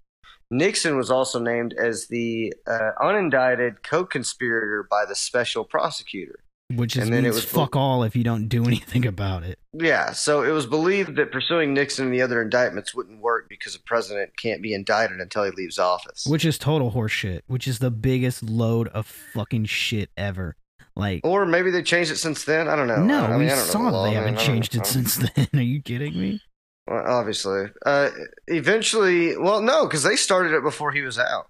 Nixon 0.58 0.98
was 0.98 1.10
also 1.12 1.39
named 1.39 1.74
as 1.74 2.08
the 2.08 2.54
uh, 2.68 2.92
unindicted 3.02 3.84
co-conspirator 3.84 4.88
by 4.89 5.06
the 5.06 5.16
special 5.16 5.63
prosecutor. 5.63 6.39
Which 6.76 6.96
is 6.96 7.04
And 7.04 7.13
then 7.13 7.26
it 7.26 7.34
was- 7.34 7.44
fuck 7.46 7.76
all 7.76 8.04
if 8.04 8.16
you 8.16 8.24
don't 8.24 8.48
do 8.48 8.63
anything 8.66 9.06
about 9.06 9.44
it. 9.44 9.60
Yeah, 9.74 10.12
so 10.13 10.44
it 10.44 10.52
was 10.52 10.66
believed 10.66 11.18
that 11.18 11.32
pursuing 11.32 11.74
Nixon 11.74 12.06
and 12.06 12.13
the 12.13 12.22
other 12.22 12.42
indictments 12.42 12.96
wouldn't 12.96 13.20
work 13.22 13.48
because 13.50 13.76
a 13.76 13.80
president 13.82 14.32
can't 14.38 14.62
be 14.62 14.74
indicted 14.74 15.20
until 15.20 15.44
he 15.44 15.52
leaves 15.52 15.78
office. 15.78 16.26
Which 16.26 16.46
is 16.46 16.58
total 16.58 16.92
horseshit. 16.92 17.42
Which 17.48 17.68
is 17.68 17.80
the 17.80 17.92
biggest 17.92 18.44
load 18.44 18.88
of 18.89 19.06
fucking 19.06 19.66
shit 19.66 20.10
ever. 20.18 20.56
Like 20.96 21.22
Or 21.24 21.46
maybe 21.46 21.70
they 21.72 21.82
changed 21.84 22.12
it 22.12 22.18
since 22.18 22.44
then. 22.46 22.68
I 22.68 22.76
don't 22.76 22.88
know. 22.88 23.04
no, 23.04 23.24
I 23.26 23.30
mean, 23.32 23.39
we 23.39 23.46
I 23.46 23.50
don't 23.50 23.58
know 23.58 23.63
saw 23.72 23.92
the 24.04 24.10
they 24.10 24.16
haven't 24.16 24.38
changed 24.39 24.76
it 24.76 24.86
since 24.86 25.16
then. 25.36 25.48
Are 25.54 25.62
you 25.62 25.82
kidding 25.82 26.13
me? 26.20 26.39
Well, 26.88 27.04
obviously. 27.06 27.67
Uh, 27.86 28.10
eventually, 28.48 29.38
well, 29.38 29.62
no, 29.62 29.86
because 29.86 30.04
they 30.04 30.15
started 30.15 30.54
it 30.54 30.63
before 30.63 30.91
he 30.91 31.02
was 31.02 31.17
out. 31.17 31.48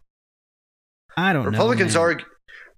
I 1.18 1.34
don't 1.34 1.46
Republicans 1.46 1.96
know. 1.96 2.02
argue. 2.02 2.26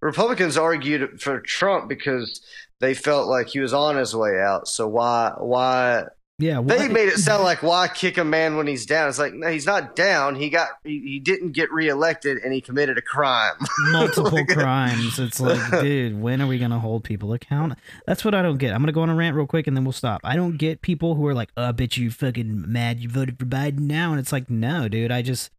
Republicans 0.01 0.57
argued 0.57 1.21
for 1.21 1.39
Trump 1.41 1.89
because 1.89 2.41
they 2.79 2.93
felt 2.93 3.27
like 3.27 3.47
he 3.47 3.59
was 3.59 3.73
on 3.73 3.95
his 3.95 4.15
way 4.15 4.39
out. 4.39 4.67
So 4.67 4.87
why? 4.87 5.33
Why? 5.37 6.03
Yeah, 6.37 6.59
They 6.61 6.89
made 6.89 7.07
it 7.07 7.19
sound 7.19 7.43
like 7.43 7.63
why 7.63 7.87
kick 7.87 8.17
a 8.17 8.25
man 8.25 8.57
when 8.57 8.67
he's 8.67 8.85
down? 8.85 9.07
It's 9.07 9.17
like 9.17 9.33
no, 9.33 9.47
he's 9.47 9.65
not 9.65 9.95
down. 9.95 10.35
He 10.35 10.49
got 10.49 10.67
he, 10.83 10.99
he 10.99 11.19
didn't 11.19 11.53
get 11.53 11.71
reelected 11.71 12.39
and 12.39 12.51
he 12.53 12.59
committed 12.59 12.97
a 12.97 13.01
crime. 13.01 13.53
multiple 13.91 14.31
Like- 14.31 14.49
crimes. 14.49 15.17
It's 15.17 15.39
like, 15.39 15.71
dude, 15.81 16.19
when 16.21 16.41
are 16.41 16.47
we 16.47 16.59
gonna 16.59 16.79
hold 16.79 17.05
people 17.05 17.31
account? 17.31 17.75
That's 18.05 18.25
what 18.25 18.35
I 18.35 18.41
don't 18.41 18.57
get. 18.57 18.73
I'm 18.73 18.81
gonna 18.81 18.91
go 18.91 19.01
on 19.03 19.09
a 19.09 19.15
rant 19.15 19.37
real 19.37 19.47
quick 19.47 19.65
and 19.65 19.77
then 19.77 19.85
we'll 19.85 19.93
stop. 19.93 20.19
I 20.25 20.35
don't 20.35 20.57
get 20.57 20.81
people 20.81 21.15
who 21.15 21.25
are 21.25 21.33
like, 21.33 21.51
oh, 21.55 21.69
I 21.69 21.71
bet 21.71 21.95
you 21.95 22.11
fucking 22.11 22.69
mad 22.69 22.99
you 22.99 23.07
voted 23.07 23.39
for 23.39 23.45
Biden 23.45 23.79
now, 23.81 24.11
and 24.11 24.19
it's 24.19 24.33
like, 24.33 24.49
no, 24.49 24.89
dude, 24.89 25.11
I 25.11 25.21
just 25.21 25.51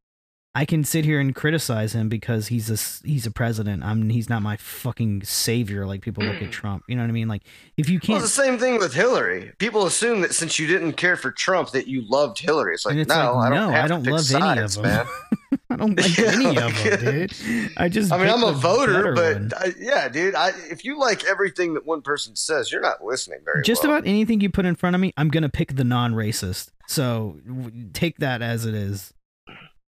I 0.58 0.64
can 0.64 0.84
sit 0.84 1.04
here 1.04 1.20
and 1.20 1.34
criticize 1.34 1.94
him 1.94 2.08
because 2.08 2.46
he's 2.48 2.70
a 2.70 2.72
s- 2.72 3.02
he's 3.04 3.26
a 3.26 3.30
president. 3.30 3.82
I'm 3.84 4.08
he's 4.08 4.30
not 4.30 4.40
my 4.40 4.56
fucking 4.56 5.22
savior 5.24 5.84
like 5.86 6.00
people 6.00 6.24
look 6.24 6.40
at 6.40 6.50
Trump. 6.50 6.84
You 6.88 6.96
know 6.96 7.02
what 7.02 7.08
I 7.10 7.12
mean? 7.12 7.28
Like 7.28 7.42
if 7.76 7.90
you 7.90 8.00
can't 8.00 8.22
it's 8.24 8.34
the 8.34 8.42
same 8.42 8.58
thing 8.58 8.78
with 8.78 8.94
Hillary. 8.94 9.52
People 9.58 9.84
assume 9.84 10.22
that 10.22 10.32
since 10.34 10.58
you 10.58 10.66
didn't 10.66 10.94
care 10.94 11.16
for 11.16 11.30
Trump, 11.30 11.72
that 11.72 11.88
you 11.88 12.08
loved 12.08 12.38
Hillary. 12.38 12.72
It's 12.72 12.86
like, 12.86 12.96
it's 12.96 13.08
no, 13.10 13.34
like, 13.34 13.52
I 13.52 13.54
don't 13.54 13.66
no, 13.66 13.70
have 13.70 13.84
I 13.84 13.88
don't 13.88 14.02
pick 14.02 14.12
love 14.12 14.34
any 14.34 14.60
of 14.62 14.72
sides, 14.72 14.74
them. 14.76 14.84
man. 14.84 15.06
I 15.70 15.76
don't 15.76 15.94
like 16.00 16.16
Yeah, 16.18 16.30
any 16.32 16.56
of 16.56 16.64
okay. 16.78 16.96
them, 16.96 17.26
dude. 17.26 17.70
I 17.76 17.88
just 17.90 18.10
I 18.10 18.16
mean, 18.16 18.26
pick 18.26 18.34
I'm 18.36 18.42
a 18.44 18.52
voter, 18.52 19.12
but. 19.12 19.60
I, 19.60 19.74
yeah, 19.78 20.08
dude. 20.08 20.34
I, 20.34 20.52
if 20.70 20.86
you 20.86 20.98
like 20.98 21.24
everything 21.26 21.74
that 21.74 21.84
one 21.84 22.00
person 22.00 22.34
says, 22.34 22.72
you're 22.72 22.80
not 22.80 23.04
listening 23.04 23.40
very 23.44 23.62
just 23.62 23.82
well. 23.82 23.92
about 23.92 24.06
anything 24.08 24.40
you 24.40 24.48
put 24.48 24.64
in 24.64 24.74
front 24.74 24.94
of 24.96 25.00
me, 25.02 25.12
I'm 25.18 25.28
gonna 25.28 25.50
pick 25.50 25.76
the 25.76 25.84
non-racist. 25.84 26.70
So 26.88 27.36
w- 27.46 27.90
take 27.92 28.18
that 28.18 28.40
as 28.40 28.64
it 28.64 28.74
is. 28.74 29.12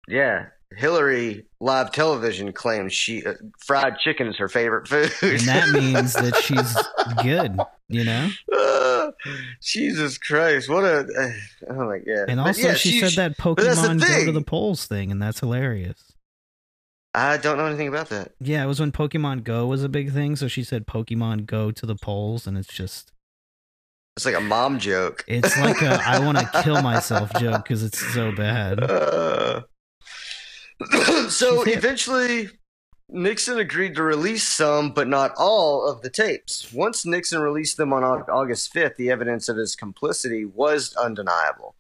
Yeah, 0.08 0.48
Hillary 0.76 1.46
live 1.60 1.92
television 1.92 2.52
claims 2.54 2.94
she 2.94 3.26
uh, 3.26 3.34
fried 3.66 3.98
chicken 4.00 4.28
is 4.28 4.38
her 4.38 4.48
favorite 4.48 4.88
food, 4.88 5.12
and 5.22 5.42
that 5.42 5.70
means 5.74 6.14
that 6.14 6.36
she's 6.38 6.76
good, 7.24 7.58
you 7.90 8.04
know. 8.04 8.30
Uh, 8.56 9.12
Jesus 9.62 10.18
Christ, 10.18 10.70
what 10.70 10.84
a 10.84 11.00
uh, 11.00 11.72
oh 11.72 11.86
my 11.88 12.00
god! 12.00 12.30
And 12.30 12.40
also, 12.40 12.68
yeah, 12.68 12.74
she, 12.74 13.00
said 13.00 13.12
that 13.14 13.38
but 13.38 13.58
that's 13.58 13.82
the 13.82 13.88
Pokemon 13.88 14.00
go 14.08 14.26
to 14.26 14.32
the 14.32 14.42
polls 14.42 14.86
thing, 14.86 15.12
and 15.12 15.22
that's 15.22 15.40
hilarious. 15.40 16.14
I 17.18 17.38
don't 17.38 17.58
know 17.58 17.66
anything 17.66 17.88
about 17.88 18.10
that. 18.10 18.34
Yeah, 18.40 18.64
it 18.64 18.68
was 18.68 18.80
when 18.80 18.92
Pokemon 18.92 19.44
Go 19.44 19.66
was 19.66 19.84
a 19.84 19.90
big 19.90 20.14
thing. 20.14 20.36
So 20.36 20.48
she 20.48 20.64
said 20.64 20.86
Pokemon 20.86 21.48
go 21.48 21.72
to 21.72 21.86
the 21.86 21.96
polls, 21.96 22.46
and 22.46 22.58
it's 22.58 22.72
just 22.72 23.12
It's 24.16 24.26
like 24.26 24.36
a 24.36 24.42
mom 24.42 24.78
joke. 24.78 25.26
it's 25.28 25.58
like 25.58 25.82
a 25.82 26.00
I 26.06 26.20
want 26.20 26.38
to 26.38 26.46
kill 26.64 26.82
myself 26.84 27.34
joke 27.40 27.64
because 27.64 27.82
it's 27.82 28.00
so 28.14 28.32
bad. 28.32 28.84
Uh, 28.84 29.64
so 31.30 31.64
eventually, 31.68 32.50
Nixon 33.10 33.60
agreed 33.60 33.96
to 33.96 34.04
release 34.04 34.48
some, 34.48 34.92
but 34.92 35.08
not 35.08 35.34
all, 35.38 35.88
of 35.88 36.02
the 36.02 36.10
tapes. 36.10 36.72
Once 36.74 37.06
Nixon 37.06 37.42
released 37.42 37.78
them 37.78 37.94
on 37.94 38.04
August 38.04 38.74
5th, 38.74 38.98
the 38.98 39.10
evidence 39.10 39.48
of 39.48 39.58
his 39.58 39.76
complicity 39.76 40.46
was 40.46 40.96
undeniable. 40.96 41.76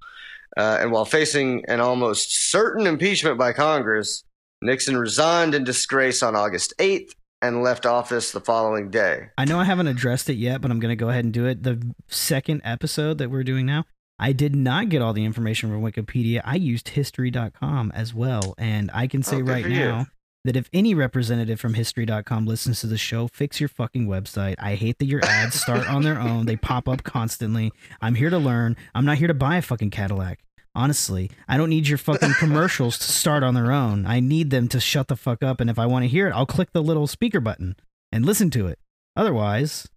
Uh, 0.56 0.78
and 0.80 0.92
while 0.92 1.06
facing 1.06 1.64
an 1.68 1.82
almost 1.82 2.50
certain 2.50 2.88
impeachment 2.88 3.38
by 3.38 3.54
Congress, 3.54 4.24
Nixon 4.62 4.98
resigned 4.98 5.54
in 5.54 5.64
disgrace 5.64 6.24
on 6.24 6.36
August 6.36 6.74
8th 6.80 7.12
and 7.42 7.62
left 7.62 7.86
office 7.86 8.32
the 8.32 8.40
following 8.40 8.90
day. 8.90 9.30
I 9.38 9.46
know 9.46 9.60
I 9.60 9.66
haven't 9.66 9.88
addressed 9.88 10.30
it 10.30 10.38
yet, 10.38 10.62
but 10.62 10.72
I'm 10.72 10.80
going 10.80 10.92
to 10.92 10.96
go 10.96 11.10
ahead 11.10 11.26
and 11.26 11.34
do 11.34 11.46
it. 11.46 11.62
The 11.62 11.94
second 12.08 12.62
episode 12.64 13.20
that 13.20 13.30
we're 13.30 13.44
doing 13.44 13.66
now, 13.66 13.86
I 14.20 14.32
did 14.34 14.56
not 14.56 14.90
get 14.90 15.02
all 15.02 15.14
the 15.14 15.26
information 15.26 15.70
from 15.70 15.82
Wikipedia. 15.84 16.42
I 16.44 16.56
used 16.56 16.90
history.com 16.90 17.92
as 17.94 18.14
well. 18.14 18.56
And 18.58 18.90
I 18.94 19.08
can 19.08 19.20
oh, 19.20 19.30
say 19.30 19.38
Oh, 19.38 19.42
right 19.42 19.68
you. 19.68 19.80
now 19.80 20.08
that 20.44 20.56
if 20.56 20.70
any 20.74 20.96
representative 20.96 21.60
from 21.60 21.74
history.com 21.74 22.46
listens 22.46 22.80
to 22.82 22.88
the 22.88 22.98
show, 22.98 23.28
fix 23.28 23.60
your 23.60 23.68
fucking 23.70 24.08
website. 24.08 24.56
I 24.60 24.76
hate 24.76 24.98
that 25.00 25.06
your 25.06 25.24
ads 25.24 25.60
start 25.60 25.90
on 25.90 26.04
their 26.04 26.20
own, 26.20 26.46
they 26.46 26.56
pop 26.56 26.88
up 26.88 27.04
constantly. 27.04 27.72
I'm 28.02 28.16
here 28.16 28.30
to 28.30 28.38
learn. 28.38 28.76
I'm 28.96 29.06
not 29.06 29.18
here 29.18 29.28
to 29.28 29.34
buy 29.34 29.58
a 29.58 29.62
fucking 29.62 29.92
Cadillac. 29.92 30.40
Honestly, 30.74 31.32
I 31.48 31.58
don't 31.58 31.70
need 31.70 31.88
your 31.88 31.98
fucking 31.98 32.34
commercials 32.40 32.98
to 33.00 33.12
start 33.12 33.44
on 33.44 33.56
their 33.56 33.72
own. 33.72 34.06
I 34.06 34.20
need 34.20 34.52
them 34.52 34.68
to 34.70 34.80
shut 34.80 35.08
the 35.08 35.16
fuck 35.16 35.44
up. 35.44 35.60
And 35.60 35.70
if 35.70 35.78
I 35.80 35.86
want 35.86 36.04
to 36.04 36.08
hear 36.10 36.28
it, 36.28 36.32
I'll 36.34 36.46
click 36.46 36.72
the 36.72 36.84
little 36.84 37.08
speaker 37.08 37.40
button 37.40 37.76
and 38.12 38.26
listen 38.26 38.50
to 38.52 38.68
it. 38.68 38.80
Otherwise, 39.16 39.88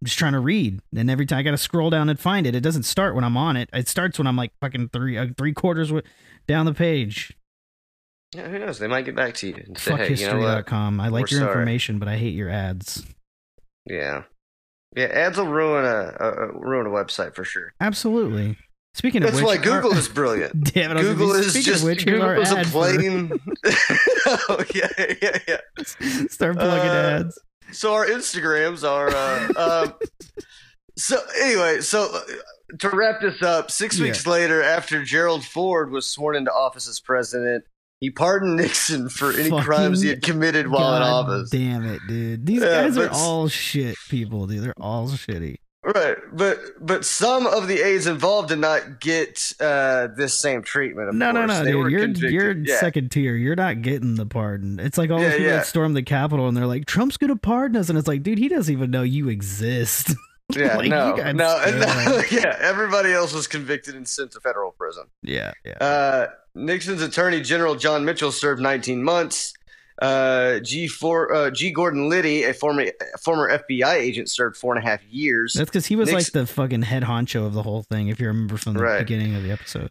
I'm 0.00 0.06
just 0.06 0.18
trying 0.18 0.32
to 0.34 0.40
read, 0.40 0.80
and 0.94 1.10
every 1.10 1.24
time 1.26 1.38
I 1.38 1.42
got 1.42 1.52
to 1.52 1.56
scroll 1.58 1.88
down 1.90 2.08
and 2.08 2.18
find 2.20 2.46
it. 2.46 2.54
It 2.54 2.60
doesn't 2.60 2.82
start 2.82 3.14
when 3.14 3.24
I'm 3.24 3.36
on 3.36 3.56
it. 3.56 3.70
It 3.72 3.88
starts 3.88 4.18
when 4.18 4.26
I'm 4.26 4.36
like 4.36 4.52
fucking 4.60 4.90
three 4.92 5.16
uh, 5.16 5.28
three 5.38 5.52
quarters 5.54 5.88
w- 5.88 6.06
down 6.46 6.66
the 6.66 6.74
page. 6.74 7.32
Yeah, 8.34 8.48
who 8.48 8.58
knows? 8.58 8.78
They 8.80 8.88
might 8.88 9.04
get 9.04 9.14
back 9.16 9.34
to 9.34 9.46
you 9.48 9.54
and 9.54 9.78
say, 9.78 9.92
Fuck 9.92 10.00
hey, 10.00 10.14
you 10.14 10.26
know 10.26 10.40
I 11.00 11.08
like 11.08 11.22
We're 11.22 11.28
your 11.28 11.40
sorry. 11.40 11.52
information, 11.52 11.98
but 12.00 12.08
I 12.08 12.16
hate 12.16 12.34
your 12.34 12.50
ads. 12.50 13.06
Yeah. 13.88 14.24
Yeah, 14.96 15.06
ads 15.06 15.38
will 15.38 15.46
ruin 15.46 15.84
a, 15.84 16.16
a, 16.20 16.30
a 16.48 16.52
ruin 16.58 16.86
a 16.86 16.90
website 16.90 17.34
for 17.34 17.44
sure. 17.44 17.72
Absolutely. 17.80 18.56
Speaking 18.94 19.22
of 19.22 19.26
That's 19.32 19.36
which, 19.36 19.44
why 19.46 19.56
Google 19.56 19.92
our- 19.92 19.98
is 19.98 20.08
brilliant. 20.20 20.72
Damn 20.72 20.90
it! 20.90 20.94
I 20.94 20.98
was 20.98 21.06
gonna 21.06 21.14
Google 21.18 21.32
be- 21.34 21.46
is 21.46 21.64
just 21.64 21.84
which, 21.84 22.04
Google 22.06 22.28
is 22.30 22.52
a 22.52 22.58
ad 22.58 22.66
for- 22.66 22.86
oh 24.48 24.64
yeah, 24.74 24.88
yeah, 25.22 25.38
yeah. 25.48 25.60
Start 26.28 26.56
plugging 26.56 26.90
Uh, 26.90 27.20
ads. 27.24 27.38
So 27.74 27.94
our 27.94 28.06
Instagrams 28.06 28.88
are. 28.88 29.08
Uh, 29.08 29.84
um, 29.86 29.94
so 30.96 31.18
anyway, 31.40 31.80
so 31.80 32.08
uh, 32.14 32.20
to 32.78 32.90
wrap 32.90 33.20
this 33.20 33.42
up, 33.42 33.70
six 33.70 33.98
Yeah. 33.98 34.04
weeks 34.06 34.26
later, 34.26 34.62
after 34.62 35.02
Gerald 35.04 35.44
Ford 35.44 35.90
was 35.90 36.06
sworn 36.06 36.36
into 36.36 36.52
office 36.52 36.88
as 36.88 37.00
president, 37.00 37.64
he 38.00 38.10
pardoned 38.10 38.56
Nixon 38.56 39.08
for 39.08 39.32
any 39.32 39.50
crimes 39.62 40.00
he 40.02 40.08
had 40.08 40.22
committed 40.22 40.68
while 40.68 40.96
in 40.96 41.02
office. 41.02 41.50
Damn 41.50 41.84
it, 41.86 42.00
dude! 42.08 42.44
These 42.46 42.62
Yeah, 42.62 42.82
guys 42.84 42.98
are 42.98 43.10
all 43.12 43.48
shit 43.48 43.96
people, 44.08 44.46
dude. 44.46 44.62
They're 44.62 44.74
all 44.80 45.08
shitty. 45.08 45.56
Right, 45.84 46.16
but 46.32 46.58
but 46.80 47.04
some 47.04 47.46
of 47.46 47.68
the 47.68 47.80
aides 47.80 48.06
involved 48.06 48.48
did 48.48 48.58
not 48.58 49.00
get 49.00 49.52
uh, 49.60 50.08
this 50.16 50.32
same 50.38 50.62
treatment. 50.62 51.10
Of 51.10 51.14
No, 51.14 51.30
no, 51.30 51.40
course. 51.46 51.58
no, 51.58 51.64
They 51.64 51.72
dude. 51.72 51.90
You're 51.92 52.00
convicted. 52.00 52.32
you're 52.32 52.52
Yeah. 52.56 52.80
second 52.80 53.10
tier. 53.10 53.36
You're 53.36 53.54
not 53.56 53.82
getting 53.82 54.14
the 54.14 54.24
pardon. 54.24 54.80
It's 54.80 54.96
like 54.96 55.10
all 55.10 55.18
Yeah, 55.20 55.24
those 55.28 55.32
people 55.36 55.50
yeah. 55.50 55.56
that 55.58 55.66
storm 55.66 55.92
the 55.92 56.02
Capitol 56.02 56.48
and 56.48 56.56
they're 56.56 56.66
like, 56.66 56.86
Trump's 56.86 57.18
gonna 57.18 57.36
pardon 57.36 57.76
us, 57.76 57.90
and 57.90 57.98
it's 57.98 58.08
like, 58.08 58.22
dude, 58.22 58.38
he 58.38 58.48
doesn't 58.48 58.72
even 58.72 58.90
know 58.90 59.02
you 59.02 59.28
exist. 59.28 60.14
Yeah, 60.54 60.76
Like, 60.76 60.90
no, 60.90 61.14
no, 61.16 61.22
and 61.22 61.40
scammed. 61.40 62.30
yeah. 62.44 62.54
Everybody 62.60 63.12
else 63.14 63.32
was 63.32 63.46
convicted 63.46 63.94
and 63.94 64.06
sent 64.06 64.32
to 64.32 64.40
federal 64.40 64.72
prison. 64.72 65.04
yeah, 65.22 65.52
yeah. 65.64 65.72
Uh, 65.82 66.26
Nixon's 66.54 67.00
Attorney 67.00 67.40
General 67.40 67.76
John 67.76 68.04
Mitchell 68.04 68.30
served 68.30 68.60
19 68.60 69.02
months. 69.02 69.54
Uh, 70.02 70.58
G. 70.60 70.88
For, 70.88 71.32
uh, 71.32 71.50
G. 71.50 71.70
Gordon 71.70 72.08
Liddy, 72.08 72.42
a 72.44 72.52
former 72.54 72.86
former 73.22 73.48
FBI 73.50 73.94
agent, 73.94 74.28
served 74.30 74.56
four 74.56 74.74
and 74.74 74.84
a 74.84 74.88
half 74.88 75.02
years. 75.04 75.54
That's 75.54 75.70
because 75.70 75.86
he 75.86 75.96
was 75.96 76.10
Nix- 76.10 76.24
like 76.24 76.32
the 76.32 76.46
fucking 76.52 76.82
head 76.82 77.04
honcho 77.04 77.46
of 77.46 77.54
the 77.54 77.62
whole 77.62 77.82
thing. 77.84 78.08
If 78.08 78.18
you 78.20 78.26
remember 78.26 78.56
from 78.56 78.74
the 78.74 78.82
Right. 78.82 78.98
beginning 78.98 79.34
of 79.36 79.42
the 79.42 79.50
episode. 79.52 79.90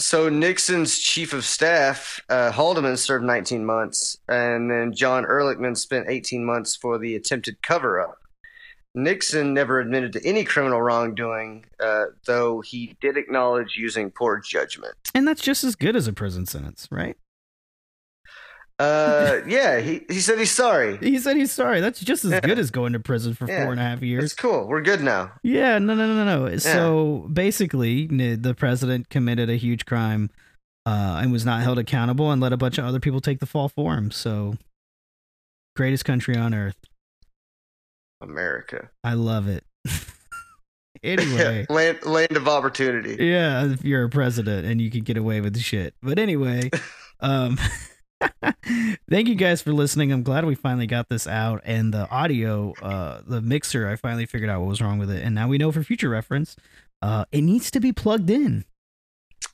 So 0.00 0.28
Nixon's 0.28 0.98
chief 0.98 1.32
of 1.32 1.44
staff, 1.44 2.18
uh, 2.28 2.50
Haldeman, 2.50 2.96
served 2.96 3.24
19 3.24 3.64
months, 3.64 4.16
and 4.28 4.70
then 4.70 4.92
John 4.94 5.24
Ehrlichman 5.24 5.76
spent 5.76 6.06
18 6.08 6.44
months 6.44 6.74
for 6.74 6.98
the 6.98 7.14
attempted 7.14 7.62
cover-up. 7.62 8.16
Nixon 8.94 9.54
never 9.54 9.80
admitted 9.80 10.12
to 10.14 10.26
any 10.26 10.44
criminal 10.44 10.82
wrongdoing, 10.82 11.64
uh, 11.78 12.06
though 12.26 12.60
he 12.62 12.96
did 13.00 13.16
acknowledge 13.16 13.76
using 13.76 14.10
poor 14.10 14.38
judgment. 14.40 14.94
And 15.14 15.26
that's 15.28 15.42
just 15.42 15.62
as 15.62 15.76
good 15.76 15.94
as 15.94 16.06
a 16.08 16.12
prison 16.12 16.46
sentence, 16.46 16.88
right? 16.90 17.16
Uh, 18.82 19.40
yeah, 19.46 19.78
he 19.80 20.02
he 20.08 20.20
said 20.20 20.38
he's 20.38 20.50
sorry. 20.50 20.96
He 21.00 21.18
said 21.18 21.36
he's 21.36 21.52
sorry. 21.52 21.80
That's 21.80 22.00
just 22.00 22.24
as 22.24 22.32
Yeah. 22.32 22.40
good 22.40 22.58
as 22.58 22.70
going 22.70 22.92
to 22.94 23.00
prison 23.00 23.34
for 23.34 23.46
Yeah. 23.48 23.62
four 23.64 23.72
and 23.72 23.80
a 23.80 23.84
half 23.84 24.02
years. 24.02 24.24
It's 24.24 24.34
cool. 24.34 24.66
We're 24.66 24.82
good 24.82 25.02
now. 25.02 25.32
Yeah, 25.42 25.78
no, 25.78 25.94
no, 25.94 26.06
no, 26.06 26.24
no, 26.24 26.46
no. 26.48 26.56
So 26.56 27.28
basically, 27.32 28.06
the 28.06 28.54
president 28.54 29.08
committed 29.10 29.48
a 29.50 29.56
huge 29.56 29.86
crime 29.86 30.30
uh, 30.86 31.20
and 31.22 31.30
was 31.32 31.44
not 31.44 31.62
held 31.62 31.78
accountable 31.78 32.30
and 32.32 32.40
let 32.42 32.52
a 32.52 32.56
bunch 32.56 32.78
of 32.78 32.84
other 32.84 32.98
people 33.00 33.20
take 33.20 33.38
the 33.40 33.46
fall 33.46 33.68
for 33.68 33.94
him. 33.94 34.10
So, 34.10 34.56
greatest 35.76 36.04
country 36.04 36.36
on 36.36 36.52
earth. 36.54 36.76
America. 38.20 38.90
I 39.04 39.14
love 39.14 39.48
it. 39.48 39.64
anyway, 41.02 41.66
land 41.70 41.98
land 42.04 42.36
of 42.36 42.48
opportunity. 42.48 43.24
yeah, 43.24 43.64
if 43.66 43.84
you're 43.84 44.04
a 44.04 44.08
president 44.08 44.66
and 44.66 44.80
you 44.80 44.90
can 44.90 45.02
get 45.04 45.16
away 45.16 45.40
with 45.40 45.58
shit. 45.58 45.94
But 46.02 46.18
anyway, 46.18 46.70
um 47.20 47.58
thank 49.10 49.28
you 49.28 49.34
guys 49.34 49.62
for 49.62 49.72
listening. 49.72 50.12
I'm 50.12 50.22
glad 50.22 50.44
we 50.44 50.54
finally 50.54 50.86
got 50.86 51.08
this 51.08 51.26
out 51.26 51.60
and 51.64 51.92
the 51.92 52.08
audio 52.10 52.72
uh 52.82 53.22
the 53.26 53.40
mixer 53.42 53.88
I 53.88 53.96
finally 53.96 54.26
figured 54.26 54.50
out 54.50 54.60
what 54.60 54.68
was 54.68 54.80
wrong 54.80 54.98
with 54.98 55.10
it 55.10 55.22
and 55.24 55.34
now 55.34 55.48
we 55.48 55.58
know 55.58 55.72
for 55.72 55.82
future 55.82 56.08
reference 56.08 56.56
uh 57.00 57.24
it 57.32 57.42
needs 57.42 57.70
to 57.72 57.80
be 57.80 57.92
plugged 57.92 58.30
in. 58.30 58.64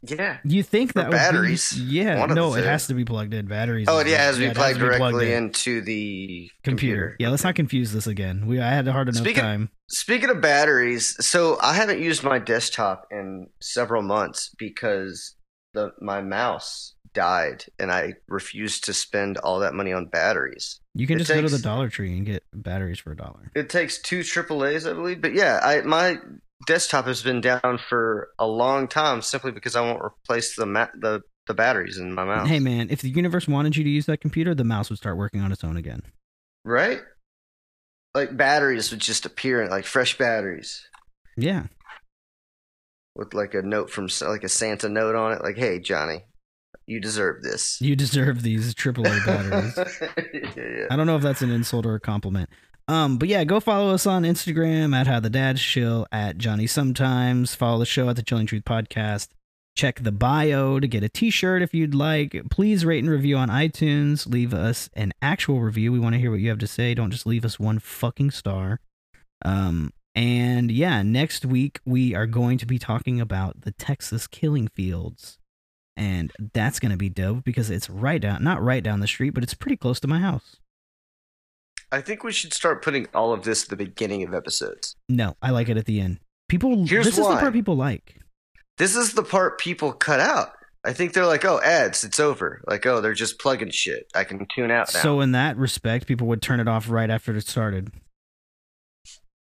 Yeah. 0.02 0.38
You 0.44 0.62
think 0.62 0.92
that 0.92 1.06
would 1.06 1.12
be- 1.12 1.16
batteries, 1.16 1.76
yeah, 1.80 2.26
no, 2.26 2.54
it 2.54 2.64
has 2.64 2.86
to 2.88 2.94
be 2.94 3.04
plugged 3.04 3.32
in. 3.34 3.46
Batteries. 3.46 3.88
Oh, 3.88 3.98
yeah, 4.00 4.14
it 4.14 4.18
has 4.18 4.34
to 4.36 4.40
be 4.42 4.46
it 4.46 4.54
plugged 4.54 4.78
directly 4.78 5.32
in. 5.32 5.44
into 5.44 5.80
the 5.80 6.50
computer. 6.62 6.62
computer. 6.62 7.16
Yeah, 7.18 7.30
let's 7.30 7.42
not 7.42 7.54
confuse 7.56 7.90
this 7.92 8.06
again. 8.06 8.46
We 8.46 8.60
I 8.60 8.68
had 8.70 8.86
a 8.86 8.92
hard 8.92 9.08
enough 9.08 9.22
Speaking- 9.22 9.42
time. 9.42 9.70
Speaking 9.90 10.28
of 10.28 10.40
batteries, 10.42 11.16
so 11.26 11.58
I 11.62 11.72
haven't 11.74 12.00
used 12.00 12.22
my 12.22 12.38
desktop 12.38 13.06
in 13.10 13.48
several 13.60 14.02
months 14.02 14.54
because 14.58 15.34
the 15.72 15.92
my 16.00 16.20
mouse 16.20 16.94
died 17.18 17.64
and 17.80 17.90
I 17.90 18.14
refused 18.28 18.84
to 18.84 18.94
spend 18.94 19.38
all 19.38 19.58
that 19.60 19.74
money 19.74 19.92
on 19.92 20.06
batteries. 20.06 20.80
You 20.94 21.06
can 21.08 21.16
it 21.16 21.24
just 21.24 21.30
go 21.32 21.42
to 21.42 21.48
the 21.48 21.58
Dollar 21.58 21.88
Tree 21.88 22.16
and 22.16 22.24
get 22.24 22.44
batteries 22.52 22.98
for 23.00 23.10
a 23.12 23.16
dollar. 23.16 23.50
It 23.56 23.68
takes 23.68 24.00
two 24.00 24.20
AAA's, 24.20 24.86
I 24.86 24.92
believe. 24.92 25.20
But 25.20 25.32
yeah, 25.34 25.60
I 25.62 25.80
my 25.82 26.18
desktop 26.66 27.06
has 27.06 27.22
been 27.22 27.40
down 27.40 27.78
for 27.88 28.28
a 28.38 28.46
long 28.46 28.86
time 28.88 29.22
simply 29.22 29.50
because 29.50 29.74
I 29.76 29.80
won't 29.80 30.02
replace 30.02 30.54
the 30.56 30.66
ma- 30.66 30.88
the 30.98 31.22
the 31.48 31.54
batteries 31.54 31.98
in 31.98 32.14
my 32.14 32.24
mouse. 32.24 32.46
Hey 32.48 32.60
man, 32.60 32.88
if 32.90 33.00
the 33.02 33.10
universe 33.10 33.48
wanted 33.48 33.76
you 33.76 33.82
to 33.84 33.90
use 33.90 34.06
that 34.06 34.20
computer, 34.20 34.54
the 34.54 34.64
mouse 34.64 34.90
would 34.90 34.98
start 34.98 35.16
working 35.16 35.40
on 35.40 35.50
its 35.52 35.64
own 35.64 35.76
again. 35.76 36.02
right? 36.64 37.00
Like 38.14 38.36
batteries 38.36 38.90
would 38.90 39.00
just 39.00 39.26
appear, 39.26 39.68
like 39.68 39.84
fresh 39.84 40.16
batteries 40.18 40.86
Yeah. 41.36 41.64
with 43.14 43.34
like 43.34 43.54
a 43.54 43.62
note 43.62 43.90
from 43.90 44.08
like 44.22 44.44
a 44.44 44.48
Santa 44.48 44.88
note 44.88 45.14
on 45.14 45.32
it, 45.32 45.42
like, 45.42 45.56
"Hey 45.56 45.78
Johnny, 45.78 46.20
you 46.88 47.00
deserve 47.00 47.42
this." 47.42 47.80
You 47.80 47.94
deserve 47.94 48.42
these 48.42 48.74
AAA 48.74 49.04
batteries. 49.26 49.78
yeah, 50.56 50.62
yeah. 50.80 50.86
I 50.90 50.96
don't 50.96 51.06
know 51.06 51.16
if 51.16 51.22
that's 51.22 51.42
an 51.42 51.50
insult 51.50 51.86
or 51.86 51.94
a 51.94 52.00
compliment. 52.00 52.50
Um, 52.88 53.18
but 53.18 53.28
yeah, 53.28 53.44
go 53.44 53.60
follow 53.60 53.92
us 53.92 54.06
on 54.06 54.22
Instagram 54.22 54.94
at 54.96 55.06
How 55.06 55.20
the 55.20 55.28
Dads 55.30 55.60
Chill 55.60 56.06
at 56.10 56.38
Johnny 56.38 56.66
Sometimes. 56.66 57.54
Follow 57.54 57.80
the 57.80 57.86
show 57.86 58.08
at 58.08 58.16
the 58.16 58.22
Chilling 58.22 58.46
Truth 58.46 58.64
Podcast. 58.64 59.28
Check 59.76 60.02
the 60.02 60.10
bio 60.10 60.80
to 60.80 60.88
get 60.88 61.04
a 61.04 61.08
T-shirt 61.08 61.62
if 61.62 61.72
you'd 61.74 61.94
like. 61.94 62.36
Please 62.50 62.84
rate 62.84 63.04
and 63.04 63.10
review 63.10 63.36
on 63.36 63.48
iTunes. 63.48 64.26
Leave 64.26 64.52
us 64.54 64.88
an 64.94 65.12
actual 65.22 65.60
review. 65.60 65.92
We 65.92 66.00
want 66.00 66.14
to 66.14 66.18
hear 66.18 66.30
what 66.30 66.40
you 66.40 66.48
have 66.48 66.58
to 66.58 66.66
say. 66.66 66.94
Don't 66.94 67.10
just 67.12 67.26
leave 67.26 67.44
us 67.44 67.60
one 67.60 67.78
fucking 67.78 68.30
star. 68.32 68.80
Um, 69.44 69.92
and 70.16 70.70
yeah, 70.70 71.02
next 71.02 71.44
week 71.44 71.78
we 71.84 72.14
are 72.14 72.26
going 72.26 72.58
to 72.58 72.66
be 72.66 72.78
talking 72.78 73.20
about 73.20 73.60
the 73.60 73.70
Texas 73.72 74.26
killing 74.26 74.66
fields. 74.74 75.38
And 75.98 76.32
that's 76.54 76.78
going 76.78 76.92
to 76.92 76.96
be 76.96 77.08
dope 77.08 77.42
because 77.42 77.70
it's 77.70 77.90
right 77.90 78.20
down, 78.20 78.44
not 78.44 78.62
right 78.62 78.84
down 78.84 79.00
the 79.00 79.08
street, 79.08 79.30
but 79.30 79.42
it's 79.42 79.52
pretty 79.52 79.76
close 79.76 79.98
to 80.00 80.06
my 80.06 80.20
house. 80.20 80.56
I 81.90 82.00
think 82.00 82.22
we 82.22 82.30
should 82.30 82.54
start 82.54 82.84
putting 82.84 83.08
all 83.12 83.32
of 83.32 83.42
this 83.42 83.64
at 83.64 83.70
the 83.70 83.76
beginning 83.76 84.22
of 84.22 84.32
episodes. 84.32 84.94
No, 85.08 85.36
I 85.42 85.50
like 85.50 85.68
it 85.68 85.76
at 85.76 85.86
the 85.86 86.00
end. 86.00 86.20
People, 86.48 86.86
Here's 86.86 87.04
this 87.04 87.18
is 87.18 87.26
the 87.26 87.36
part 87.36 87.52
people 87.52 87.74
like. 87.74 88.20
This 88.76 88.94
is 88.94 89.14
the 89.14 89.24
part 89.24 89.58
people 89.58 89.92
cut 89.92 90.20
out. 90.20 90.52
I 90.84 90.92
think 90.92 91.12
they're 91.12 91.26
like, 91.26 91.44
"Oh, 91.44 91.60
ads, 91.60 92.04
it's 92.04 92.20
over." 92.20 92.62
Like, 92.66 92.86
"Oh, 92.86 93.00
they're 93.00 93.12
just 93.12 93.40
plugging 93.40 93.70
shit. 93.70 94.06
I 94.14 94.22
can 94.22 94.46
tune 94.54 94.70
out 94.70 94.94
now." 94.94 95.00
So 95.00 95.20
in 95.20 95.32
that 95.32 95.56
respect, 95.56 96.06
people 96.06 96.28
would 96.28 96.40
turn 96.40 96.60
it 96.60 96.68
off 96.68 96.88
right 96.88 97.10
after 97.10 97.36
it 97.36 97.46
started. 97.46 97.90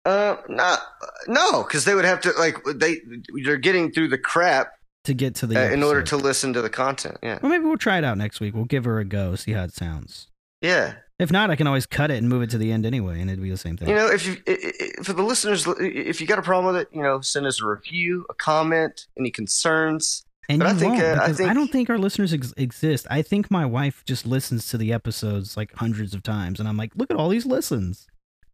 Uh, 0.05 0.36
not 0.49 0.80
no, 1.28 1.62
because 1.62 1.84
they 1.84 1.95
would 1.95 2.05
have 2.05 2.20
to 2.22 2.32
like 2.32 2.57
they 2.74 3.01
they're 3.45 3.57
getting 3.57 3.93
through 3.93 4.09
the 4.09 4.18
crap 4.18 4.72
To 5.05 5.14
get 5.14 5.34
to 5.36 5.46
the 5.48 5.59
uh, 5.61 5.72
in 5.72 5.82
order 5.82 6.03
to 6.03 6.16
listen 6.16 6.53
to 6.53 6.62
the 6.62 6.70
content. 6.70 7.18
Yeah, 7.22 7.38
Well, 7.42 7.50
maybe 7.50 7.64
we'll 7.64 7.76
try 7.76 7.98
it 7.98 8.05
out 8.05 8.16
next 8.18 8.38
week. 8.40 8.55
We'll 8.55 8.64
give 8.66 8.84
her 8.84 9.00
a 9.00 9.05
go, 9.05 9.34
see 9.34 9.53
how 9.53 9.64
it 9.64 9.72
sounds. 9.74 10.28
yeah. 10.61 10.94
If 11.18 11.30
not, 11.30 11.50
I 11.50 11.57
can 11.57 11.68
always 11.68 11.86
cut 11.86 12.11
it 12.11 12.16
and 12.16 12.28
move 12.28 12.42
it 12.42 12.50
to 12.50 12.59
the 12.59 12.72
end 12.72 12.84
anyway, 12.84 13.20
and 13.20 13.30
it'd 13.30 13.40
be 13.40 13.50
the 13.50 13.57
same 13.57 13.76
thing. 13.76 13.88
You 13.88 13.94
know, 13.94 14.09
if 14.11 14.26
you 14.26 15.03
for 15.05 15.12
the 15.12 15.22
listeners, 15.22 15.66
if 15.78 16.20
you 16.20 16.26
got 16.26 16.40
a 16.40 16.42
problem 16.42 16.74
with 16.74 16.82
it, 16.82 16.88
you 16.92 17.00
know, 17.03 17.20
send 17.20 17.46
us 17.46 17.62
a 17.62 17.66
review, 17.66 18.26
a 18.28 18.34
comment, 18.34 19.07
any 19.16 19.30
concerns. 19.30 20.24
and 20.48 20.59
but 20.59 20.64
you 20.70 20.74
I 20.74 20.78
think, 20.78 20.92
won't, 20.94 21.05
uh, 21.05 21.22
I 21.22 21.26
because 21.28 21.40
I, 21.40 21.55
don't 21.55 21.70
think 21.70 21.90
our 21.90 21.98
listeners 21.98 22.32
ex- 22.32 22.53
exist. 22.57 23.07
I 23.09 23.22
think 23.22 23.53
my 23.53 23.64
wife 23.64 24.03
just 24.05 24.26
listens 24.26 24.66
to 24.68 24.78
the 24.78 24.92
episodes 24.92 25.57
like 25.57 25.72
hundreds 25.76 26.12
of 26.12 26.24
times, 26.24 26.59
and 26.59 26.68
I'm 26.68 26.76
like, 26.76 26.90
look 26.96 27.11
at 27.12 27.16
all 27.16 27.28
these 27.28 27.46
listens. 27.46 28.09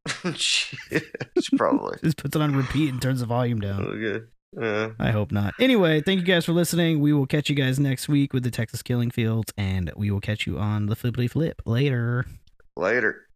Shit, 0.35 1.05
probably. 1.57 1.99
Just 2.05 2.17
puts 2.19 2.35
it 2.37 2.41
on 2.43 2.55
repeat 2.57 2.91
and 2.93 3.01
turns 3.01 3.21
the 3.21 3.27
volume 3.27 3.61
down. 3.61 3.83
Okay. 3.85 4.25
I 4.57 5.11
hope 5.11 5.31
not. 5.31 5.55
Anyway, 5.61 6.01
thank 6.01 6.21
you 6.21 6.27
guys 6.27 6.45
for 6.45 6.53
listening. 6.53 7.01
We 7.01 7.13
will 7.13 7.27
catch 7.27 7.51
you 7.51 7.57
guys 7.57 7.79
next 7.79 8.09
week 8.09 8.33
with 8.33 8.43
the 8.43 8.51
Texas 8.51 8.83
Killing 8.83 9.11
Fields, 9.11 9.53
and 9.57 9.93
we 9.97 10.11
will 10.11 10.21
catch 10.21 10.47
you 10.47 10.59
on 10.59 10.87
the 10.87 10.97
flippity 10.97 11.29
flip 11.29 11.63
later. 11.65 12.25
Later. 12.77 13.28